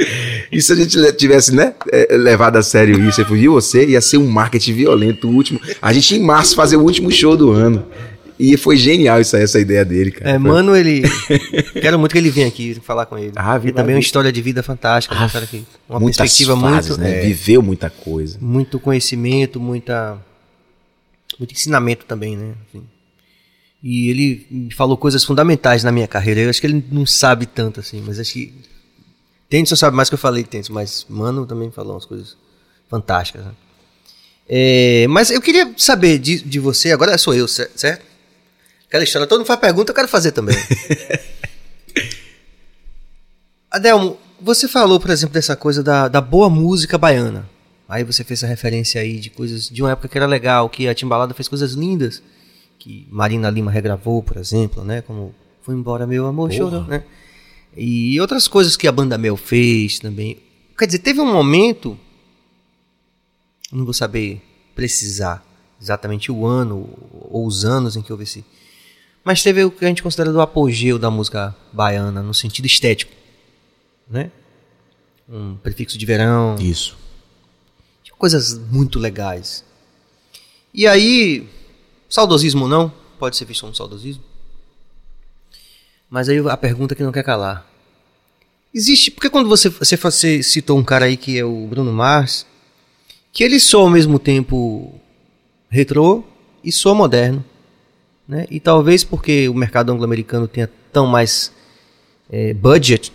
[0.51, 3.99] E se a gente tivesse, né, eh, levado a sério isso, eu viu você, ia
[3.99, 7.51] ser um marketing violento, o último, a gente em março fazer o último show do
[7.51, 7.83] ano.
[8.39, 10.29] E foi genial isso essa ideia dele, cara.
[10.29, 11.01] É, Foi- mano, ele.
[11.81, 13.31] Quero muito que ele venha aqui falar com ele.
[13.35, 14.05] Ah, Ele viva também é uma vida.
[14.05, 17.01] história de vida fantástica, Ah, cara, que uma perspectiva fases, muito.
[17.01, 17.17] né?
[17.17, 18.37] é, Viveu muita coisa.
[18.39, 20.17] muito conhecimento, muita.
[21.39, 22.53] Muito ensinamento também, né?
[22.67, 22.85] Enfim.
[23.83, 26.41] E ele me falou coisas fundamentais na minha carreira.
[26.41, 28.53] Eu acho que ele não sabe tanto assim, mas acho que.
[29.49, 32.35] Tenso sabe mais que eu falei, Tenso, mas Mano também falou umas coisas
[32.89, 33.45] fantásticas.
[33.45, 33.51] Né?
[34.49, 38.05] É, mas eu queria saber de, de você, agora sou eu, cer- certo?
[38.87, 40.55] Aquela história, todo mundo faz pergunta, eu quero fazer também.
[43.69, 47.49] Adelmo, você falou, por exemplo, dessa coisa da, da boa música baiana.
[47.87, 50.87] Aí você fez essa referência aí de coisas de uma época que era legal, que
[50.87, 52.21] a Timbalada fez coisas lindas,
[52.79, 55.01] que Marina Lima regravou, por exemplo, né?
[55.01, 56.57] Como Foi embora meu amor, Porra.
[56.57, 57.03] chorou, né?
[57.75, 60.37] E outras coisas que a banda Mel fez também.
[60.77, 61.97] Quer dizer, teve um momento,
[63.71, 64.41] não vou saber
[64.75, 65.45] precisar
[65.81, 66.89] exatamente o ano
[67.29, 68.43] ou os anos em que houve esse,
[69.27, 73.11] mas teve o que a gente considera do apogeu da música baiana no sentido estético,
[74.09, 74.31] né?
[75.27, 76.97] Um prefixo de verão, Isso.
[78.17, 79.65] coisas muito legais.
[80.73, 81.45] E aí,
[82.07, 82.89] saudosismo não,
[83.19, 84.23] pode ser visto como saudosismo.
[86.09, 87.69] Mas aí a pergunta que não quer calar.
[88.73, 92.47] Existe, porque quando você, você, você citou um cara aí que é o Bruno Mars,
[93.33, 94.97] que ele soa ao mesmo tempo
[95.69, 96.23] retrô
[96.63, 97.43] e soa moderno.
[98.27, 98.45] Né?
[98.49, 101.51] E talvez porque o mercado anglo-americano tenha tão mais
[102.31, 103.11] eh, budget,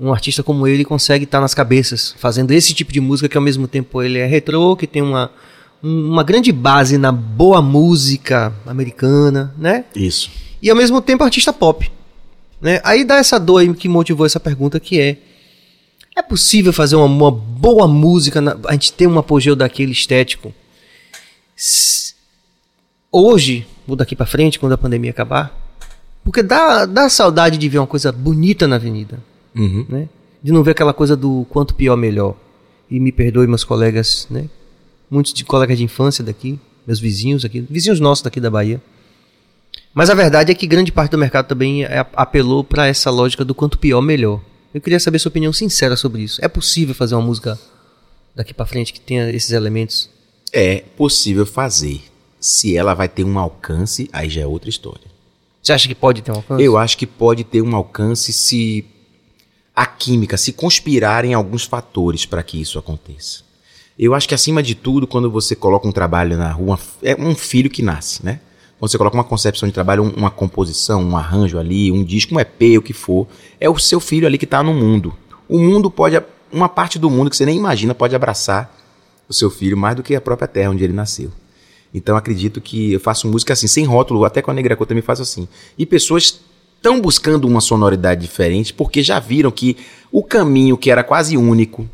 [0.00, 3.42] um artista como ele consegue estar nas cabeças, fazendo esse tipo de música que ao
[3.42, 5.30] mesmo tempo ele é retrô, que tem uma,
[5.82, 9.84] um- uma grande base na boa música americana, né?
[9.94, 10.30] Isso.
[10.62, 11.90] E ao mesmo tempo artista pop.
[12.60, 12.80] Né?
[12.84, 15.18] Aí dá essa dor aí que motivou essa pergunta que é
[16.14, 20.52] é possível fazer uma, uma boa música, na- a gente ter um apogeu daquele estético
[23.10, 25.58] hoje, ou daqui pra frente, quando a pandemia acabar?
[26.24, 29.18] Porque dá, dá saudade de ver uma coisa bonita na avenida.
[29.54, 29.84] Uhum.
[29.88, 30.08] né?
[30.42, 32.36] De não ver aquela coisa do quanto pior melhor.
[32.90, 34.48] E me perdoe meus colegas, né?
[35.10, 38.80] Muitos de colegas de infância daqui, meus vizinhos aqui, vizinhos nossos daqui da Bahia.
[39.94, 43.44] Mas a verdade é que grande parte do mercado também é- apelou para essa lógica
[43.44, 44.40] do quanto pior melhor.
[44.72, 46.42] Eu queria saber sua opinião sincera sobre isso.
[46.42, 47.58] É possível fazer uma música
[48.34, 50.08] daqui para frente que tenha esses elementos?
[50.52, 52.00] É possível fazer.
[52.44, 55.06] Se ela vai ter um alcance, aí já é outra história.
[55.62, 56.64] Você acha que pode ter um alcance?
[56.64, 58.84] Eu acho que pode ter um alcance se
[59.76, 63.42] a química, se conspirarem alguns fatores para que isso aconteça.
[63.96, 67.34] Eu acho que acima de tudo, quando você coloca um trabalho na rua, é um
[67.36, 68.40] filho que nasce, né?
[68.78, 72.34] Quando você coloca uma concepção de trabalho, um- uma composição, um arranjo ali, um disco,
[72.34, 73.28] um EP, o que for,
[73.60, 75.14] é o seu filho ali que está no mundo.
[75.48, 76.20] O mundo pode,
[76.50, 78.76] uma parte do mundo que você nem imagina pode abraçar
[79.28, 81.30] o seu filho mais do que a própria terra onde ele nasceu.
[81.94, 85.02] Então acredito que eu faço música assim, sem rótulo, até com a Negra Cor também
[85.02, 85.46] faço assim.
[85.76, 86.40] E pessoas
[86.76, 89.76] estão buscando uma sonoridade diferente porque já viram que
[90.10, 91.88] o caminho que era quase único,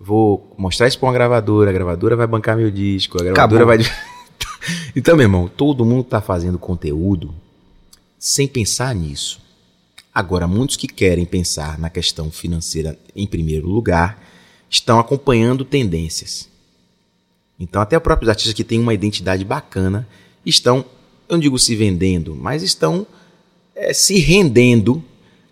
[0.00, 3.84] vou mostrar isso pra uma gravadora, a gravadora vai bancar meu disco, a gravadora Acabou.
[3.84, 3.96] vai.
[4.96, 7.34] então, meu irmão, todo mundo tá fazendo conteúdo
[8.18, 9.40] sem pensar nisso.
[10.14, 14.22] Agora, muitos que querem pensar na questão financeira em primeiro lugar
[14.68, 16.48] estão acompanhando tendências.
[17.58, 20.06] Então, até os próprios artistas que têm uma identidade bacana
[20.44, 20.78] estão,
[21.28, 23.06] eu não digo se vendendo, mas estão
[23.74, 25.02] eh, se rendendo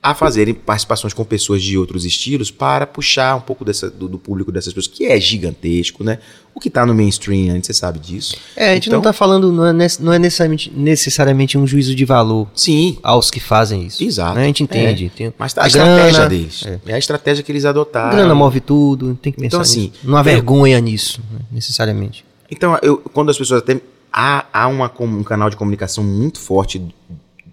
[0.03, 4.19] a fazerem participações com pessoas de outros estilos para puxar um pouco dessa- do, do
[4.19, 6.19] público dessas pessoas, que é gigantesco, né?
[6.55, 8.35] O que está no mainstream, antes, você sabe disso.
[8.57, 11.95] É, a gente não Então- tá falando, não é, não é necessariamente, necessariamente um juízo
[11.95, 14.03] de valor Sim, aos que fazem isso.
[14.03, 14.37] Exato.
[14.37, 14.45] né?
[14.45, 15.13] A gente entende.
[15.15, 16.65] Tem mas tá a, a estratégia grana, deles.
[16.67, 16.81] É.
[16.87, 16.95] É.
[16.95, 18.17] a estratégia que eles adotaram.
[18.17, 19.99] grana move tudo, tem que pensar Então, assim, nisso.
[20.05, 22.25] Não há vergonha nisso, né, necessariamente.
[22.51, 23.79] Então, eu, quando as pessoas até.
[24.13, 26.83] Há, há uma, um canal de comunicação muito forte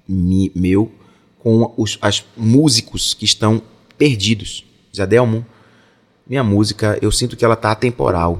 [0.07, 0.91] mi- meu
[1.39, 3.61] com os as músicos que estão
[3.97, 4.65] perdidos.
[4.95, 5.45] Zadelmo,
[6.27, 8.39] minha música, eu sinto que ela tá atemporal.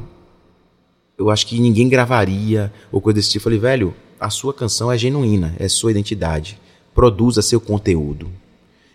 [1.17, 3.41] Eu acho que ninguém gravaria ou coisa desse tipo.
[3.41, 6.59] Eu falei, velho, a sua canção é genuína, é sua identidade.
[6.93, 8.29] Produza seu conteúdo.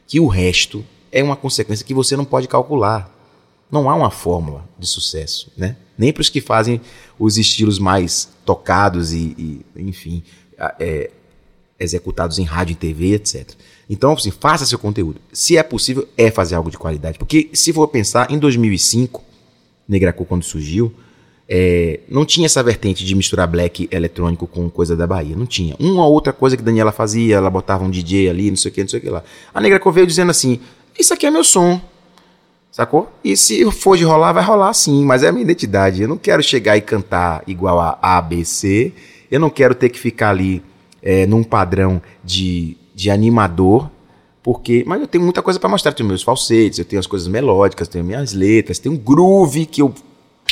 [0.07, 3.11] Que o resto é uma consequência que você não pode calcular.
[3.71, 5.77] Não há uma fórmula de sucesso, né?
[5.97, 6.81] Nem para os que fazem
[7.19, 10.23] os estilos mais tocados e, e, enfim,
[10.79, 11.11] é,
[11.83, 13.51] executados em rádio e TV, etc.
[13.89, 15.21] Então, assim, faça seu conteúdo.
[15.33, 17.19] Se é possível, é fazer algo de qualidade.
[17.19, 19.23] Porque se for pensar, em 2005,
[19.89, 20.95] Negracu, quando surgiu,
[21.49, 25.37] é, não tinha essa vertente de misturar black eletrônico com coisa da Bahia.
[25.37, 25.77] Não tinha.
[25.79, 28.75] Uma ou outra coisa que Daniela fazia, ela botava um DJ ali, não sei o
[28.75, 29.23] que, não sei o que lá.
[29.53, 30.61] A Negracu veio dizendo assim,
[30.99, 31.81] isso aqui é meu som.
[32.71, 33.13] Sacou?
[33.23, 36.01] E se for de rolar, vai rolar sim, mas é a minha identidade.
[36.01, 38.95] Eu não quero chegar e cantar igual a A, B, C.
[39.31, 40.63] Eu não quero ter que ficar ali
[41.03, 43.91] é, num padrão de, de animador,
[44.43, 44.85] porque.
[44.87, 45.93] Mas eu tenho muita coisa para mostrar.
[45.93, 49.83] Tenho meus falsetes, eu tenho as coisas melódicas, tenho minhas letras, tenho um groove que
[49.83, 49.95] eu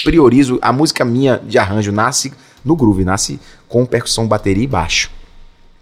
[0.04, 0.58] priorizo.
[0.60, 2.32] A música minha de arranjo nasce
[2.64, 5.10] no groove, nasce com percussão, bateria e baixo.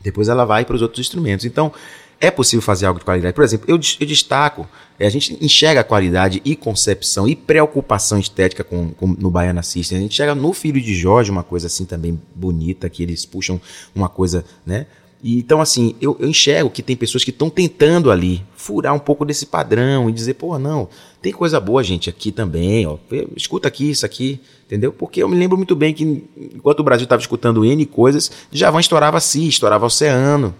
[0.01, 1.45] Depois ela vai para os outros instrumentos.
[1.45, 1.73] Então,
[2.21, 3.33] é possível fazer algo de qualidade.
[3.35, 4.67] Por exemplo, eu, eu destaco,
[4.99, 9.63] é, a gente enxerga a qualidade e concepção e preocupação estética com, com- no Baiana
[9.63, 9.99] System.
[9.99, 13.61] A gente chega no Filho de Jorge, uma coisa assim também bonita, que eles puxam
[13.95, 14.87] uma coisa, né?
[15.23, 19.01] E, então, assim, eu, eu enxergo que tem pessoas que estão tentando ali furar um
[19.01, 20.89] pouco desse padrão e dizer, pô, não,
[21.21, 22.99] tem coisa boa, gente, aqui também, ó.
[23.37, 24.93] Escuta aqui, isso aqui, entendeu?
[24.93, 26.25] Porque eu me lembro muito bem que
[26.55, 30.55] enquanto o Brasil estava escutando N coisas, Javan estourava Si, estourava Oceano.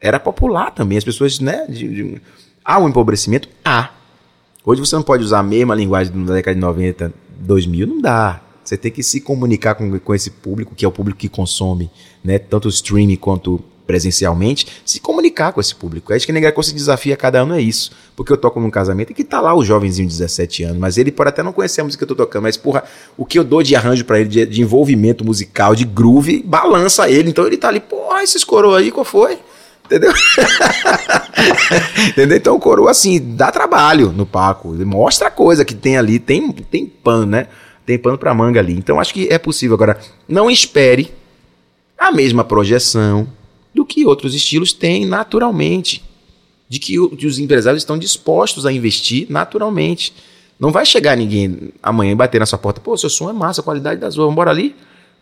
[0.00, 1.66] Era popular também, as pessoas, né?
[1.68, 2.22] de- de-
[2.64, 3.48] Há um empobrecimento?
[3.64, 3.90] Há.
[4.64, 8.40] Hoje você não pode usar a mesma linguagem da década de 90, 2000, não dá.
[8.62, 11.90] Você tem que se comunicar com, com esse público, que é o público que consome,
[12.22, 12.38] né?
[12.38, 16.12] Tanto streaming quanto presencialmente, se comunicar com esse público.
[16.12, 17.90] Isso que a Negra se desafia cada ano, é isso.
[18.14, 20.98] Porque eu toco num casamento e que tá lá o jovenzinho de 17 anos, mas
[20.98, 22.84] ele pode até não conhecer a música que eu tô tocando, mas porra,
[23.16, 27.08] o que eu dou de arranjo pra ele, de, de envolvimento musical, de groove, balança
[27.08, 27.30] ele.
[27.30, 29.38] Então ele tá ali, porra, esses coroa aí, qual foi?
[29.88, 30.12] Entendeu?
[32.08, 32.36] Entendeu?
[32.36, 34.68] Então o coroa, assim, dá trabalho no palco.
[34.84, 37.46] Mostra a coisa que tem ali, tem, tem pano, né?
[37.86, 38.74] Tem pano pra manga ali.
[38.74, 39.74] Então acho que é possível.
[39.74, 39.98] Agora,
[40.28, 41.10] não espere
[41.96, 43.26] a mesma projeção
[43.74, 46.04] do que outros estilos têm naturalmente.
[46.68, 50.12] De que, o- que os empresários estão dispostos a investir naturalmente.
[50.60, 52.78] Não vai chegar ninguém amanhã e bater na sua porta.
[52.80, 54.76] Pô, seu som é massa, a qualidade das ruas, bora ali.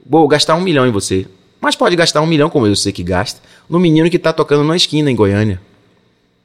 [0.04, 1.24] Vou gastar um milhão em você.
[1.60, 4.62] Mas pode gastar um milhão, como eu sei que gasta, no menino que tá tocando
[4.64, 5.60] na esquina em Goiânia.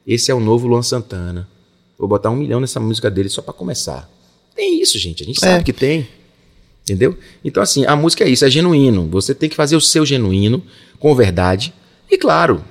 [0.06, 1.48] Esse é o novo Luan Santana.
[1.98, 4.10] Vou botar um milhão nessa música dele só pra começar.
[4.56, 5.22] Tem isso, gente.
[5.22, 5.48] A gente É.
[5.52, 6.08] sabe que tem.
[6.82, 7.16] Entendeu?
[7.44, 9.06] Então, assim, a música é isso, é genuíno.
[9.10, 10.60] Você tem que fazer o seu genuíno,
[10.98, 11.72] com verdade.
[12.10, 12.64] E claro,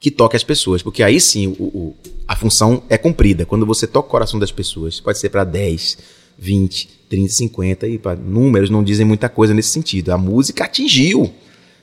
[0.00, 1.96] que toque as pessoas, porque aí sim o, o-
[2.26, 3.46] a função é cumprida.
[3.46, 5.98] Quando você toca o coração das pessoas, pode ser para 10,
[6.36, 10.10] 20, 30, 50 e para números não dizem muita coisa nesse sentido.
[10.10, 11.32] A música atingiu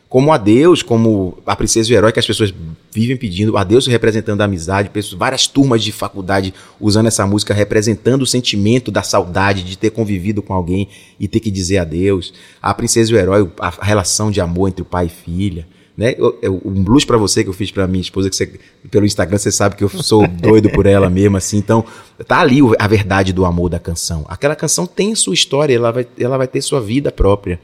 [0.10, 2.54] como a Deus, como a princesa e o herói que as pessoas
[2.94, 7.54] vivem pedindo, a Deus representando a amizade, pessoas, várias turmas de faculdade usando essa música
[7.54, 10.88] representando o sentimento da saudade de ter convivido com alguém
[11.20, 14.82] e ter que dizer adeus, a princesa e o herói, a relação de amor entre
[14.82, 16.16] o pai e filha, né?
[16.18, 18.50] Eu- eu- Um blues pra você que eu fiz pra minha esposa, que você,
[18.90, 21.58] pelo Instagram você sabe que eu sou doido por ela mesmo, assim.
[21.58, 21.84] Então,
[22.26, 24.26] tá ali a verdade do amor da canção.
[24.30, 27.60] Aquela canção tem sua história, ela vai, ela vai ter sua vida própria.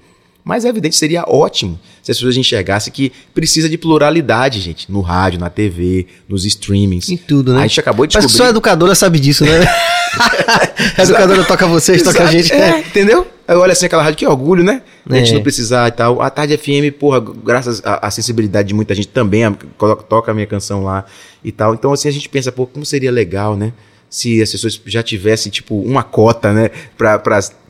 [0.45, 4.91] Mas é evidente, seria ótimo se as pessoas enxergassem que precisa de pluralidade, gente.
[4.91, 7.07] No rádio, na TV, nos streamings.
[7.09, 7.59] Em tudo, né?
[7.59, 8.37] A gente acabou de Mas descobrir.
[8.43, 9.51] só a educadora sabe disso, né?
[10.97, 12.51] a educadora toca vocês, toca a Exato, gente.
[12.53, 13.25] É, entendeu?
[13.47, 14.81] Aí olha assim aquela rádio, que orgulho, né?
[15.09, 15.35] A gente É.
[15.35, 16.21] não precisar e tal.
[16.21, 20.31] A Tarde FM, porra, graças à, à sensibilidade de muita gente também, a- coloca- toca
[20.31, 21.05] a minha canção lá
[21.43, 21.73] e tal.
[21.73, 23.73] Então, assim, a gente pensa, pô, como seria legal, né?
[24.09, 26.69] Se as pessoas já tivessem, tipo, uma cota, né?
[26.97, 27.17] Pra,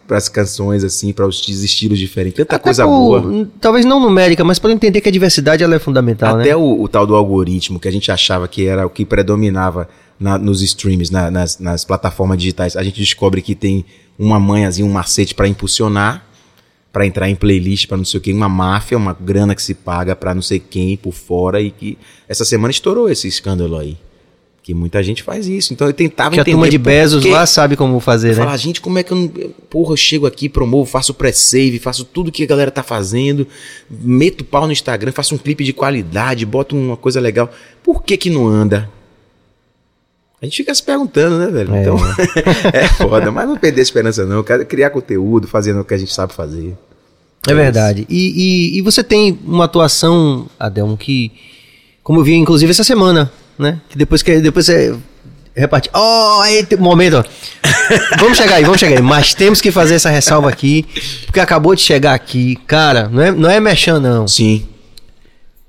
[0.08, 2.38] pras, pras canções, assim, para os estilos diferentes.
[2.38, 3.48] Tanta Até coisa por- boa.
[3.60, 6.56] Talvez não numérica, mas para entender que a diversidade ela é fundamental, Até né?
[6.56, 9.88] o, o tal do algoritmo, que a gente achava que era o que predominava
[10.20, 13.86] na- nos streams, na- nas, nas plataformas digitais, a gente descobre que tem
[14.18, 16.24] uma manhãzinha, um macete para impulsionar,
[16.92, 19.74] para entrar em playlist, para não sei o que, uma máfia, uma grana que se
[19.74, 21.98] paga para não sei quem por fora e que
[22.30, 23.98] essa semana estourou esse escândalo aí.
[24.64, 25.73] Que muita gente faz isso.
[25.73, 28.44] Então eu tentava Que a entender turma de Bezos lá sabe como fazer, Eu né?
[28.45, 29.27] falar, gente, como é que eu não.
[29.69, 33.45] Porra, eu chego aqui, promovo, faço pré-save, faço tudo que a galera tá fazendo,
[33.90, 37.52] meto pau no Instagram, faço um clipe de qualidade, boto uma coisa legal.
[37.84, 38.90] Por que que não anda?
[40.41, 41.76] A gente fica se perguntando, né, velho?
[41.76, 41.81] É.
[41.81, 41.98] Então,
[42.72, 44.44] é foda, mas não perder a esperança, não.
[44.44, 46.77] Criar conteúdo, fazendo o que a gente sabe fazer.
[47.48, 48.06] É verdade.
[48.10, 51.34] E, e, e você tem uma atuação, Adelmo, que,
[52.02, 53.80] como eu vi, inclusive, essa semana, né?
[53.90, 54.96] Que depois que depois você
[55.56, 55.90] reparte.
[55.94, 57.18] Oh, aí tem um momento.
[57.18, 57.24] ó.
[58.20, 59.02] vamos chegar aí, vamos chegar aí.
[59.02, 60.86] Mas temos que fazer essa ressalva aqui,
[61.26, 62.56] porque acabou de chegar aqui.
[62.68, 64.28] Cara, não é, não é mexão, não.
[64.28, 64.68] Sim.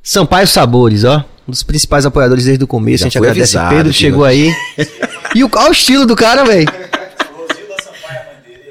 [0.02, 1.24] Sampaio Sabores, ó.
[1.46, 3.00] Um dos principais apoiadores desde o começo.
[3.00, 3.56] Já a gente foi agradece.
[3.56, 4.50] avisado Pedro que chegou aí.
[5.34, 6.66] E o, olha o estilo do cara, velho.
[6.66, 8.62] Rosilda Sampaio, a mãe dele,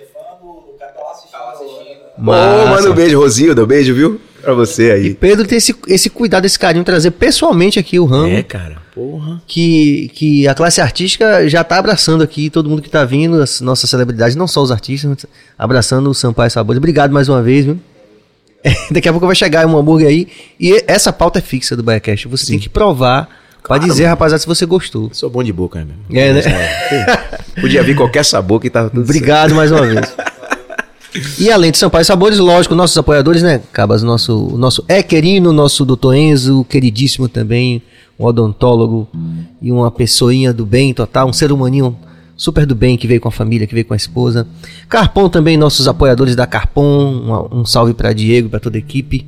[0.80, 2.64] é assistindo.
[2.64, 4.22] Ô, manda um beijo, Rosilda, um beijo, viu?
[4.42, 5.14] Pra você aí.
[5.14, 8.34] Pedro tem esse, esse cuidado, esse carinho, trazer pessoalmente aqui o ramo.
[8.34, 8.83] É, cara.
[8.94, 9.42] Porra.
[9.48, 13.60] que, que a classe artística já tá abraçando aqui todo mundo que tá vindo, as
[13.62, 15.26] nossas celebridades, não só os artistas, mas
[15.58, 16.78] abraçando o Sampaio Sabores.
[16.78, 17.80] Obrigado mais uma vez, viu?
[18.92, 20.28] Daqui a pouco vai chegar um hambúrguer aí.
[20.60, 22.28] E essa pauta é fixa do Biacast.
[22.28, 23.34] Você tem que provar pra
[23.78, 24.10] Claro, dizer, mano.
[24.12, 25.10] rapaziada, se você gostou.
[25.14, 25.94] Sou bom de boca, né?
[26.10, 26.20] mesmo?
[26.20, 26.42] É, né?
[26.92, 27.62] É.
[27.62, 30.14] Podia vir qualquer sabor que tava tudo Obrigado mais uma vez.
[31.40, 34.02] E além de Sampaio Sabores, lógico, nossos apoiadores, né, Cabas?
[34.02, 37.82] O nosso, nosso Equerino, nosso doutor Enzo, queridíssimo também,
[38.20, 39.08] um odontólogo
[39.62, 41.98] e uma pessoinha do bem total, um ser humaninho
[42.36, 44.48] super do bem que veio com a família, que veio com a esposa.
[44.90, 48.80] Carpon também, nossos apoiadores da Carpon, uma- um salve para Diego e para toda a
[48.80, 49.26] equipe.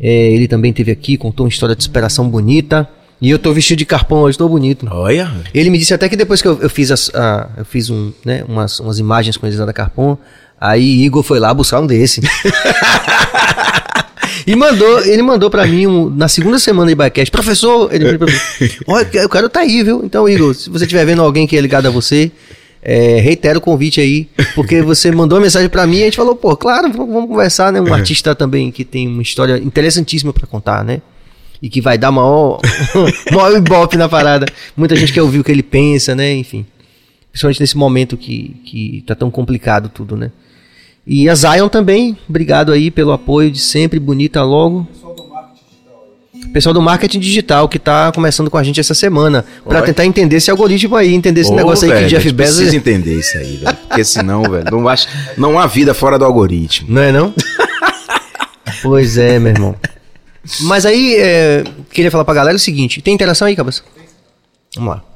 [0.00, 2.88] É, ele também esteve aqui, contou uma história de superação bonita.
[3.20, 4.86] E eu tô vestido de Carpon hoje, tô bonito.
[4.88, 5.28] Olha.
[5.52, 8.12] Ele me disse até que depois que eu, eu fiz, as, a- eu fiz um,
[8.24, 10.16] né, umas, umas imagens com eles lá da Carpon,
[10.60, 12.20] aí Igor foi lá buscar um desse.
[14.52, 18.26] e mandou, ele mandou pra mim um- na segunda semana de Bycast, professor, ele pra
[18.26, 18.32] mim,
[18.86, 20.02] olha, o cara tá aí, viu?
[20.04, 22.30] Então, Igor, se você estiver vendo alguém que é ligado a você,
[22.82, 26.16] é, reitero o convite aí, porque você mandou uma mensagem pra mim e a gente
[26.16, 27.80] falou, pô, claro, vamos, conversar, né?
[27.80, 31.02] Um artista também que tem uma história interessantíssima pra contar, né?
[31.60, 32.60] E que vai dar maior,
[33.32, 34.46] maior ibope na parada.
[34.76, 36.32] Muita gente quer ouvir o que ele pensa, né?
[36.34, 36.64] Enfim.
[37.32, 40.30] Principalmente nesse momento que, que tá tão complicado tudo, né?
[41.10, 44.86] E a Zion também, obrigado aí pelo apoio de sempre, bonita logo.
[46.52, 50.36] Pessoal do marketing digital que tá começando com a gente essa semana para tentar entender
[50.36, 53.18] esse algoritmo aí, entender esse Ô, negócio aí que velho, o Jeff Bezos precisa entender
[53.18, 53.76] isso aí, velho.
[53.88, 55.08] Porque senão, velho, não, acho,
[55.38, 56.88] não há vida fora do algoritmo.
[56.90, 57.32] Não é não?
[58.82, 59.74] pois é, meu irmão.
[60.60, 63.82] Mas aí, é, queria falar pra galera o seguinte: tem interação aí, cabeça?
[64.76, 65.07] Vamos lá.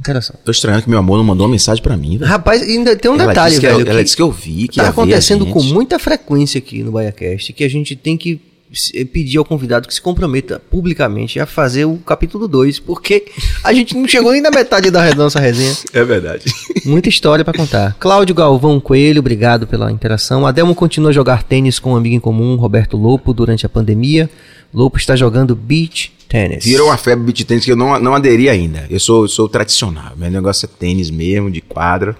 [0.00, 0.34] Interação.
[0.44, 2.30] Tô estranhando que meu amor não mandou uma mensagem pra mim, velho.
[2.30, 3.80] Rapaz, ainda tem um ela detalhe, disse que, velho.
[3.80, 7.52] eu- ela disse que eu vi, que tá acontecendo com muita frequência aqui no BaiaCast
[7.52, 8.40] que a gente tem que
[8.72, 13.26] se- pedir ao convidado que se comprometa publicamente a fazer o capítulo 2, porque
[13.62, 15.74] a gente não chegou nem na metade da nossa resenha.
[15.92, 16.44] É verdade.
[16.86, 17.94] Muita história pra contar.
[18.00, 20.46] Cláudio Galvão Coelho, obrigado pela interação.
[20.46, 24.30] Adelmo continua a jogar tênis com um amigo em comum, Roberto Lopo, durante a pandemia.
[24.72, 26.64] Lopo está jogando beach tênis.
[26.64, 28.86] Virou uma febre beat tênis que eu não, não aderi ainda.
[28.88, 30.12] Eu sou, eu sou tradicional.
[30.16, 32.16] Meu negócio é tênis mesmo, de quadra.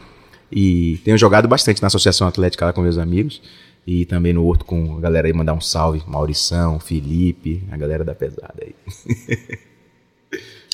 [0.50, 3.40] E tenho jogado bastante na Associação Atlética lá com meus amigos.
[3.86, 6.02] E também no Horto com a galera aí, mandar um salve.
[6.06, 8.74] Maurição, Felipe, a galera da pesada aí.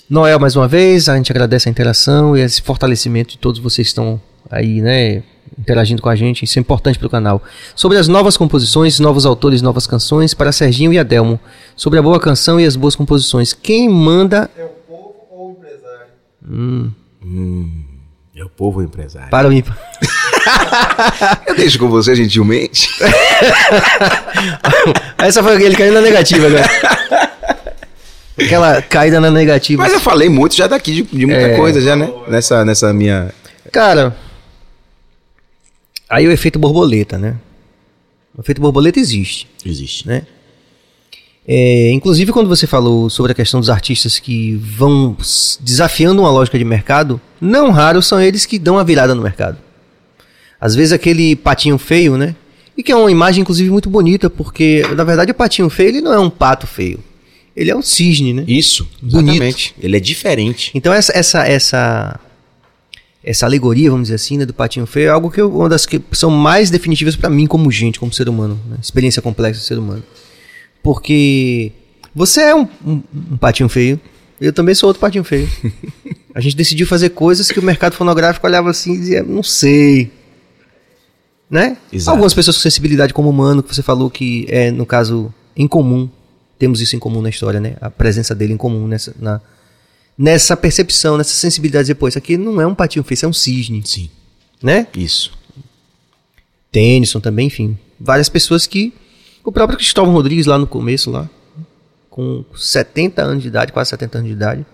[0.08, 3.88] Noel, mais uma vez, a gente agradece a interação e esse fortalecimento de todos vocês
[3.88, 5.24] que estão aí, né,
[5.58, 7.42] interagindo com a gente, isso é importante para o canal.
[7.74, 11.38] Sobre as novas composições, novos autores, novas canções, para Serginho e Adelmo.
[11.74, 13.52] Sobre a boa canção e as boas composições.
[13.52, 14.50] Quem manda.
[14.56, 16.94] É o povo ou o empresário?
[18.34, 19.30] É o povo empresário.
[19.30, 19.62] Para o mim.
[21.46, 22.88] Eu deixo com você gentilmente.
[25.18, 26.64] Essa foi aquele caindo na negativa agora.
[28.38, 29.82] Aquela caída na negativa.
[29.82, 31.56] Mas eu falei muito já daqui de, de muita É.
[31.56, 32.12] coisa já, né?
[32.28, 33.32] Nessa, nessa minha.
[33.72, 34.14] Cara,
[36.08, 37.36] aí o efeito borboleta, né?
[38.36, 40.06] O efeito borboleta existe, Existe.
[40.06, 40.26] né?
[41.48, 45.16] É, inclusive, quando você falou sobre a questão dos artistas que vão
[45.60, 49.56] desafiando uma lógica de mercado, não raros são eles que dão a virada no mercado.
[50.60, 52.34] Às vezes aquele patinho feio, né?
[52.76, 56.00] E que é uma imagem, inclusive, muito bonita, porque, na verdade, o patinho feio ele
[56.00, 57.02] não é um pato feio.
[57.56, 58.44] Ele é um cisne, né?
[58.46, 58.86] Isso.
[59.00, 59.30] Bonito.
[59.30, 59.74] Exatamente.
[59.80, 60.70] Ele é diferente.
[60.74, 62.20] Então essa essa essa
[63.26, 65.84] essa alegoria, vamos dizer assim, né, do patinho feio é algo que eu, uma das
[65.84, 68.76] que são mais definitivas pra mim como gente, como ser humano, né?
[68.80, 70.02] experiência complexa do ser humano.
[70.82, 71.72] Porque
[72.14, 74.00] você é um, um- um patinho feio,
[74.40, 75.48] eu também sou outro patinho feio.
[76.34, 80.12] A gente decidiu fazer coisas que o mercado fonográfico olhava assim e dizia, não sei.
[81.50, 81.76] Né?
[81.92, 82.10] Exato.
[82.10, 86.08] Algumas pessoas com sensibilidade como humano, que você falou que é, no caso, em comum.
[86.58, 87.76] Temos isso em comum na história, né?
[87.80, 89.40] A presença dele em comum nessa, na,
[90.18, 93.26] nessa percepção, nessa sensibilidade de dizer, pô, isso aqui não é um patinho feio, isso
[93.26, 94.10] é um cisne, Sim.
[94.62, 94.86] né?
[94.96, 95.32] Isso.
[96.70, 97.78] Tennyson também, enfim.
[97.98, 98.92] Várias pessoas que.
[99.44, 101.30] O próprio Cristóvão Rodrigues lá no começo, lá,
[102.10, 104.66] com 70 anos de idade, quase 70 anos de idade,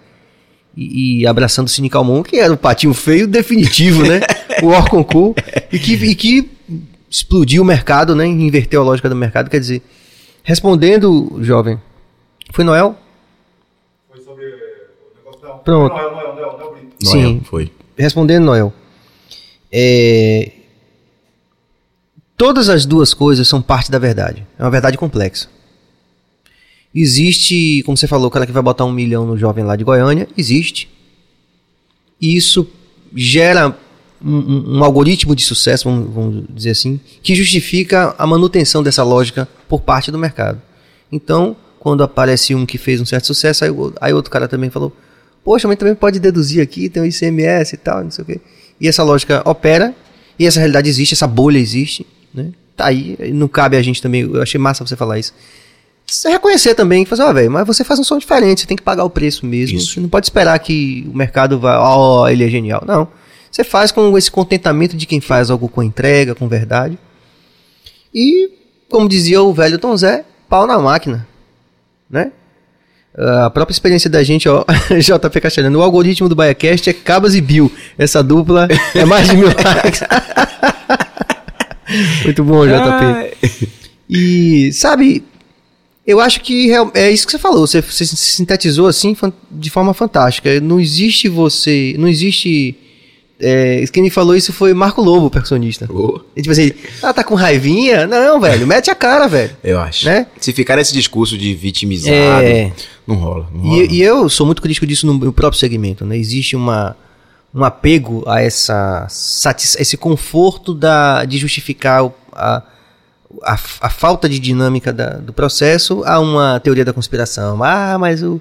[0.75, 4.21] e, e abraçando o Cine Calmon, que era o patinho feio definitivo, né?
[4.63, 5.37] o Orconcourt,
[5.71, 6.51] e que, e que
[7.11, 8.27] explodiu o mercado, né?
[8.27, 9.51] Inverteu a lógica do mercado.
[9.51, 9.83] Quer dizer,
[10.43, 11.79] respondendo, jovem,
[12.51, 12.97] foi Noel?
[14.11, 15.52] Foi sobre o negócio não.
[15.65, 15.95] Pronto.
[15.95, 16.97] Não, não, não, não, Brito.
[17.05, 17.41] Noel, Sim.
[17.45, 17.71] Foi.
[17.97, 18.73] Respondendo, Noel.
[19.71, 20.53] É,
[22.37, 24.45] Todas as duas coisas são parte da verdade.
[24.59, 25.49] É uma verdade complexa.
[26.95, 29.85] Existe, como você falou, o cara que vai botar um milhão no jovem lá de
[29.85, 30.89] Goiânia, existe.
[32.21, 32.69] E isso
[33.15, 33.77] gera
[34.23, 39.49] um, um- algoritmo de sucesso, vamos, vamos dizer assim, que justifica a manutenção dessa lógica
[39.69, 40.61] por parte do mercado.
[41.11, 43.71] Então, quando aparece um que fez um certo sucesso, aí,
[44.01, 44.95] aí outro cara também falou:
[45.45, 48.41] Poxa, mas também pode deduzir aqui, tem o ICMS e tal, não sei o quê.
[48.81, 49.95] E essa lógica opera,
[50.39, 52.53] e essa realidade existe, essa bolha existe, né?
[52.77, 55.35] Tá aí, não cabe a gente também, eu achei massa você falar isso.
[56.07, 58.83] Você reconhecer também, fazer, ó, velho, mas você faz um som diferente, você tem que
[58.83, 59.79] pagar o preço mesmo.
[59.79, 59.95] Isso.
[59.95, 62.85] Você não pode esperar que o mercado vá, ó, ele é genial.
[62.87, 63.09] Não.
[63.51, 66.99] Você faz com esse contentamento de quem faz algo com entrega, com verdade.
[68.15, 68.51] E,
[68.89, 71.27] como dizia o velho Tom Zé, pau na máquina.
[72.11, 72.33] Né?
[73.17, 74.65] A própria experiência da gente, ó,
[74.99, 77.71] JP Castelhano, o algoritmo do BaiaCast é Cabas e Bill.
[77.99, 80.03] Essa dupla é mais de mil likes.
[82.25, 83.69] Muito bom, JP.
[84.09, 85.23] E, sabe,
[86.07, 87.67] eu acho que é isso que você falou.
[87.67, 89.17] Você, você se sintetizou assim
[89.51, 90.61] de forma fantástica.
[90.61, 91.95] Não existe você.
[91.99, 92.75] Não existe.
[93.45, 95.87] É, quem me falou isso foi Marco Lobo, o percussionista.
[95.93, 96.71] Ô, E, tipo assim,
[97.03, 98.07] ah, tá com raivinha?
[98.07, 99.51] Não, velho, mete a cara, velho.
[99.65, 100.07] eu acho.
[100.07, 100.27] Né?
[100.41, 102.15] Se ficar nesse discurso de vitimizado,
[102.45, 102.73] É.
[103.07, 103.49] não rola.
[103.53, 103.83] Não rola.
[103.83, 106.17] E, e eu sou muito crítico disso no meu próprio segmento, né?
[106.17, 106.97] Existe uma,
[107.55, 109.07] um apego a essa
[109.79, 112.63] esse conforto da, de justificar a,
[113.43, 117.63] a, a falta de dinâmica da- do processo a uma teoria da conspiração.
[117.63, 118.41] Ah, mas o-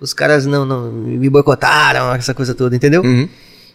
[0.00, 3.02] os caras não, não me boicotaram, essa coisa toda, entendeu?
[3.02, 3.28] Uhum.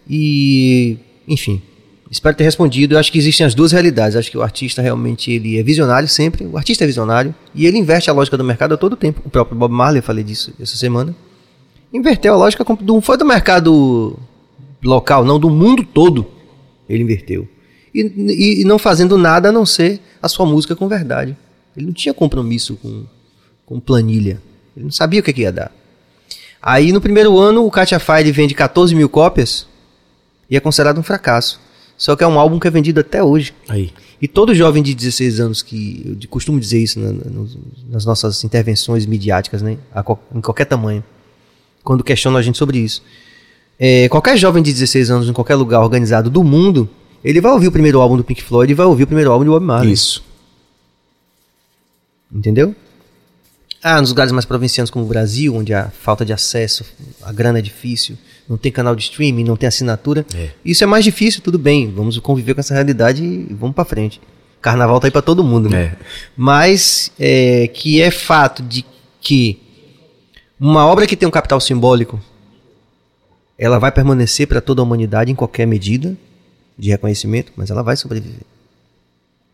[0.09, 0.97] E,
[1.27, 1.61] enfim,
[2.09, 2.95] espero ter respondido.
[2.95, 4.15] Eu acho que existem as duas realidades.
[4.15, 6.45] Acho que o artista realmente ele é visionário sempre.
[6.45, 9.21] O artista é visionário e ele inverte a lógica do mercado a todo tempo.
[9.25, 11.15] O próprio Bob Marley, eu falei disso essa semana.
[11.93, 14.17] Inverteu a lógica, não foi do mercado
[14.83, 16.25] local, não, do mundo todo.
[16.89, 17.47] Ele inverteu.
[17.93, 21.37] E, e- não fazendo nada a não ser a sua música com verdade.
[21.77, 23.05] Ele não tinha compromisso com,
[23.65, 24.41] com planilha.
[24.75, 25.71] Ele não sabia o que, que ia dar.
[26.61, 29.67] Aí no primeiro ano o Katia Fire vende 14 mil cópias
[30.53, 31.59] e é considerado um fracasso.
[31.97, 33.53] Só que é um álbum que é vendido até hoje.
[33.67, 33.91] Aí.
[34.21, 37.13] E todo jovem de 16 anos que eu de- costumo dizer isso na-
[37.89, 39.77] nas nossas intervenções midiáticas, né,
[40.35, 41.03] em qualquer tamanho,
[41.83, 43.01] quando questionam a gente sobre isso.
[43.79, 46.87] É, qualquer jovem de 16 anos em qualquer lugar organizado do mundo,
[47.23, 49.45] ele vai ouvir o primeiro álbum do Pink Floyd e vai ouvir o primeiro álbum
[49.45, 49.91] do Bob Marley.
[49.93, 50.23] Isso.
[52.31, 52.75] Entendeu?
[53.81, 56.85] Ah, nos lugares mais provincianos como o Brasil, onde a falta de acesso,
[57.21, 58.17] a grana é difícil,
[58.53, 60.25] não tem canal de streaming, não tem assinatura.
[60.35, 60.49] É.
[60.63, 61.91] Isso é mais difícil, tudo bem.
[61.91, 64.21] Vamos conviver com essa realidade e vamos pra frente.
[64.61, 65.81] Carnaval tá aí pra todo mundo, né?
[65.81, 65.95] É.
[66.37, 68.85] Mas é, que é fato de
[69.19, 69.59] que
[70.59, 72.21] uma obra que tem um capital simbólico
[73.57, 76.15] ela vai permanecer para toda a humanidade em qualquer medida
[76.77, 78.41] de reconhecimento, mas ela vai sobreviver.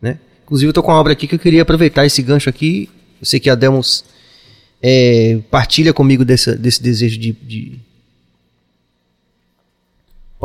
[0.00, 0.18] Né?
[0.44, 2.88] Inclusive, eu estou com uma obra aqui que eu queria aproveitar esse gancho aqui.
[3.20, 4.04] Eu sei que a Demos
[4.82, 7.32] é, partilha comigo desse, desse desejo de.
[7.32, 7.78] de...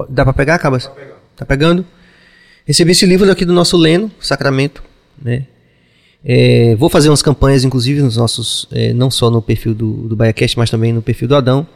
[0.10, 0.90] Dá para pegar, Cabas?
[1.36, 1.86] Tá pegando?
[2.66, 4.84] Recebi esse livro aqui do nosso Leno, Sacramento.
[5.22, 5.46] Né?
[6.24, 8.68] É, vou fazer umas campanhas, inclusive, nos nossos.
[8.72, 11.68] é, não só no perfil do, do BaiaCast, mas também no perfil do Adão.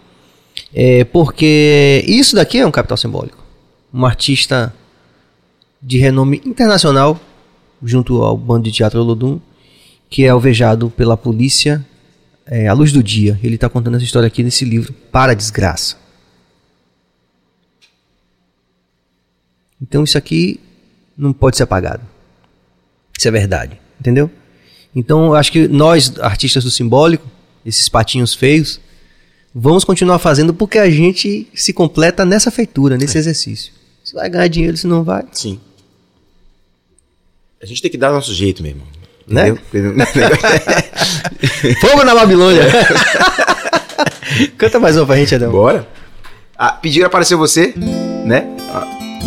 [0.74, 3.38] É, porque isso daqui é um capital simbólico.
[3.94, 4.74] Um artista
[5.82, 7.20] de renome internacional,
[7.84, 9.40] junto ao bando de teatro Olodum,
[10.10, 11.86] que é alvejado pela polícia
[12.46, 13.40] é, à luz do dia.
[13.44, 15.96] Ele está contando essa história aqui nesse livro, Para a Desgraça.
[19.82, 20.60] Então isso aqui
[21.18, 22.04] não pode ser apagado.
[23.18, 24.30] Isso é verdade, entendeu?
[24.96, 27.28] Então eu acho que nós, artistas do simbólico,
[27.66, 28.80] esses patinhos feios,
[29.54, 33.74] vamos continuar fazendo porque a gente se completa nessa feitura, nesse exercício.
[34.04, 35.26] Se vai ganhar dinheiro, se não vai.
[35.32, 35.60] Sim.
[37.62, 38.84] A gente tem que dar nosso jeito mesmo.
[39.28, 39.54] Né?
[41.82, 42.64] Fogo na Babilônia!
[44.58, 45.52] Canta mais uma pra gente, Adão.
[45.52, 45.88] Bora.
[46.58, 47.74] Ah, pediram apareceu você,
[48.26, 48.59] né?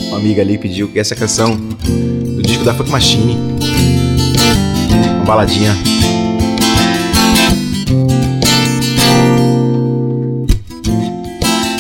[0.03, 3.37] Ah, Uma amiga ali pediu que essa canção do disco da Funk Machine.
[5.17, 5.77] Uma baladinha.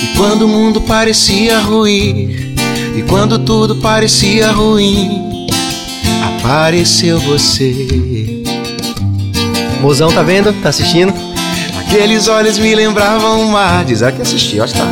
[0.03, 2.55] E quando o mundo parecia ruir,
[2.97, 5.47] e quando tudo parecia ruim,
[6.39, 8.43] apareceu você.
[9.81, 10.53] Mozão, tá vendo?
[10.63, 11.13] Tá assistindo?
[11.81, 14.87] Aqueles olhos me lembravam o mar, diz Apesar que assisti, ó, está.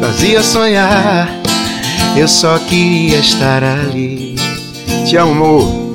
[0.00, 1.45] fazia sonhar.
[2.16, 4.36] Eu só queria estar ali.
[5.06, 5.92] Te amo.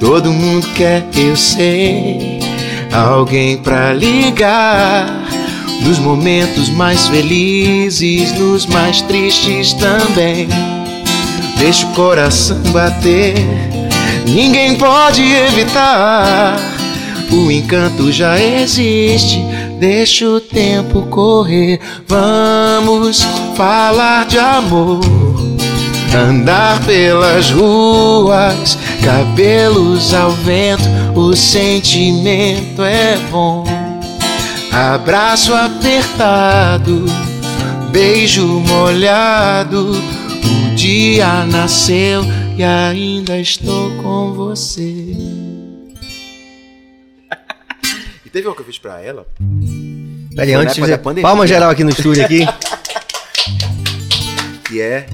[0.00, 2.38] Todo mundo quer, eu sei,
[2.92, 5.24] alguém pra ligar.
[5.82, 10.48] Nos momentos mais felizes, nos mais tristes também.
[11.58, 13.34] Deixa o coração bater,
[14.26, 16.56] ninguém pode evitar.
[17.30, 19.42] O encanto já existe,
[19.78, 21.80] deixa o tempo correr.
[22.06, 23.22] Vamos
[23.56, 25.00] falar de amor.
[26.14, 30.84] Andar pelas ruas, cabelos ao vento,
[31.14, 33.64] o sentimento é bom.
[34.72, 37.04] Abraço apertado,
[37.90, 39.90] beijo molhado.
[39.90, 42.22] O dia nasceu
[42.56, 45.45] e ainda estou com você.
[48.36, 49.26] Teve uma que eu fiz pra ela.
[50.34, 51.22] Peraí, antes de fazer da pandemia.
[51.26, 52.40] palma geral aqui no estúdio aqui.
[54.68, 55.06] que é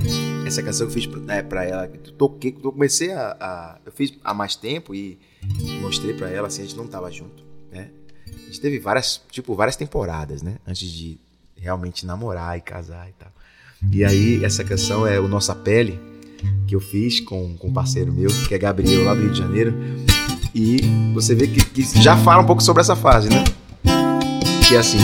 [0.44, 1.88] essa canção que eu fiz pra, é, pra ela.
[2.04, 5.20] Eu toquei, eu comecei a, a- Eu fiz há mais tempo e
[5.80, 7.90] mostrei pra ela, assim, a gente não tava junto, né?
[8.26, 10.56] A gente teve várias, tipo, várias temporadas, né?
[10.66, 11.16] Antes de
[11.56, 13.30] realmente namorar e casar e tal.
[13.92, 15.96] E aí, essa canção é o Nossa Pele,
[16.66, 19.38] que eu fiz com, com um parceiro meu, que é Gabriel, lá do Rio de
[19.38, 19.72] Janeiro.
[20.54, 20.80] E
[21.14, 23.44] você vê que, que já fala um pouco sobre essa fase, né?
[24.68, 24.98] Que é assim.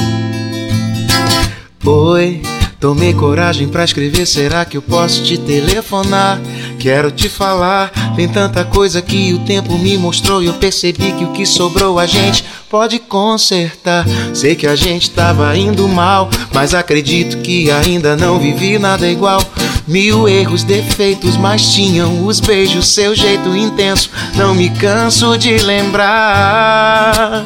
[1.85, 2.43] Oi,
[2.81, 4.27] tomei coragem pra escrever.
[4.27, 6.41] Será que eu posso te telefonar?
[6.79, 7.91] Quero te falar.
[8.15, 10.43] Tem tanta coisa que o tempo me mostrou.
[10.43, 14.05] E eu percebi que o que sobrou a gente pode consertar.
[14.35, 19.43] Sei que a gente tava indo mal, mas acredito que ainda não vivi nada igual.
[19.87, 24.11] Mil erros, defeitos, mas tinham os beijos, seu jeito intenso.
[24.35, 27.45] Não me canso de lembrar.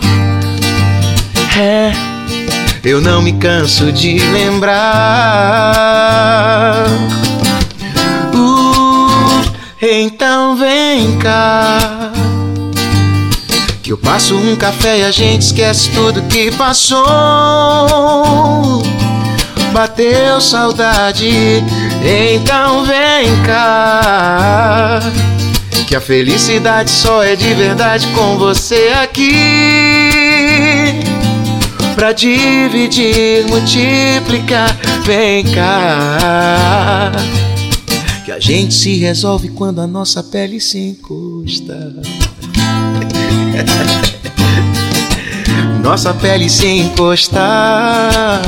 [1.57, 1.93] É.
[2.85, 4.75] Eu não me canso de lembrar.
[8.35, 9.45] Uh,
[9.81, 12.11] então vem cá.
[13.85, 17.07] Que eu passo um café e a gente esquece tudo que passou.
[19.73, 21.63] Bateu saudade,
[22.03, 25.01] então vem cá.
[25.87, 31.12] Que a felicidade só é de verdade com você aqui
[31.95, 34.77] pra dividir, multiplicar.
[35.05, 37.13] Vem cá.
[38.25, 41.93] Que a gente se resolve quando a nossa pele se encosta.
[45.83, 48.41] Nossa pele se encostar.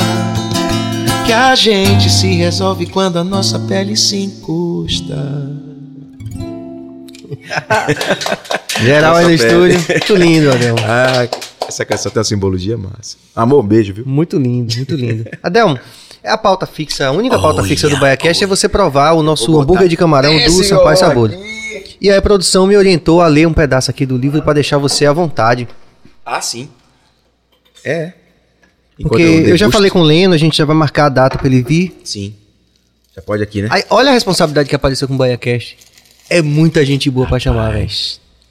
[1.26, 5.50] Que a gente se resolve quando a nossa pele se encosta.
[8.80, 9.84] Geral aí no estúdio.
[9.88, 10.76] Muito lindo, Adão.
[10.86, 11.28] Ah,
[11.68, 13.16] essa canção tem uma simbologia massa.
[13.34, 14.04] Amor, um beijo, viu?
[14.06, 15.28] Muito lindo, muito lindo.
[15.42, 15.78] Adelmo,
[16.22, 19.22] é a pauta fixa, a única pauta Olha, fixa do BaiaCast é você provar o
[19.22, 21.30] nosso hambúrguer de camarão do Sampaio Sabor.
[22.00, 24.78] E aí a produção me orientou a ler um pedaço aqui do livro para deixar
[24.78, 25.66] você à vontade.
[26.24, 26.68] Ah, sim.
[27.84, 28.12] É.
[28.98, 31.08] Enquanto Porque eu, já degusto- falei com o Leno, a gente já vai marcar a
[31.08, 31.98] data pra ele vir.
[32.04, 32.34] Sim.
[33.14, 33.68] Já pode aqui, né?
[33.70, 35.76] Aí, olha a responsabilidade que apareceu com o BaiaCast.
[36.28, 37.88] É muita gente boa pra chamar, velho.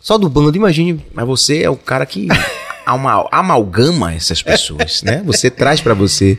[0.02, 1.04] Só do bando, imagine.
[1.14, 2.28] Mas você é o cara que
[2.86, 5.22] ama- amalgama essas pessoas, né?
[5.26, 6.38] Você traz pra você.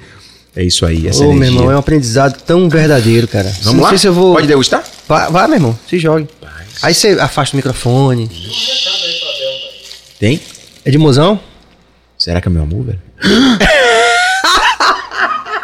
[0.56, 1.56] É isso aí, essa Ô, meu energia.
[1.58, 3.50] irmão, é um aprendizado tão verdadeiro, cara.
[3.62, 3.88] Vamos Não lá?
[3.88, 4.34] sei se eu vou...
[4.34, 4.84] Pode degustar?
[5.08, 6.28] Vai, vai, meu irmão, se jogue.
[6.80, 8.30] Aí você afasta o microfone.
[10.20, 10.40] Tem?
[10.84, 11.40] É de mozão?
[12.16, 13.02] Será que é meu amor, velho?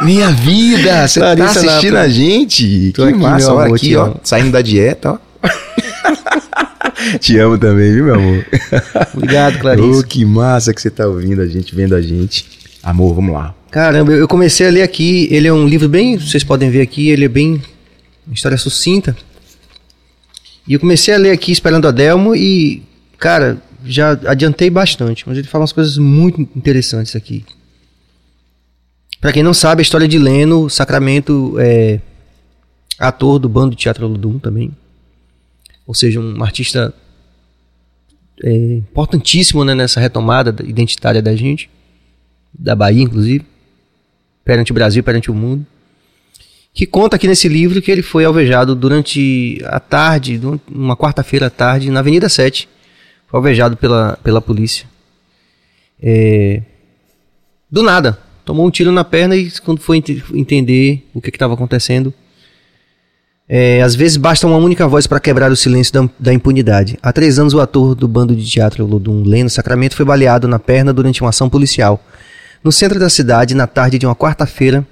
[0.01, 1.07] Minha vida!
[1.07, 2.90] Você tá assistindo a gente?
[2.93, 4.05] Tô que aqui, massa, meu amor, aqui, ó.
[4.07, 4.20] amo.
[4.24, 5.19] Saindo da dieta, ó.
[7.20, 8.47] Te amo também, viu, meu amor?
[9.14, 10.01] Obrigado, Clarice.
[10.01, 12.47] Ô, que massa que você tá ouvindo a gente, vendo a gente.
[12.82, 13.55] Amor, vamos lá.
[13.70, 15.28] Caramba, eu comecei a ler aqui.
[15.31, 16.18] Ele é um livro bem.
[16.18, 17.62] Vocês podem ver aqui, ele é bem.
[18.27, 19.16] Uma história sucinta.
[20.66, 22.82] E eu comecei a ler aqui esperando a Delmo e,
[23.18, 25.24] cara, já adiantei bastante.
[25.27, 27.44] Mas ele fala umas coisas muito interessantes aqui.
[29.20, 32.01] Pra quem não sabe, a história de Leno, Sacramento é
[32.98, 34.70] ator do bando de teatro Ludum também.
[35.91, 36.95] Ou seja, um artista
[38.45, 41.69] é, importantíssimo né, nessa retomada da- identitária da gente
[42.57, 43.45] da Bahia, inclusive,
[44.45, 45.67] perante o Brasil, perante o mundo,
[46.73, 50.41] que conta aqui nesse livro que ele foi alvejado durante a tarde,
[50.71, 52.69] uma quarta-feira à tarde, na Avenida 7,
[53.27, 54.87] foi alvejado pela, pela polícia.
[56.01, 56.62] É,
[57.69, 61.55] do nada, tomou um tiro na perna e quando foi ente- entender o que estava
[61.55, 62.15] acontecendo,
[63.52, 66.97] é, às vezes basta uma única voz para quebrar o silêncio da, da impunidade.
[67.02, 70.60] Há três anos, o ator do bando de teatro Lodum Leno Sacramento foi baleado na
[70.60, 72.01] perna durante uma ação policial.
[72.62, 74.86] No centro da cidade, na tarde de uma quarta-feira,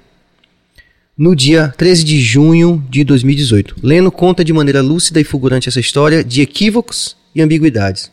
[1.17, 3.77] no dia 13 de junho de 2018.
[3.81, 8.11] Leno conta de maneira lúcida e fulgurante essa história de equívocos e ambiguidades.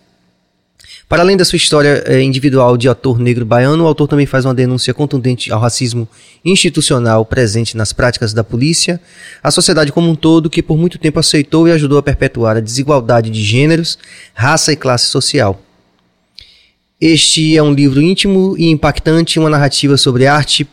[1.09, 4.45] Para além da sua história eh, individual de ator negro baiano, o autor também faz
[4.45, 6.09] uma denúncia contundente ao racismo
[6.45, 9.01] institucional presente nas práticas da polícia,
[9.41, 12.61] a sociedade como um todo que por muito tempo aceitou e ajudou a perpetuar a
[12.61, 13.97] desigualdade de gêneros,
[14.35, 15.63] raça e classe social.
[17.01, 20.67] Este é um livro íntimo e impactante, uma narrativa sobre arte,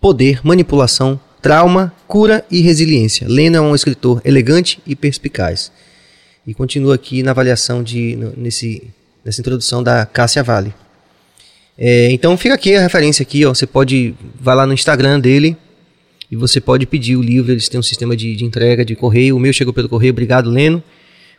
[0.00, 3.28] poder, manipulação, trauma, cura e resiliência.
[3.28, 5.70] Leno é um escritor elegante e perspicaz.
[6.44, 8.82] E continua aqui na avaliação de nesse
[9.28, 10.72] nessa introdução da Cássia Vale.
[11.76, 13.52] É, então fica aqui a referência aqui, ó.
[13.52, 15.54] Você pode vai lá no Instagram dele
[16.30, 17.52] e você pode pedir o livro.
[17.52, 19.36] Eles têm um sistema de, de entrega de correio.
[19.36, 20.12] O meu chegou pelo correio.
[20.12, 20.82] Obrigado, Leno.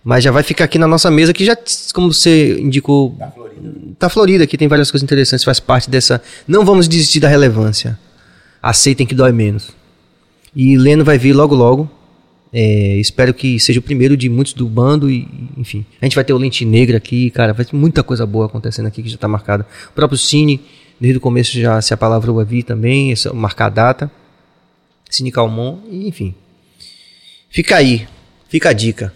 [0.03, 1.57] Mas já vai ficar aqui na nossa mesa, que já,
[1.93, 3.17] como você indicou,
[3.97, 6.21] tá florida aqui, tem várias coisas interessantes, faz parte dessa.
[6.47, 7.99] Não vamos desistir da relevância.
[8.61, 9.71] Aceitem que dói menos.
[10.55, 11.91] E Leno vai vir logo logo.
[12.51, 15.85] É, espero que seja o primeiro de muitos do bando e, enfim.
[16.01, 18.88] A gente vai ter o Lente Negra aqui, cara, vai ter muita coisa boa acontecendo
[18.88, 19.65] aqui que já tá marcada.
[19.89, 20.59] O próprio Cine,
[20.99, 24.11] desde o começo já se a palavra o vi também, essa, marcar a data.
[25.09, 26.34] Cine Calmon, e, enfim.
[27.49, 28.07] Fica aí,
[28.47, 29.13] fica a dica.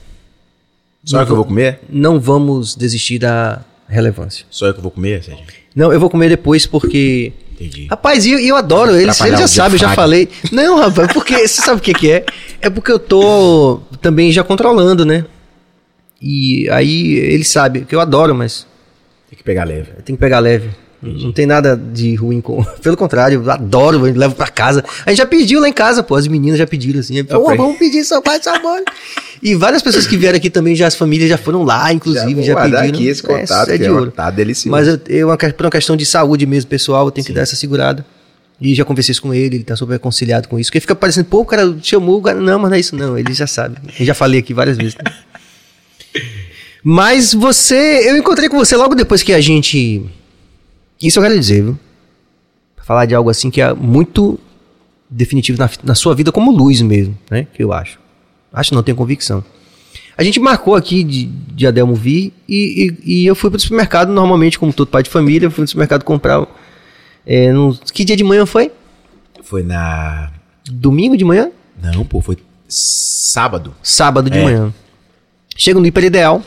[1.03, 1.81] Só eu que eu vou comer?
[1.89, 4.45] Não vamos desistir da relevância.
[4.49, 5.45] Só eu que eu vou comer, Sérgio?
[5.76, 7.88] Não, eu vou comer depois porque Entendi.
[7.89, 9.09] Rapaz, e eu, eu adoro eles.
[9.15, 10.30] Atrapalhar Ele já o sabe, eu já falei.
[10.51, 12.25] Não, rapaz, porque você sabe o que, que é?
[12.61, 15.25] É porque eu tô também já controlando, né?
[16.21, 18.65] E aí ele sabe que eu adoro, mas
[19.30, 19.91] Tem que pegar leve.
[20.05, 20.69] tem que pegar leve.
[21.03, 22.63] Não tem nada de ruim com.
[22.81, 24.84] Pelo contrário, eu adoro, eu levo pra casa.
[25.05, 26.15] A gente já pediu lá em casa, pô.
[26.15, 27.21] As meninas já pediram assim.
[27.23, 28.81] Pô, vamos pedir só pai sabor.
[29.41, 32.53] E várias pessoas que vieram aqui também, já as famílias já foram lá, inclusive, já,
[32.53, 32.99] guardar pediram.
[32.99, 34.11] aqui esse contato, é que de é um- ouro.
[34.11, 34.71] tá delicioso.
[34.71, 37.55] Mas eu, eu por uma questão de saúde mesmo, pessoal, eu tenho que dar essa
[37.55, 38.05] segurada.
[38.61, 40.69] E já conversei isso com ele, ele tá super conciliado com isso.
[40.69, 43.17] Porque fica parecendo, pô, o cara chamou, o cara, não, mas não é isso não,
[43.17, 43.75] ele já sabe.
[43.99, 44.95] Eu já falei aqui várias vezes.
[46.85, 50.03] Mas você, eu encontrei com você logo depois que a gente.
[51.03, 51.80] Isso eu quero dizer, viu?
[52.75, 54.39] Pra falar de algo assim que é muito
[55.09, 57.45] definitivo na, na sua vida, como luz mesmo, né?
[57.53, 57.99] Que eu acho.
[58.51, 59.43] Acho não, tenho convicção.
[60.17, 64.11] A gente marcou aqui de, de Adelmo vir e, e, e eu fui pro supermercado,
[64.11, 66.45] normalmente, como todo pai de família, eu fui no supermercado comprar.
[67.25, 68.71] É, no, que dia de manhã foi?
[69.43, 70.31] Foi na.
[70.69, 71.51] Domingo de manhã?
[71.81, 73.73] Não, pô, foi sábado.
[73.84, 74.43] Sábado de É.
[74.43, 74.73] manhã.
[75.55, 76.41] Chego no Hiper Ideal,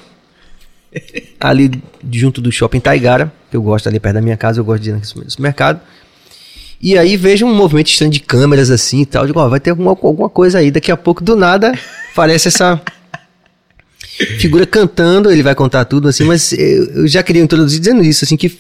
[1.41, 1.71] ali
[2.11, 4.91] junto do shopping Taigara, que eu gosto ali perto da minha casa, eu gosto de
[4.91, 5.81] ir no supermercado.
[6.81, 9.23] E aí vejo um movimento estranho de câmeras assim e tal.
[9.23, 10.71] Eu digo, ó, vai ter alguma, alguma coisa aí.
[10.71, 11.73] Daqui a pouco, do nada,
[12.13, 12.81] aparece essa
[14.39, 18.25] figura cantando, ele vai contar tudo assim, mas eu, eu já queria introduzir dizendo isso,
[18.25, 18.59] assim, que,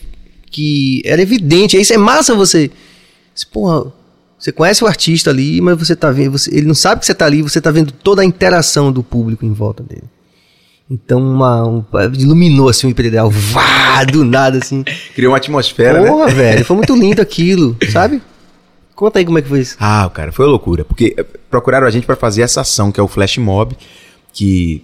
[0.50, 1.78] que era evidente.
[1.78, 2.70] Isso é massa você.
[3.34, 3.92] você, Porra,
[4.38, 6.32] você conhece o artista ali, mas você tá vendo.
[6.38, 9.02] Você, ele não sabe que você tá ali, você tá vendo toda a interação do
[9.02, 10.04] público em volta dele.
[10.88, 11.84] Então, uma, um,
[12.14, 14.84] iluminou assim o hiper ideal, vá, do nada assim.
[15.14, 16.08] Criou uma atmosfera, né?
[16.08, 18.22] Porra, velho, foi muito lindo aquilo, sabe?
[18.94, 19.76] Conta aí como é que foi isso.
[19.80, 20.84] Ah, cara, foi loucura.
[20.84, 23.76] Porque eh, procuraram a gente pra fazer essa ação, que é o Flash Mob,
[24.32, 24.82] que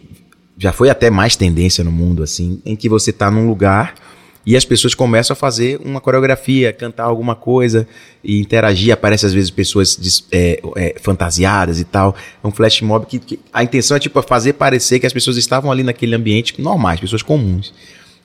[0.59, 3.95] já foi até mais tendência no mundo, assim, em que você tá num lugar
[4.45, 7.87] e as pessoas começam a fazer uma coreografia, cantar alguma coisa
[8.25, 8.93] e interagir.
[8.93, 12.17] Aparece às vezes pessoas é, é, fantasiadas e tal.
[12.43, 15.37] É um flash mob que, que a intenção é tipo fazer parecer que as pessoas
[15.37, 17.73] estavam ali naquele ambiente normais, pessoas comuns.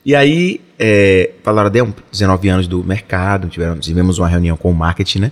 [0.04, 4.74] E aí, é, falaram, deu 19 anos do mercado, tivemos, tivemos uma reunião com o
[4.74, 5.32] marketing, né?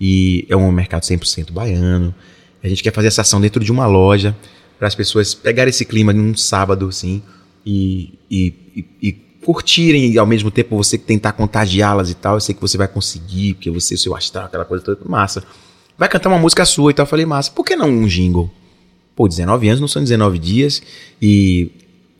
[0.00, 2.14] E é um mercado 100% baiano.
[2.62, 4.36] A gente quer fazer essa ação dentro de uma loja
[4.78, 7.22] para as pessoas pegarem esse clima num sábado, assim,
[7.64, 12.34] e, e, e, e curtirem e ao mesmo tempo você tentar contagiá-las e tal.
[12.34, 15.42] Eu sei que você vai conseguir, porque você, seu astral, aquela coisa toda, massa.
[15.96, 17.04] Vai cantar uma música sua e tal.
[17.04, 18.50] Eu falei, massa, por que não um jingle?
[19.16, 20.82] Pô, 19 anos não são 19 dias
[21.20, 21.70] e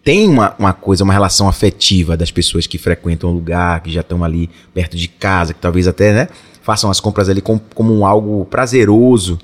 [0.02, 4.00] tem uma, uma coisa, uma relação afetiva das pessoas que frequentam o lugar, que já
[4.00, 6.28] estão ali perto de casa, que talvez até, né,
[6.62, 9.38] façam as compras ali como, como um algo prazeroso.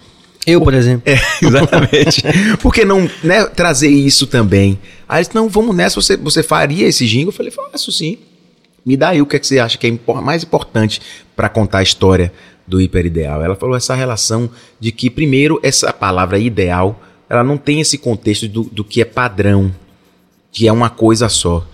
[0.47, 1.03] Eu, por exemplo.
[1.11, 2.23] É, exatamente.
[2.63, 4.79] Por que não né, trazer isso também?
[5.09, 7.29] Aí eles, não, vamos nessa, você, você faria esse jingle?
[7.29, 8.19] Eu falei, faço sim.
[8.85, 11.01] Me dá aí o que, é que você acha que é mais importante
[11.35, 12.33] para contar a história
[12.67, 13.43] do hiperideal.
[13.43, 18.49] Ela falou essa relação de que, primeiro, essa palavra ideal, ela não tem esse contexto
[18.49, 19.73] do, do que é padrão,
[20.53, 21.67] que é uma coisa só.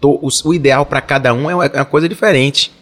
[0.00, 2.72] To- o, o ideal para cada um é uma, é uma coisa diferente.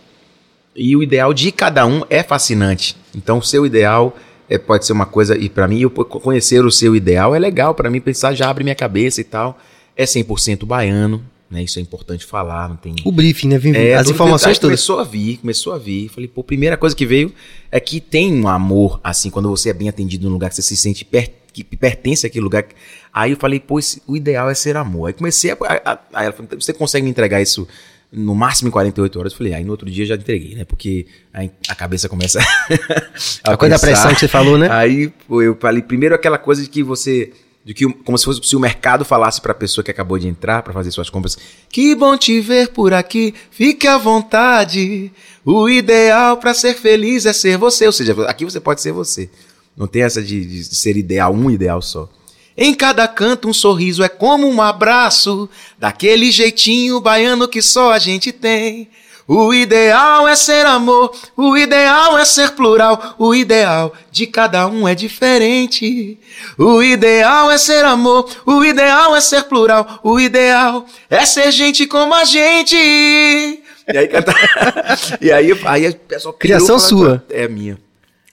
[0.76, 2.97] E o ideal de cada um é fascinante.
[3.14, 4.16] Então, o seu ideal
[4.48, 5.36] é, pode ser uma coisa.
[5.36, 7.74] E para mim, eu conhecer o seu ideal é legal.
[7.74, 9.59] Para mim, pensar já abre minha cabeça e tal.
[9.98, 11.62] É 100% baiano, né?
[11.64, 12.68] Isso é importante falar.
[12.68, 12.94] Não tem.
[13.04, 13.58] O briefing, né?
[13.58, 14.80] Vim- É, as informações todas.
[14.80, 16.08] Começou a vir, começou a vir.
[16.08, 17.34] Falei, pô, primeira coisa que veio
[17.70, 20.62] é que tem um amor, assim, quando você é bem atendido num lugar que você
[20.62, 22.64] se sente per- que pertence àquele lugar.
[23.12, 25.08] Aí eu falei, pô, esse- o ideal é ser amor.
[25.08, 25.56] Aí comecei a.
[25.60, 27.66] a- a- aí ela falou, você consegue me entregar isso
[28.12, 29.32] no máximo em 48 horas?
[29.32, 30.64] Eu falei, aí no outro dia eu já entreguei, né?
[30.64, 32.38] Porque aí a cabeça começa
[33.42, 34.68] A coisa da pressão que você falou, né?
[34.70, 37.32] Aí eu falei, primeiro aquela coisa de que você.
[37.69, 40.27] De que, como se fosse se o mercado falasse para a pessoa que acabou de
[40.27, 41.36] entrar para fazer suas compras:
[41.69, 45.12] Que bom te ver por aqui, fique à vontade.
[45.45, 47.85] O ideal para ser feliz é ser você.
[47.85, 49.28] Ou seja, aqui você pode ser você.
[49.77, 52.09] Não tem essa de, de ser ideal, um ideal só.
[52.57, 55.47] Em cada canto um sorriso é como um abraço,
[55.78, 58.89] daquele jeitinho baiano que só a gente tem.
[59.28, 64.88] O ideal é ser amor, o ideal é ser plural, o ideal de cada um
[64.88, 66.18] é diferente.
[66.56, 71.86] O ideal é ser amor, o ideal é ser plural, o ideal é ser gente
[71.86, 72.74] como a gente.
[72.74, 74.34] E aí canta.
[75.20, 77.22] e aí, aí o pessoal pirou, Criação sua.
[77.28, 77.78] É minha.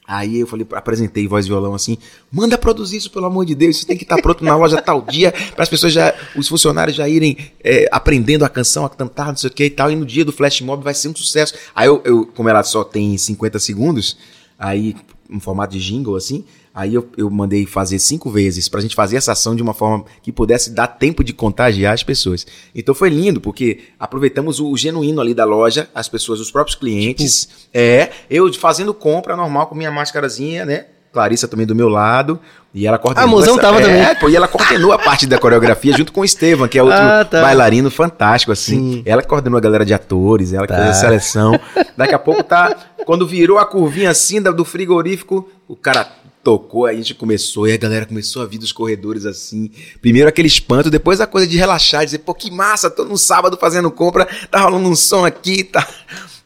[0.07, 1.97] Aí eu falei, apresentei voz e violão assim,
[2.31, 5.01] manda produzir isso, pelo amor de Deus, isso tem que estar pronto na loja tal
[5.01, 9.29] dia, para as pessoas já, os funcionários já irem é, aprendendo a canção, a cantar,
[9.29, 11.15] não sei o que e tal, e no dia do flash mob vai ser um
[11.15, 11.55] sucesso.
[11.73, 14.15] Aí eu, eu como ela só tem 50 segundos,
[14.59, 14.95] aí,
[15.27, 16.45] um formato de jingle assim,
[16.75, 20.03] aí eu, eu mandei fazer cinco vezes pra gente fazer essa ação de uma forma
[20.21, 22.45] que pudesse dar tempo de contagiar as pessoas.
[22.75, 27.47] Então foi lindo, porque aproveitamos o genuíno ali da loja, as pessoas, os próprios clientes,
[27.73, 30.87] é, eu fazendo compra normal com minha máscarazinha, né?
[31.15, 32.37] Clarissa também do meu lado.
[32.73, 33.25] E ela coordenou.
[33.25, 34.15] Ah, mozão tava é, também.
[34.19, 36.99] Pô, e ela coordenou a parte da coreografia junto com o Estevam, que é outro
[36.99, 37.41] Ah, tá.
[37.41, 38.95] bailarino fantástico, assim.
[38.95, 39.03] Sim.
[39.05, 40.83] Ela coordenou a galera de atores, ela que Tá.
[40.83, 41.57] fez a seleção.
[41.95, 42.75] Daqui a pouco tá.
[43.05, 46.05] Quando virou a curvinha assim do frigorífico, o cara
[46.45, 49.71] tocou, aí a gente começou, e a galera começou a vir dos corredores assim.
[49.99, 53.57] Primeiro aquele espanto, depois a coisa de relaxar, dizer, pô, que massa, tô no sábado
[53.59, 55.85] fazendo compra, tá rolando um som aqui, tá.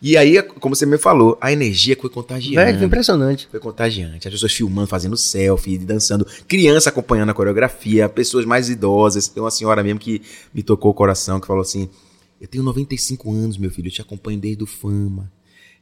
[0.02, 2.66] E aí, como você me falou, a energia foi contagiando.
[2.66, 3.50] Velho, foi impressionante.
[3.52, 4.26] Foi contagiante.
[4.26, 9.28] As pessoas filmando, fazendo selfie, dançando, criança acompanhando a coreografia, pessoas mais idosas.
[9.28, 10.22] Tem uma senhora mesmo que
[10.54, 11.90] me tocou o coração, que falou assim:
[12.40, 15.30] Eu tenho 95 anos, meu filho, eu te acompanho desde o Fama.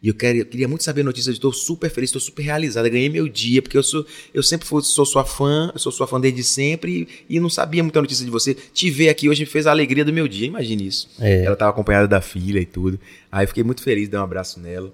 [0.01, 2.87] E eu, quero, eu queria muito saber a notícia, estou super feliz, estou super realizada,
[2.87, 6.05] ganhei meu dia, porque eu sou eu sempre fui, sou sua fã, eu sou sua
[6.05, 8.53] fã desde sempre e, e não sabia muita notícia de você.
[8.53, 11.09] Te ver aqui hoje fez a alegria do meu dia, imagine isso.
[11.19, 11.43] É.
[11.43, 12.99] Ela estava acompanhada da filha e tudo.
[13.31, 14.93] Aí eu fiquei muito feliz, dei um abraço nela.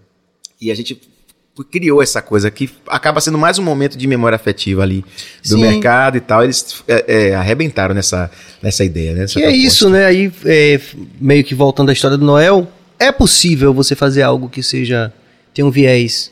[0.62, 1.00] E a gente
[1.70, 5.06] criou essa coisa que acaba sendo mais um momento de memória afetiva ali
[5.44, 5.62] do Sim.
[5.62, 6.44] mercado e tal.
[6.44, 8.32] Eles é, é, arrebentaram nessa,
[8.62, 9.20] nessa ideia, né?
[9.22, 9.68] Nessa Que é proposta.
[9.68, 10.06] isso, né?
[10.06, 10.80] Aí, é,
[11.20, 12.68] meio que voltando à história do Noel,
[13.06, 15.14] é possível você fazer algo que seja.
[15.54, 16.32] tem um viés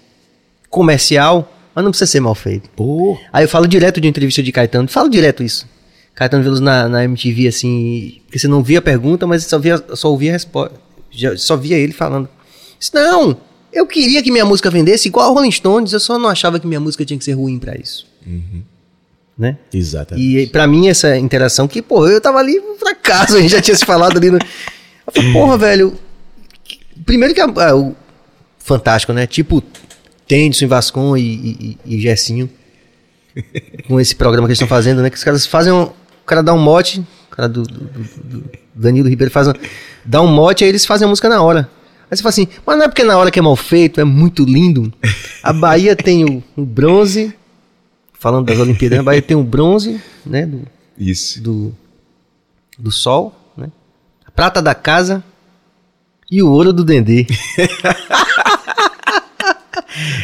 [0.69, 2.69] comercial, mas não precisa ser mal feito.
[2.75, 5.67] Pô, Aí eu falo direto de entrevista de Caetano, falo direto isso.
[6.15, 9.83] Caetano Veloso na, na MTV, assim, porque você não via a pergunta, mas só, via,
[9.95, 10.75] só ouvia a resposta.
[11.37, 12.27] Só via ele falando.
[12.79, 13.37] Disse, não,
[13.71, 16.67] eu queria que minha música vendesse igual a Rolling Stones, eu só não achava que
[16.67, 18.05] minha música tinha que ser ruim pra isso.
[19.37, 19.57] né?
[19.73, 20.25] Exatamente.
[20.37, 23.61] E pra mim essa interação que, pô, eu tava ali por acaso, a gente já
[23.61, 24.37] tinha se falado ali no...
[24.37, 25.97] Eu falei, porra, velho,
[27.05, 27.95] primeiro que é, o
[28.59, 29.25] fantástico, né?
[29.27, 29.63] Tipo
[30.27, 32.49] Tennyson, Vascon e, e, e Gessinho
[33.87, 35.09] com esse programa que eles estão fazendo, né?
[35.09, 36.99] Que os caras fazem um, o cara dá um mote,
[37.31, 37.79] o cara do, do-
[38.23, 39.53] do- Danilo Ribeiro faz um,
[40.05, 41.69] dá um mote, aí eles fazem a música na hora.
[42.09, 44.03] Aí você fala assim, mas não é porque na hora que é mal feito, é
[44.03, 44.91] muito lindo.
[45.43, 47.33] A Bahia tem o, o bronze,
[48.13, 50.45] falando das Olimpíadas, a Bahia tem o bronze, né?
[50.45, 50.61] Do,
[50.97, 51.41] Isso.
[51.41, 51.75] do,
[52.77, 53.69] do sol, né?
[54.25, 55.23] A prata da casa
[56.31, 57.27] e o ouro do Dendê.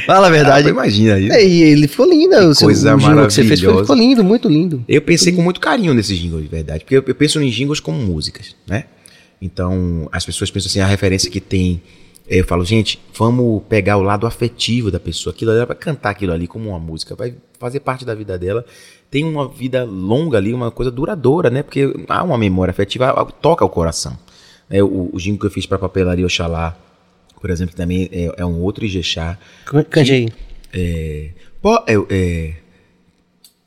[0.05, 0.67] Fala a verdade.
[0.67, 1.29] Ah, imagina aí.
[1.29, 2.35] É, e ele ficou lindo.
[2.37, 3.83] o seu- coisa o jingle que você fez foi- maravilhosa.
[3.93, 4.83] ficou lindo, muito lindo.
[4.87, 6.79] Eu pensei com muito carinho nesses jingles, de verdade.
[6.85, 8.85] Porque eu, eu penso em jingles como músicas, né?
[9.41, 11.81] Então, as pessoas pensam assim, a referência que tem.
[12.27, 15.33] Eu falo, gente, vamos pegar o lado afetivo da pessoa.
[15.33, 18.37] Aquilo ali, ela vai cantar aquilo ali como uma música, vai fazer parte da vida
[18.37, 18.65] dela.
[19.11, 21.63] Tem uma vida longa ali, uma coisa duradoura, né?
[21.63, 24.17] Porque há uma memória afetiva, toca o coração.
[24.69, 26.77] É, o, o jingle que eu fiz pra papelaria Oxalá,
[27.39, 29.37] por exemplo, também é, é um outro Ijexá.
[29.65, 30.29] Can- Cante aí.
[30.73, 31.29] É,
[31.87, 32.53] é, é,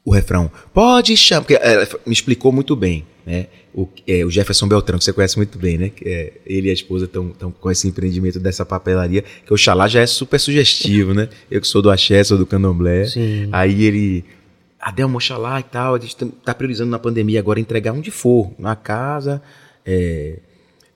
[0.05, 3.47] o refrão, pode chamar, porque ela me explicou muito bem, né?
[3.73, 5.91] O, é, o Jefferson Beltrão, que você conhece muito bem, né?
[5.91, 9.87] Que é, ele e a esposa estão com esse empreendimento dessa papelaria, que o Xalá
[9.87, 11.29] já é super sugestivo, né?
[11.51, 13.05] Eu que sou do axé, sou do candomblé.
[13.05, 13.49] Sim.
[13.53, 14.25] Aí ele,
[14.81, 18.51] Adelmo, Oxalá e tal, a gente tá- tá priorizando na pandemia agora entregar onde for,
[18.59, 19.41] na casa,
[19.87, 20.39] é,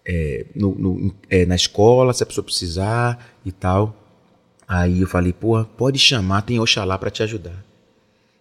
[0.06, 3.96] é, no- no- é, na escola, se a pessoa precisar e tal.
[4.66, 7.64] Aí eu falei, porra, pode chamar, tem Oxalá pra te ajudar.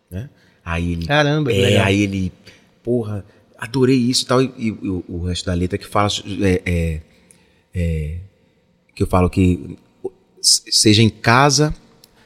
[0.09, 0.29] Né?
[0.63, 1.05] Aí ele.
[1.05, 2.31] Caramba, é, aí ele,
[2.81, 3.25] porra,
[3.57, 4.41] adorei isso e tal.
[4.41, 6.09] E, o, o resto da letra que fala.
[6.41, 7.01] é, é,
[7.73, 8.17] é,
[8.95, 9.77] que eu falo que
[10.41, 11.73] se- seja em casa,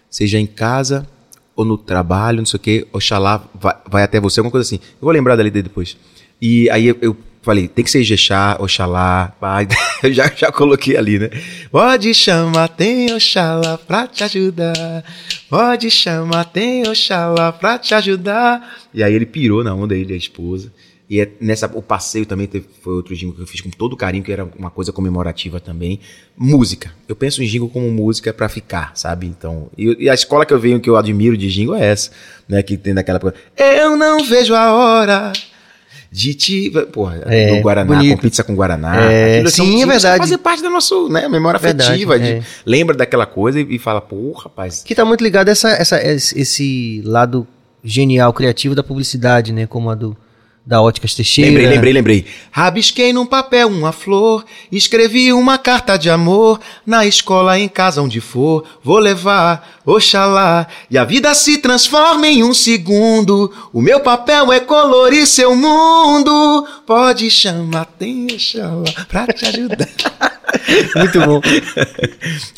[0.09, 1.07] seja em casa
[1.55, 4.76] ou no trabalho, não sei o que, Oxalá vai, vai até você, alguma coisa assim.
[4.85, 5.97] Eu vou lembrar da letra depois.
[6.39, 7.18] E aí eu, eu
[7.48, 9.68] falei, tem que ser Ijexá, Oxalá, pai.
[10.03, 11.30] Eu já, já coloquei ali, né?
[11.72, 15.03] Pode chamar, tem Oxalá pra te ajudar.
[15.49, 18.78] Pode chamar, tem Oxalá pra te ajudar.
[18.94, 20.74] E aí ele pirou na onda, ele e a esposa.
[21.10, 23.95] E é nessa, o passeio também teve, foi outro jingle que eu fiz com todo
[23.95, 26.02] carinho, que era uma coisa comemorativa também.
[26.38, 26.91] Música.
[27.07, 29.26] Eu penso em jingle como música pra ficar, sabe?
[29.26, 32.11] Então, e, e a escola que eu venho, que eu admiro de jingle é essa,
[32.45, 32.61] né?
[32.61, 33.38] Que tem daquela coisa.
[33.56, 35.32] Eu não vejo a hora
[36.11, 36.69] de te.
[36.91, 38.15] Porra, É, do Guaraná, bonito.
[38.15, 39.01] com pizza com Guaraná.
[39.11, 40.17] É, Aquilo são sim, é verdade.
[40.19, 42.17] Fazem parte da nossa né, memória Verdade, afetiva.
[42.19, 42.41] de- é.
[42.65, 44.84] lembra daquela coisa e, e fala, pô, rapaz.
[44.84, 47.47] Que tá muito ligado a essa, essa, esse lado
[47.84, 49.65] genial, criativo da publicidade, né?
[49.67, 50.15] Como a do,
[50.68, 51.49] da Óticas Teixeira.
[51.49, 52.26] Lembrei, lembrei, lembrei.
[52.52, 58.19] Rabisquei num papel uma flor, escrevi uma carta de amor, na escola, em casa, onde
[58.19, 63.49] for, vou levar, oxalá, e a vida se transforma em um segundo.
[63.72, 69.88] O meu papel é colorir seu mundo, pode chamar, tem oxalá, pra te ajudar.
[70.98, 71.41] Muito bom.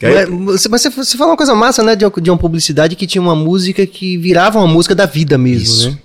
[0.02, 1.96] Aí- mas você, mas você- você falou uma coisa massa, né?
[1.96, 5.38] De, uma- de uma publicidade que tinha uma música que virava uma música da vida
[5.38, 5.90] mesmo, Isso.
[5.92, 5.98] né?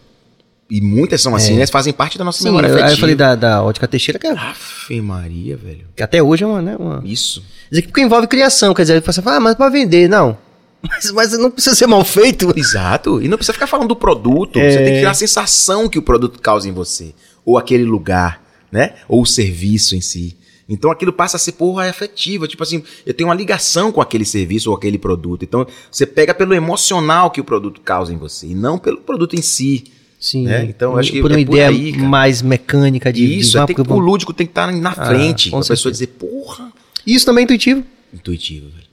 [0.71, 1.67] E muitas são assim, né?
[1.67, 3.01] Fazem parte da nossa Sim, memória eu, aí eu afetiva.
[3.01, 5.87] falei da, da Ótica Teixeira, que, é- Afe Maria, velho.
[5.95, 6.75] que até hoje é uma, né?
[6.79, 7.03] Uma...
[7.05, 7.45] Isso.
[7.71, 10.37] Dizer que porque envolve criação, quer dizer, você fala, ah, mas pra vender, não.
[10.87, 12.53] Mas, mas não precisa ser mal feito.
[12.55, 13.23] Exato.
[13.23, 14.59] E não precisa ficar falando do produto.
[14.59, 17.15] Você tem que criar a sensação que o produto causa em você.
[17.43, 18.93] Ou aquele lugar, né?
[19.09, 20.37] Ou o serviço em si.
[20.69, 22.47] Então aquilo passa a ser porra afetiva.
[22.47, 25.43] Tipo assim, eu tenho uma ligação com aquele serviço ou aquele produto.
[25.43, 28.49] Então você pega pelo emocional que o produto causa em você.
[28.49, 29.85] E não pelo produto em si.
[30.25, 30.65] Sim, né?
[30.65, 32.05] Então, acho que por uma é por ideia aí, cara.
[32.09, 33.39] mais mecânica de...
[33.39, 35.51] Isso, de, ah, tem porque que, o lúdico tem que estar na Ah, frente.
[35.51, 36.73] com pra pessoa dizer, porra.
[37.07, 38.87] Isso também é intuitivo, Intuitivo, velho.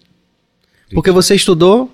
[0.93, 1.89] porque você estudou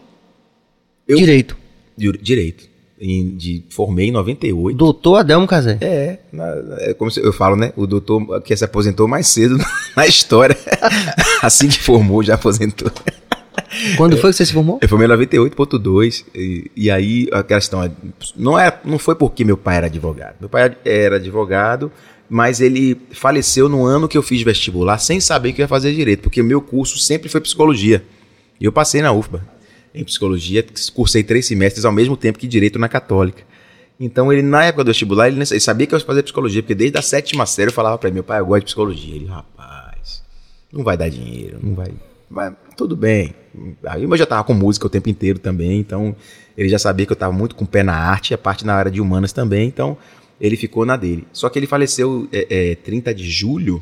[1.07, 1.55] Eu- direito.
[1.95, 2.65] Di- Direito.
[2.99, 4.76] Em- de, formei em 98.
[4.76, 5.77] Doutor Adelmo Casé.
[5.81, 6.18] É,
[6.80, 7.72] é como se- eu falo, né?
[7.76, 9.55] O doutor que se aposentou mais cedo
[9.95, 10.57] na história.
[11.43, 12.91] assim que formou, já aposentou.
[13.98, 14.80] Quando foi que você se formou?
[14.81, 17.91] Eu formei em 98.2 e, e aí a questão é,
[18.35, 20.35] não, é, não foi porque meu pai era advogado.
[20.39, 21.91] Meu pai era advogado,
[22.30, 25.94] mas ele faleceu no ano que eu fiz vestibular sem saber que eu ia fazer
[25.94, 28.03] direito, porque meu curso sempre foi psicologia.
[28.60, 29.45] E eu passei na UFBA
[29.94, 33.44] em psicologia, cursei três semestres ao mesmo tempo que direito na Católica.
[33.99, 36.76] Então ele, na época do vestibular, ele, ele sabia que eu ia fazer psicologia, porque
[36.76, 39.15] desde a sétima série eu falava pra ele, meu pai, eu gosto de psicologia.
[39.15, 40.23] Ele, rapaz,
[40.72, 41.91] não vai dar dinheiro, não vai.
[42.30, 43.34] Mas tudo bem.
[43.86, 46.16] Aí eu já tava com música o tempo inteiro também, então
[46.58, 48.74] ele já sabia que eu tava muito com o pé na arte a parte na
[48.74, 49.98] área de humanas também, então
[50.40, 51.28] ele ficou na dele.
[51.32, 53.82] Só que ele faleceu é, é, 30 de julho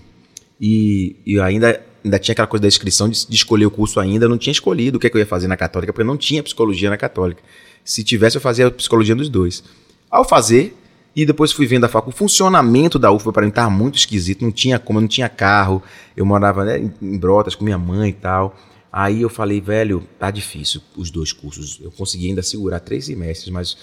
[0.60, 4.26] e, e ainda, ainda tinha aquela coisa da inscrição de, de escolher o curso ainda,
[4.26, 6.08] eu não tinha escolhido o que, é que eu ia fazer na Católica, porque eu
[6.08, 7.42] não tinha psicologia na Católica.
[7.84, 9.64] Se tivesse, eu fazia psicologia nos dois.
[10.10, 10.76] Ao fazer,
[11.16, 14.44] e depois fui vendo a facu, o funcionamento da UFBA para mim estava muito esquisito,
[14.44, 15.82] não tinha como, não tinha carro,
[16.16, 18.56] eu morava né, em- Brotas com minha mãe e tal.
[18.92, 21.80] Aí eu falei, velho, tá difícil os dois cursos.
[21.82, 23.78] Eu consegui ainda segurar três semestres, mas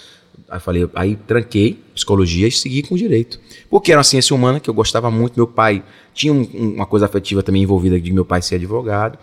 [0.48, 3.38] aí falei, aí tranquei psicologia e segui com direito.
[3.68, 5.34] Porque era uma ciência humana que eu gostava muito.
[5.36, 5.82] Meu pai
[6.14, 6.44] tinha um-
[6.76, 9.18] uma coisa afetiva também envolvida de meu pai ser advogado.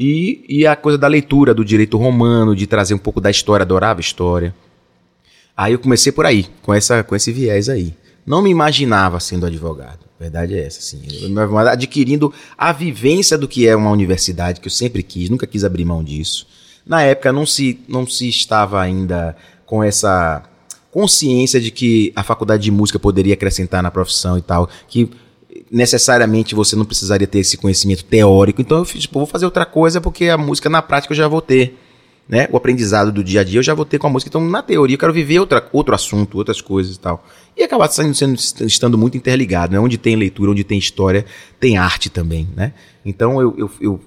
[0.00, 3.62] E, e a coisa da leitura do direito romano, de trazer um pouco da história,
[3.64, 4.54] adorava história.
[5.56, 7.94] Aí eu comecei por aí, com, essa, com esse viés aí.
[8.26, 10.00] Não me imaginava sendo advogado.
[10.18, 11.02] A verdade é essa, assim.
[11.70, 15.84] Adquirindo a vivência do que é uma universidade, que eu sempre quis, nunca quis abrir
[15.84, 16.46] mão disso.
[16.86, 19.36] Na época não se, não se estava ainda
[19.66, 20.42] com essa
[20.90, 25.10] consciência de que a faculdade de música poderia acrescentar na profissão e tal, que
[25.70, 28.60] necessariamente você não precisaria ter esse conhecimento teórico.
[28.60, 31.28] Então eu fiz, tipo, vou fazer outra coisa porque a música na prática eu já
[31.28, 31.78] vou ter
[32.28, 32.48] né?
[32.50, 34.28] O aprendizado do dia a dia eu já vou ter com a música.
[34.28, 37.24] Então, na teoria, eu quero viver outra, outro assunto, outras coisas e tal.
[37.56, 39.78] E acabar sendo, sendo- estando muito interligado, né?
[39.80, 41.24] Onde tem leitura, onde tem história,
[41.60, 42.72] tem arte também, né?
[43.04, 44.00] Então, eu, eu, eu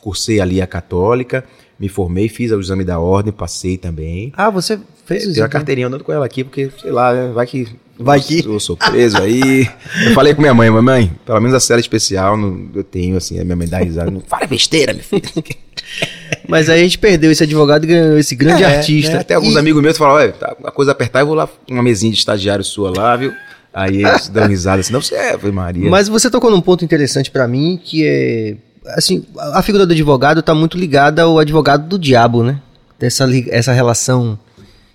[0.00, 1.44] cursei ali a católica,
[1.78, 4.32] me formei, fiz o exame da ordem, passei também.
[4.36, 5.44] Ah, você fez Tenho isso?
[5.44, 7.66] a carteirinha andando com ela aqui, porque, sei lá, né, vai que.
[7.98, 9.68] Vai que- Eu sou preso aí.
[10.06, 13.38] Eu falei com minha mãe, mamãe, pelo menos a cela especial não- eu tenho, assim,
[13.38, 14.10] a minha mãe dá risada.
[14.10, 15.22] Não fala besteira, meu filho.
[16.50, 19.14] Mas aí a gente perdeu esse advogado e ganhou esse grande É, artista.
[19.14, 19.20] né?
[19.20, 21.82] Até alguns E- amigos meus falaram, olha, tá, a coisa apertar, eu vou lá, uma
[21.82, 23.32] mesinha de estagiário sua lá, viu?
[23.72, 25.88] Aí eles dão risada assim, não, você é, foi Maria.
[25.88, 28.56] Mas você tocou num ponto interessante pra mim, que é
[28.96, 32.60] assim, a figura do advogado tá muito ligada ao advogado do diabo, né?
[32.98, 34.38] Dessa essa relação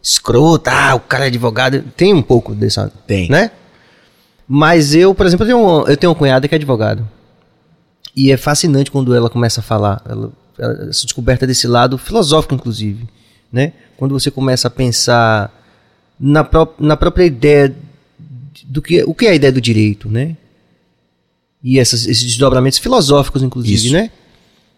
[0.03, 3.29] escrota, ah, o cara é advogado, tem um pouco dessa, Tem.
[3.29, 3.49] né?
[4.47, 7.07] Mas eu, por exemplo, eu tenho, uma, eu tenho uma cunhada que é advogado.
[8.15, 13.05] E é fascinante quando ela começa a falar, ela- essa descoberta desse lado filosófico, inclusive,
[13.51, 13.73] né?
[13.97, 15.51] Quando você começa a pensar
[16.19, 17.75] na, pró na própria ideia
[18.65, 20.35] do que o que é a ideia do direito, né?
[21.63, 23.93] E essas- esses desdobramentos filosóficos, inclusive, Isso.
[23.93, 24.11] né?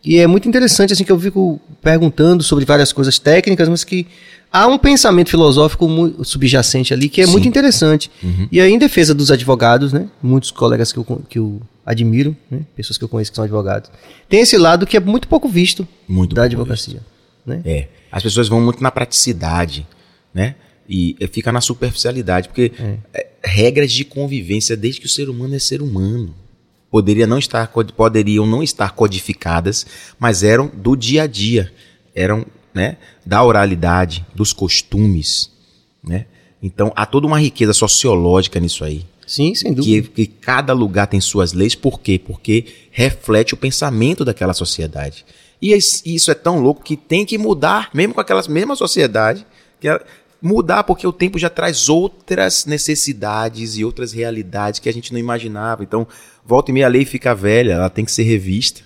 [0.03, 4.07] E é muito interessante assim que eu fico perguntando sobre várias coisas técnicas, mas que
[4.51, 5.85] há um pensamento filosófico
[6.23, 7.31] subjacente ali que é Sim.
[7.31, 8.09] muito interessante.
[8.23, 8.47] Uhum.
[8.51, 10.07] E aí, em defesa dos advogados, né?
[10.23, 12.65] Muitos colegas que eu, que eu admiro, né?
[12.75, 13.89] Pessoas que eu conheço que são advogados.
[14.27, 16.99] Tem esse lado que é muito pouco visto Muito da advocacia.
[17.45, 17.61] Né?
[17.63, 17.87] É.
[18.11, 19.87] As pessoas vão muito na praticidade,
[20.33, 20.55] né?
[20.89, 22.71] E fica na superficialidade, porque
[23.13, 26.35] eh, regras de convivência desde que o ser humano é ser humano.
[26.91, 29.85] Poderia não estar, poderiam não estar codificadas,
[30.19, 31.71] mas eram do dia a dia.
[32.15, 35.51] Eram né, da oralidade, dos costumes.
[36.03, 36.25] Né?
[36.61, 39.05] Então há toda uma riqueza sociológica nisso aí.
[39.27, 40.07] Sim, sem Que, dúvida.
[40.15, 42.17] que cada lugar tem suas leis, por quê?
[42.17, 45.25] Porque reflete o pensamento daquela sociedade.
[45.61, 49.45] E isso é tão louco que tem que mudar, mesmo com aquela mesma sociedade,
[49.81, 50.01] que ela-
[50.41, 55.19] mudar porque o tempo já traz outras necessidades e outras realidades que a gente não
[55.19, 55.83] imaginava.
[55.83, 56.07] Então,
[56.45, 58.81] volta e meia a lei fica velha, ela tem que ser revista.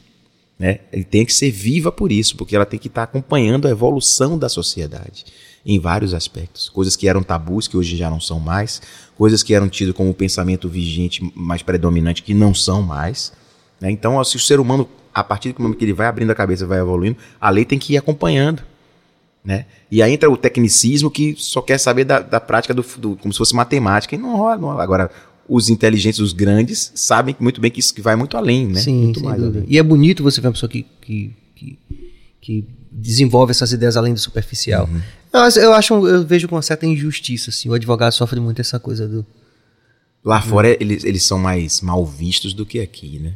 [0.58, 0.80] Né?
[0.94, 4.38] E tem que ser viva por isso, porque ela tem que estar acompanhando a evolução
[4.38, 5.26] da sociedade
[5.66, 6.70] em vários aspectos.
[6.70, 8.82] Coisas que eram tabus, que hoje já não são mais,
[9.18, 13.32] coisas que eram tidas como pensamento vigente mais predominante, que não são mais.
[13.80, 13.92] né?
[13.92, 16.66] Então, se o ser humano, a partir do momento que ele vai abrindo a cabeça,
[16.66, 18.64] vai evoluindo, a lei tem que ir acompanhando.
[19.44, 19.66] Né?
[19.92, 23.34] E aí entra o tecnicismo que só quer saber da, da prática do, do- como
[23.34, 24.84] se fosse matemática, e não rola, não rola.
[24.84, 25.10] Agora,
[25.50, 28.80] os inteligentes, os grandes, sabem muito bem que isso vai muito além, né?
[28.80, 29.42] Sim, muito mais.
[29.68, 31.80] E é bonito você ver uma pessoa que, que, que,
[32.40, 34.86] que desenvolve essas ideias além do superficial.
[34.92, 35.02] Uhum.
[35.34, 37.70] Eu, acho- eu acho, eu vejo com uma certa injustiça, assim.
[37.70, 39.26] O advogado sofre muito essa coisa do.
[40.24, 43.34] Lá fora eles, eles são mais mal vistos do que aqui, né?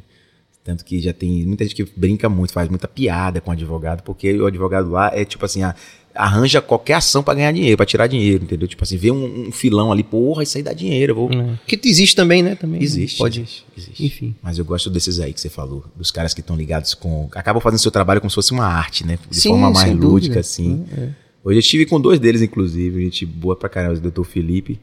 [0.64, 4.02] Tanto que já tem muita gente que brinca muito, faz muita piada com o advogado,
[4.03, 5.76] porque o advogado lá é tipo assim, ah,
[6.16, 8.68] arranja qualquer ação pra ganhar dinheiro, pra tirar dinheiro, entendeu?
[8.68, 11.30] Tipo assim, vê um, um filão ali, porra, isso aí dá dinheiro, eu vou.
[11.68, 12.56] Que existe também, né?
[12.56, 13.42] Também Existe, Pode.
[13.42, 14.06] existe, existe.
[14.06, 14.36] Enfim.
[14.42, 17.28] Mas eu gosto desses aí que você falou, dos caras que estão ligados com.
[17.34, 19.20] Acabam fazendo seu trabalho como se fosse uma arte, né?
[19.30, 20.40] De Sim, forma mais lúdica, dúvida.
[20.40, 20.86] assim.
[20.98, 21.10] É.
[21.44, 24.80] Hoje eu estive com dois deles, inclusive, gente boa pra caramba, o doutor Felipe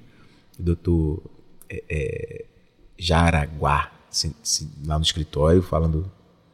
[0.59, 1.23] e o doutor
[1.69, 2.45] é, é,
[2.97, 6.09] Jaraguá, assim, assim, lá no escritório, falando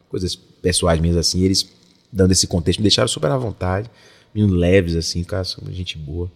[0.09, 1.69] coisas pessoais minhas assim, eles
[2.11, 3.91] dando esse contexto, me deixaram super à vontade,
[4.35, 6.31] menino leves assim, cara, gente boa.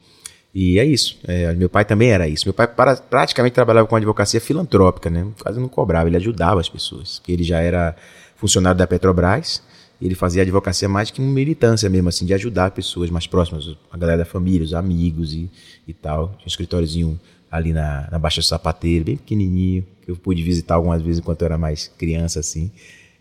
[0.55, 1.19] E é isso.
[1.25, 2.47] É, meu pai também era isso.
[2.47, 2.69] Meu pai
[3.09, 5.27] praticamente trabalhava com advocacia filantrópica, né?
[5.41, 7.23] Quase não cobrava, ele ajudava as pessoas.
[7.27, 7.97] Ele já era
[8.37, 9.63] funcionário da Petrobras,
[10.01, 13.97] ele fazia advocacia mais que uma militância mesmo, assim, de ajudar pessoas mais próximas, a
[13.97, 15.49] galera da família, os amigos e,
[15.87, 16.29] e tal.
[16.31, 17.21] Tinha um escritóriozinho
[17.51, 21.43] ali na, na Baixa do Sapateiro, bem pequenininho, que eu pude visitar algumas vezes enquanto
[21.43, 22.73] eu era mais criança, assim.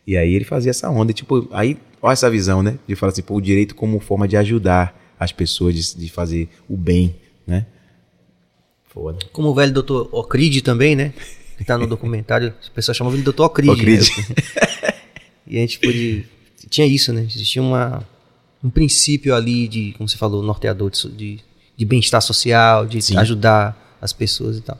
[0.08, 2.80] E aí ele fazia essa onda, tipo, aí, olha essa visão, né?
[2.88, 6.50] De falar assim, pô, o direito como forma de ajudar as pessoas, de, de fazer
[6.68, 7.16] o bem,
[7.46, 7.66] né?
[8.88, 9.20] Foda.
[9.32, 11.14] Como o velho doutor Ocride também, né?
[11.58, 13.72] Que tá no documentário, as pessoas chamam ele de doutor Ocride.
[13.72, 14.12] Ocride.
[14.18, 14.92] né?
[15.48, 16.26] E a gente pôde.
[16.70, 17.24] Tinha isso, né?
[17.24, 18.08] Existia uma,
[18.64, 21.40] um princípio ali de, como você falou, norteador de,
[21.76, 23.18] de bem-estar social, de Sim.
[23.18, 24.80] ajudar as pessoas e tal.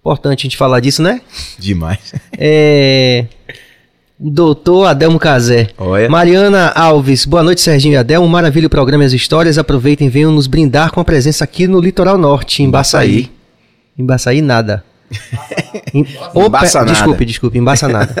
[0.00, 1.22] Importante a gente falar disso, né?
[1.58, 2.12] Demais.
[2.36, 3.28] É.
[4.24, 5.68] Doutor Adelmo Cazé.
[5.76, 6.08] Olha.
[6.08, 8.28] Mariana Alves, boa noite, Serginho e Adelmo.
[8.28, 9.58] Maravilha o programa e as histórias.
[9.58, 13.28] Aproveitem e venham nos brindar com a presença aqui no Litoral Norte, em Baçaí.
[13.98, 14.84] Em Baçaí, nada.
[15.92, 16.06] Em...
[16.32, 16.92] Opa, Embaça nada.
[16.92, 18.14] Desculpe, desculpe, embaça nada.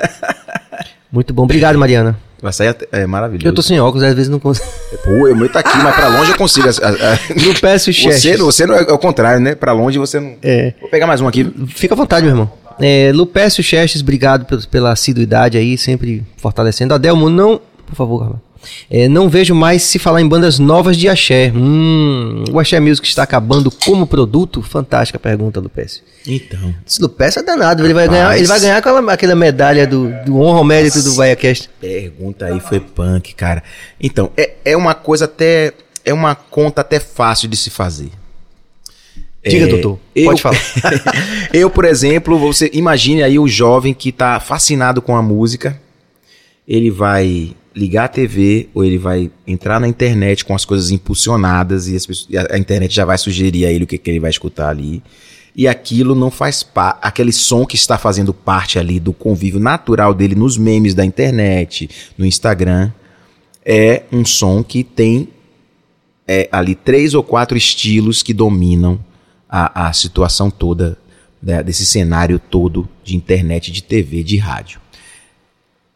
[1.10, 2.18] Muito bom, obrigado, Mariana.
[2.50, 3.46] Sair até- é maravilhoso.
[3.46, 4.66] Eu tô sem óculos, às vezes não consigo.
[5.04, 6.66] Pô, o meu tá aqui, mas pra longe eu consigo.
[7.46, 8.36] Não peço o Você, chefe.
[8.42, 9.54] você não é, é o contrário, né?
[9.54, 10.34] Pra longe você não.
[10.42, 10.74] É.
[10.80, 11.48] Vou pegar mais um aqui.
[11.68, 12.50] Fica à vontade, meu irmão.
[12.82, 16.92] É, Lupécio Chestes, obrigado pel- pela assiduidade aí, sempre fortalecendo.
[16.94, 17.60] Adelmo, não.
[17.86, 18.42] Por favor, Carla.
[18.88, 21.50] É, não vejo mais se falar em bandas novas de axé.
[21.54, 24.62] Hum, o axé music está acabando como produto?
[24.62, 26.02] Fantástica pergunta, Lupécio.
[26.26, 26.72] Então.
[26.86, 30.40] Esse Lupécio é danado, ele vai ganhar, ele vai ganhar aquela, aquela medalha do, do
[30.40, 31.68] honra ao mérito do VaiaCast.
[31.80, 33.64] Pergunta aí foi punk, cara.
[34.00, 35.72] Então, é, é uma coisa até.
[36.04, 38.10] É uma conta até fácil de se fazer.
[39.44, 40.58] Diga, É, doutor, eu- pode falar.
[41.52, 45.80] eu, por exemplo, você imagine aí o jovem que tá fascinado com a música.
[46.66, 51.88] Ele vai ligar a TV ou ele vai entrar na internet com as coisas impulsionadas
[51.88, 52.06] e, as
[52.50, 55.02] a internet já vai sugerir a ele o que, que ele vai escutar ali.
[55.56, 60.14] E aquilo não faz parte, aquele som que está fazendo parte ali do convívio natural
[60.14, 62.90] dele nos memes da internet, no Instagram,
[63.64, 65.28] é um som que tem
[66.26, 68.98] é, ali três ou quatro estilos que dominam
[69.52, 70.96] a, a situação toda
[71.42, 74.80] né, desse cenário todo de internet, de TV, de rádio.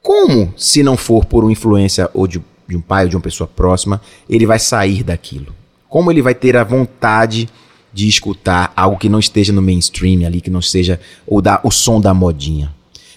[0.03, 3.23] Como, se não for por uma influência ou de, de um pai ou de uma
[3.23, 5.55] pessoa próxima, ele vai sair daquilo?
[5.89, 7.49] Como ele vai ter a vontade
[7.95, 11.71] de escutar algo que não esteja no mainstream ali, que não seja ou da, o
[11.71, 12.75] som da modinha?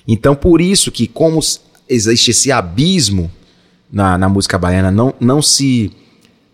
[0.07, 1.39] Então, por isso que como
[1.87, 3.29] existe esse abismo
[3.91, 5.91] na, na música baiana, não, não se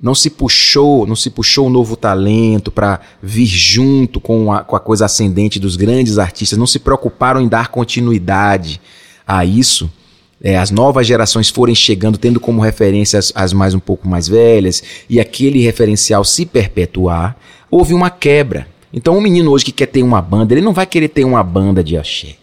[0.06, 4.76] não se puxou, não se puxou um novo talento para vir junto com a, com
[4.76, 8.80] a coisa ascendente dos grandes artistas, não se preocuparam em dar continuidade
[9.26, 9.92] a isso.
[10.40, 14.28] É, as novas gerações forem chegando, tendo como referência as, as mais um pouco mais
[14.28, 17.36] velhas, e aquele referencial se perpetuar,
[17.72, 18.68] houve uma quebra.
[18.94, 21.42] Então, um menino hoje que quer ter uma banda, ele não vai querer ter uma
[21.42, 22.36] banda de axé.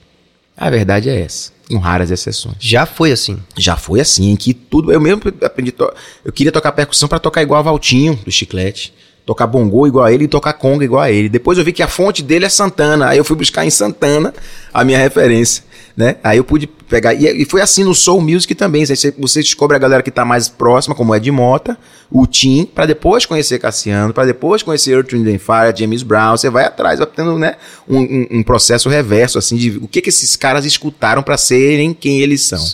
[0.57, 2.57] A verdade é essa, com raras exceções.
[2.61, 3.39] Já foi assim.
[3.57, 4.93] Já foi assim, em que tudo.
[4.93, 5.75] Eu mesmo aprendi.
[6.23, 8.93] Eu queria tocar percussão pra tocar igual a Valtinho do Chiclete.
[9.25, 11.29] Tocar bongô igual a ele e tocar conga igual a ele.
[11.29, 13.09] Depois eu vi que a fonte dele é Santana.
[13.09, 14.35] Aí eu fui buscar em Santana
[14.75, 15.65] a minha referência.
[15.95, 16.17] Né?
[16.25, 17.13] Aí eu pude pegar.
[17.13, 18.87] E, e foi assim no Soul Music também.
[18.87, 21.77] Você, você descobre a galera que tá mais próxima, como é de Mota,
[22.11, 26.37] o Tim, pra depois conhecer Cassiano, pra depois conhecer Earth, Wind Fire, James Brown.
[26.37, 27.57] Você vai atrás, vai tendo né,
[27.87, 31.93] um, um- um processo reverso, assim, de o que, que esses caras escutaram pra serem
[31.93, 32.65] quem eles são.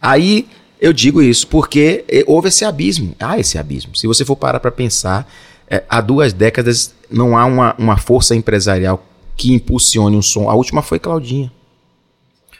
[0.00, 0.46] Aí
[0.80, 3.14] eu digo isso porque eh, houve esse abismo.
[3.20, 3.94] Há esse abismo.
[3.94, 5.30] Se você for parar para pensar,
[5.68, 9.04] eh, há duas décadas não há uma, uma força empresarial
[9.36, 10.48] que impulsione um som.
[10.48, 11.52] A última foi Claudinha.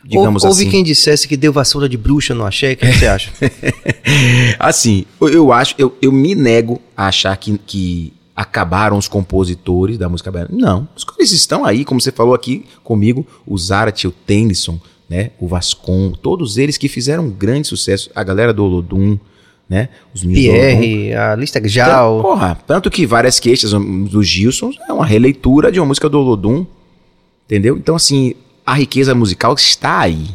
[0.04, 0.70] Digamos Houve assim.
[0.70, 3.30] quem dissesse que deu vassoura de bruxa no axé, o que você acha?
[4.58, 9.98] assim, eu- eu acho, eu, eu me nego a achar que, que acabaram os compositores
[9.98, 10.50] da música baiana.
[10.52, 15.46] Não, caras estão aí, como você falou aqui comigo, o Zarat, o Tennyson, né, o
[15.46, 19.18] Vascon, todos eles que fizeram um grande sucesso, a galera do Olodum,
[19.68, 20.22] né, os.
[20.22, 22.22] Pierre, a lista Então, Jal.
[22.22, 26.64] porra, tanto que várias queixas do Gilson é uma releitura de uma música do Olodum,
[27.46, 27.76] entendeu?
[27.76, 30.28] Então, assim, a riqueza musical está aí.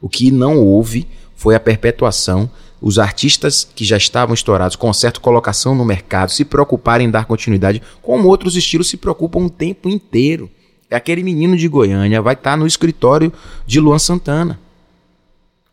[0.00, 2.50] O que não houve foi a perpetuação,
[2.80, 7.26] os artistas que já estavam estourados com certa colocação no mercado se preocuparem em dar
[7.26, 10.50] continuidade, como outros estilos se preocupam o tempo inteiro.
[10.88, 13.32] É aquele menino de Goiânia, vai estar no escritório
[13.66, 14.58] de Luan Santana.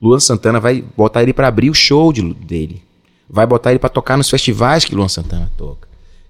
[0.01, 2.83] Luan Santana vai botar ele para abrir o show de- dele.
[3.29, 5.87] Vai botar ele para tocar nos festivais que Luan Santana toca.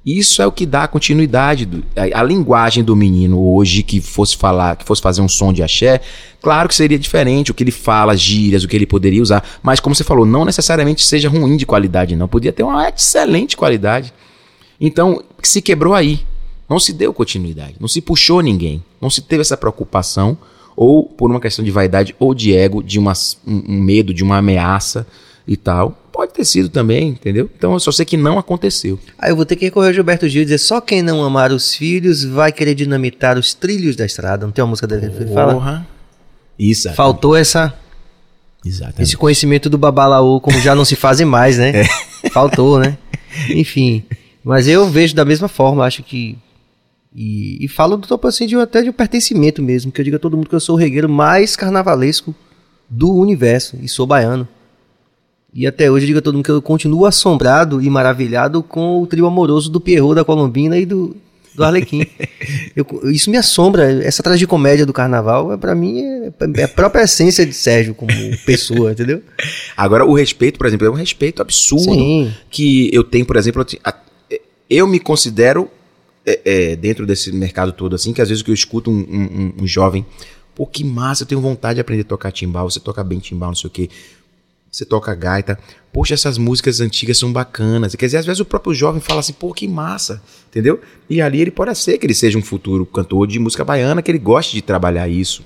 [0.09, 1.65] Isso é o que dá continuidade.
[1.65, 5.51] do- a, a linguagem do menino hoje que fosse falar, que fosse fazer um som
[5.51, 5.99] de axé,
[6.41, 9.43] claro que seria diferente o que ele fala, as gírias, o que ele poderia usar.
[9.61, 12.27] Mas como você falou, não necessariamente seja ruim de qualidade, não.
[12.27, 14.13] Podia ter uma excelente qualidade.
[14.79, 16.21] Então, se quebrou aí.
[16.69, 20.37] Não se deu continuidade, não se puxou ninguém, não se teve essa preocupação,
[20.75, 23.13] ou por uma questão de vaidade ou de ego, de uma,
[23.47, 25.07] um, um medo, de uma ameaça
[25.47, 25.97] e tal.
[26.17, 27.47] Pode ter sido também, entendeu?
[27.55, 28.97] Então eu só sei que não aconteceu.
[29.19, 31.51] Aí eu vou ter que recorrer ao Gilberto Gil e dizer: só quem não amar
[31.51, 34.43] os filhos vai querer dinamitar os trilhos da estrada.
[34.43, 35.85] Não tem uma música dele que ele fala?
[36.57, 36.91] Isso.
[36.93, 37.71] Faltou essa,
[38.65, 39.03] Exatamente.
[39.03, 41.83] esse conhecimento do babalaô, como já não se fazem mais, né?
[42.33, 42.97] Faltou, né?
[43.51, 44.03] Enfim.
[44.43, 46.35] Mas eu vejo da mesma forma, acho que
[47.15, 50.15] E, e falo do topo assim de até de um pertencimento mesmo, que eu digo
[50.15, 52.33] a todo mundo que eu sou o regueiro mais carnavalesco
[52.89, 54.47] do universo e sou baiano.
[55.53, 59.01] E até hoje eu digo a todo mundo que eu continuo assombrado e maravilhado com
[59.01, 61.15] o trio amoroso do Pierrot, da Colombina e do,
[61.55, 62.05] do Arlequim.
[62.75, 67.01] Eu- isso me assombra, essa tragicomédia do carnaval, é, para mim, é, é a própria
[67.03, 68.11] essência de Sérgio como
[68.45, 69.21] pessoa, entendeu?
[69.75, 72.31] Agora, o respeito, por exemplo, é um respeito absurdo Sim.
[72.51, 73.95] que eu tenho, por exemplo, eu te- a-
[74.69, 75.69] eu me considero
[76.25, 79.53] é, é, dentro desse mercado todo assim, que às vezes que eu escuto um, um-
[79.59, 80.05] um- um jovem,
[80.53, 83.49] pô, que massa, eu tenho vontade de aprender a tocar timbal, você toca bem timbal,
[83.49, 83.89] não sei o quê,
[84.77, 85.57] você toca gaita,
[85.91, 89.33] poxa, essas músicas antigas são bacanas, quer dizer, às vezes o próprio jovem fala assim,
[89.33, 90.79] pô, que massa, entendeu?
[91.09, 94.11] E ali ele pode ser que ele seja um futuro cantor de música baiana, que
[94.11, 95.43] ele goste de trabalhar isso.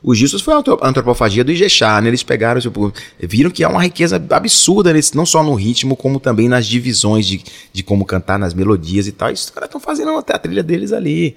[0.00, 2.06] Os Gistos foi a antro- antropofagia do Ijexá, né?
[2.06, 6.20] Eles pegaram, tipo, viram que há uma riqueza absurda nesse, não só no ritmo, como
[6.20, 7.42] também nas divisões de,
[7.72, 9.30] de como cantar, nas melodias e tal.
[9.30, 11.36] E os caras estão fazendo até a trilha deles ali.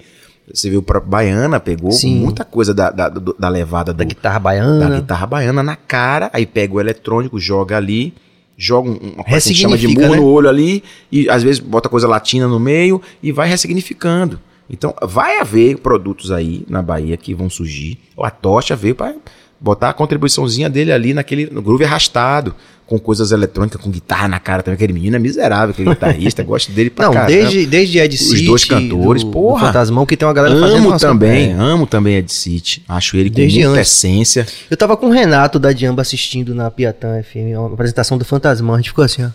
[0.52, 2.16] Você viu próprio Baiana, pegou Sim.
[2.16, 5.00] muita coisa da, da, da levada Da do, guitarra da baiana.
[5.00, 8.12] guitarra baiana na cara, aí pega o eletrônico, joga ali,
[8.56, 10.16] joga um- uma coisa que chama de murro né?
[10.16, 14.38] no olho ali, e às vezes bota coisa latina no meio e vai ressignificando.
[14.68, 17.98] Então, vai haver produtos aí na Bahia que vão surgir.
[18.18, 19.14] A Tocha veio para
[19.62, 24.38] botar a contribuiçãozinha dele ali naquele no groove arrastado, com coisas eletrônicas, com guitarra na
[24.40, 24.74] cara também.
[24.74, 27.32] Aquele menino é miserável, aquele guitarrista, gosto dele pra Não, caramba.
[27.32, 29.60] desde, desde Ed Os City, dois cantores, do, porra.
[29.60, 31.54] do Fantasmão, que tem uma galera fazendo Amo também, É.
[31.54, 32.82] amo também Ed City.
[32.88, 33.92] Acho ele com Desde muita antes.
[33.92, 34.46] essência.
[34.70, 38.74] Eu tava com o Renato da Diamba assistindo na Piatã FM, uma apresentação do Fantasmão,
[38.74, 39.28] a gente ficou assim, ó.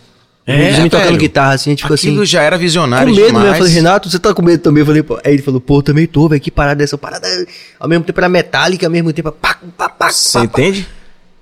[0.50, 1.18] É, me tocando velho.
[1.18, 2.26] guitarra assim, a gente ficou Aquilo assim.
[2.26, 3.44] já era Com visionário medo demais.
[3.44, 3.54] mesmo.
[3.54, 4.80] Eu falei, Renato, você tá com medo também?
[4.80, 5.18] Eu falei, pô.
[5.24, 6.40] Aí ele falou, pô, também tô, velho.
[6.40, 6.96] Que parada é essa?
[6.96, 7.28] Parada.
[7.78, 9.30] Ao mesmo tempo era metálica, ao mesmo tempo.
[9.30, 10.88] Pá, pá, pá, Você pá, entende?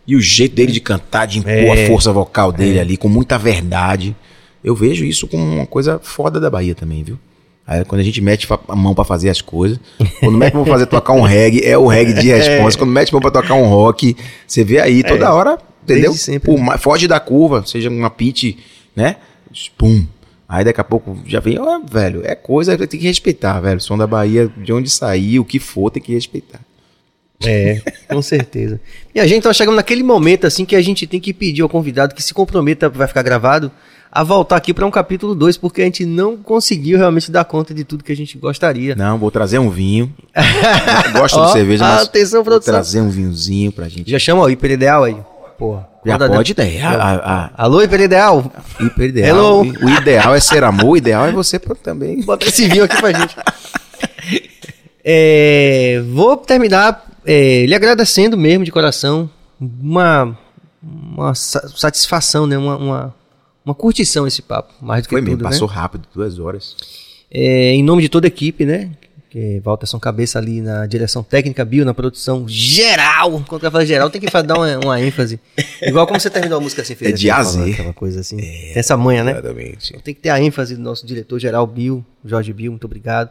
[0.07, 1.85] E o jeito dele de cantar, de impor É.
[1.85, 4.15] a força vocal dele ali, com muita verdade.
[4.65, 7.19] Eu vejo isso como uma coisa foda da Bahia também, viu?
[7.65, 9.78] Aí quando a gente mete a mão pra fazer as coisas,
[10.20, 12.78] quando mete a mão pra fazer tocar um reggae, é o reggae de resposta.
[12.81, 14.16] Quando mete a mão pra tocar um rock,
[14.47, 16.11] você vê aí toda hora, entendeu?
[16.11, 16.47] Desde sempre.
[16.53, 18.57] Por ma- foge da curva, seja uma pitch,
[18.97, 19.16] né?
[19.77, 20.06] Pum.
[20.48, 23.81] Aí daqui a pouco já vem, ó, velho, é coisa que tem que respeitar, velho.
[23.81, 26.60] Som da Bahia, de onde sair, o que for, tem que respeitar.
[27.44, 28.81] É, com certeza.
[29.14, 31.68] E a gente tá chegando naquele momento assim que a gente tem que pedir ao
[31.68, 33.70] convidado que se comprometa, vai ficar gravado,
[34.10, 37.74] a voltar aqui para um capítulo 2, porque a gente não conseguiu realmente dar conta
[37.74, 38.94] de tudo que a gente gostaria.
[38.94, 40.14] Não, vou trazer um vinho.
[41.12, 44.10] Gosto Ó, de cerveja, mas atenção, vou trazer um vinhozinho pra gente.
[44.10, 45.16] Já chama o hiper ideal aí.
[45.59, 45.89] Porra.
[46.07, 46.81] Já Manda pode ter.
[46.83, 48.53] A, a, Alô, a, hiper ideal.
[49.16, 49.62] Hello.
[49.62, 52.23] O ideal é ser amor, o ideal é você também.
[52.23, 53.35] Bota esse vinho aqui pra gente.
[55.05, 59.28] É, vou terminar é, lhe agradecendo mesmo de coração.
[59.61, 60.39] Uma,
[60.81, 62.57] uma sa- satisfação, né?
[62.57, 63.15] Uma, uma,
[63.65, 64.73] uma curtição esse papo.
[64.81, 65.51] Mais do que Foi tudo, mesmo, né?
[65.51, 66.77] passou rápido, duas horas.
[67.31, 68.91] É, em nome de toda a equipe, né?
[69.37, 73.39] Que Walter São Cabeça ali na direção técnica, Bill na produção geral.
[73.47, 75.39] Quando eu falo geral, tem que dar uma, uma ênfase.
[75.83, 77.73] Igual como você terminou a música assim, fez É de aquela- A a Z.
[77.73, 78.39] Aquela coisa assim.
[78.39, 79.33] Tem essa manha, né?
[79.33, 79.91] Exatamente.
[79.91, 83.29] Então tem que ter a ênfase do nosso diretor geral, Bill, Jorge Bill, muito obrigado.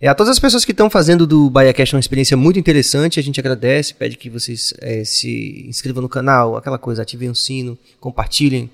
[0.00, 3.22] É, a todas as pessoas que estão fazendo do BahiaCast uma experiência muito interessante, a
[3.22, 7.76] gente agradece, pede que vocês é, se inscrevam no canal, aquela coisa, ativem o sino,
[8.00, 8.70] compartilhem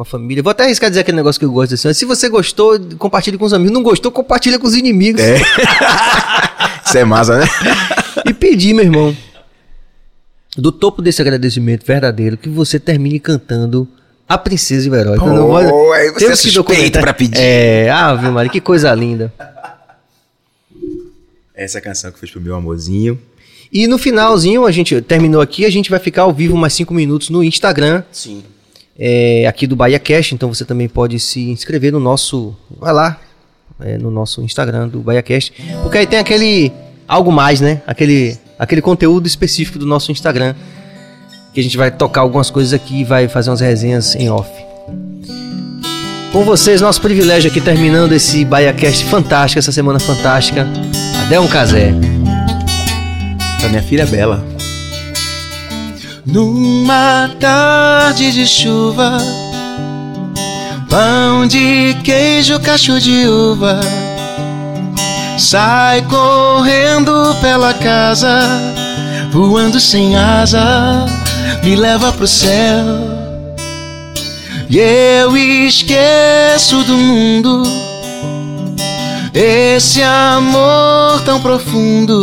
[0.00, 0.42] com a família.
[0.42, 3.44] Vou até arriscar dizer aquele negócio que eu gosto assim, se você gostou, compartilhe com
[3.44, 5.20] os amigos, não gostou, compartilha com os inimigos.
[6.86, 7.46] Isso é massa, né?
[8.24, 9.14] E pedir, meu irmão,
[10.56, 13.86] do topo desse agradecimento verdadeiro, que você termine cantando
[14.26, 15.18] A Princesa e o Herói.
[15.18, 17.38] Pô, vou- aí você Temos é suspeito pra pedir.
[17.38, 19.30] É, Ave Maria, que coisa linda.
[21.54, 23.20] Essa é canção que fiz pro meu amorzinho.
[23.70, 26.94] E no finalzinho, a gente terminou aqui, a gente vai ficar ao vivo mais cinco
[26.94, 28.42] minutos no Instagram, Sim.
[28.98, 33.20] É, aqui do Bahia Cash, então você também pode se inscrever no nosso, vai lá,
[33.80, 35.52] é, no nosso Instagram do Bahia Cash,
[35.82, 36.72] porque aí tem aquele
[37.08, 37.82] algo mais, né?
[37.86, 40.54] Aquele, aquele conteúdo específico do nosso Instagram,
[41.52, 44.50] que a gente vai tocar algumas coisas aqui vai fazer umas resenhas em off.
[46.32, 50.64] Com vocês, nosso privilégio aqui terminando esse Bahia Cast fantástico, essa semana fantástica.
[51.24, 51.92] Adé um casé.
[53.58, 54.49] Pra minha filha Bela.
[56.26, 59.16] Numa tarde de chuva,
[60.90, 63.80] pão de queijo, cacho de uva,
[65.38, 68.38] sai correndo pela casa,
[69.32, 71.06] voando sem asa,
[71.64, 72.84] me leva pro céu.
[74.68, 77.62] E eu esqueço do mundo,
[79.32, 82.20] esse amor tão profundo.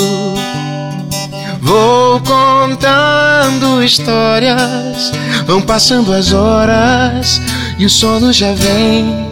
[1.62, 5.12] Vou contando histórias,
[5.46, 7.42] vão passando as horas
[7.78, 9.28] e o sono já vem.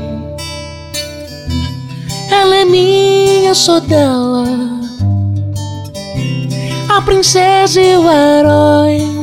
[2.30, 4.46] Ela é minha sou dela,
[6.90, 9.16] a princesa e o herói.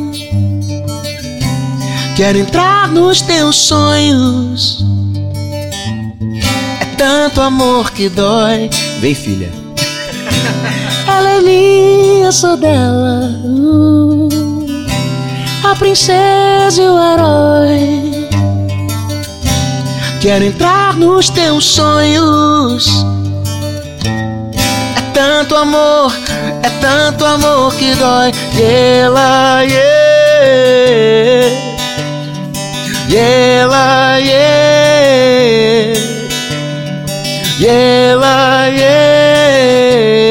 [2.16, 4.84] Quero entrar nos teus sonhos.
[6.80, 8.68] É tanto amor que dói.
[9.00, 9.50] Vem, filha.
[11.42, 13.28] É minha, sou dela.
[13.42, 14.28] Uh,
[15.64, 18.28] a princesa e o herói.
[20.20, 23.04] Quero entrar nos teus sonhos.
[24.96, 26.14] É tanto amor,
[26.62, 28.30] é tanto amor que dói.
[28.56, 29.82] Ela, yeah.
[33.12, 34.42] Ela, yeah.
[37.64, 40.21] Ela, yeah.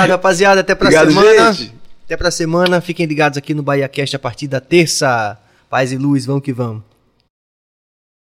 [0.00, 0.60] Obrigado, rapaziada.
[0.60, 1.52] Até pra Obrigado, semana.
[1.52, 1.74] gente.
[2.04, 2.80] Até pra semana.
[2.80, 5.38] Fiquem ligados aqui no Bahia Cast a partir da terça.
[5.68, 6.82] Paz e luz, vamos que vamos.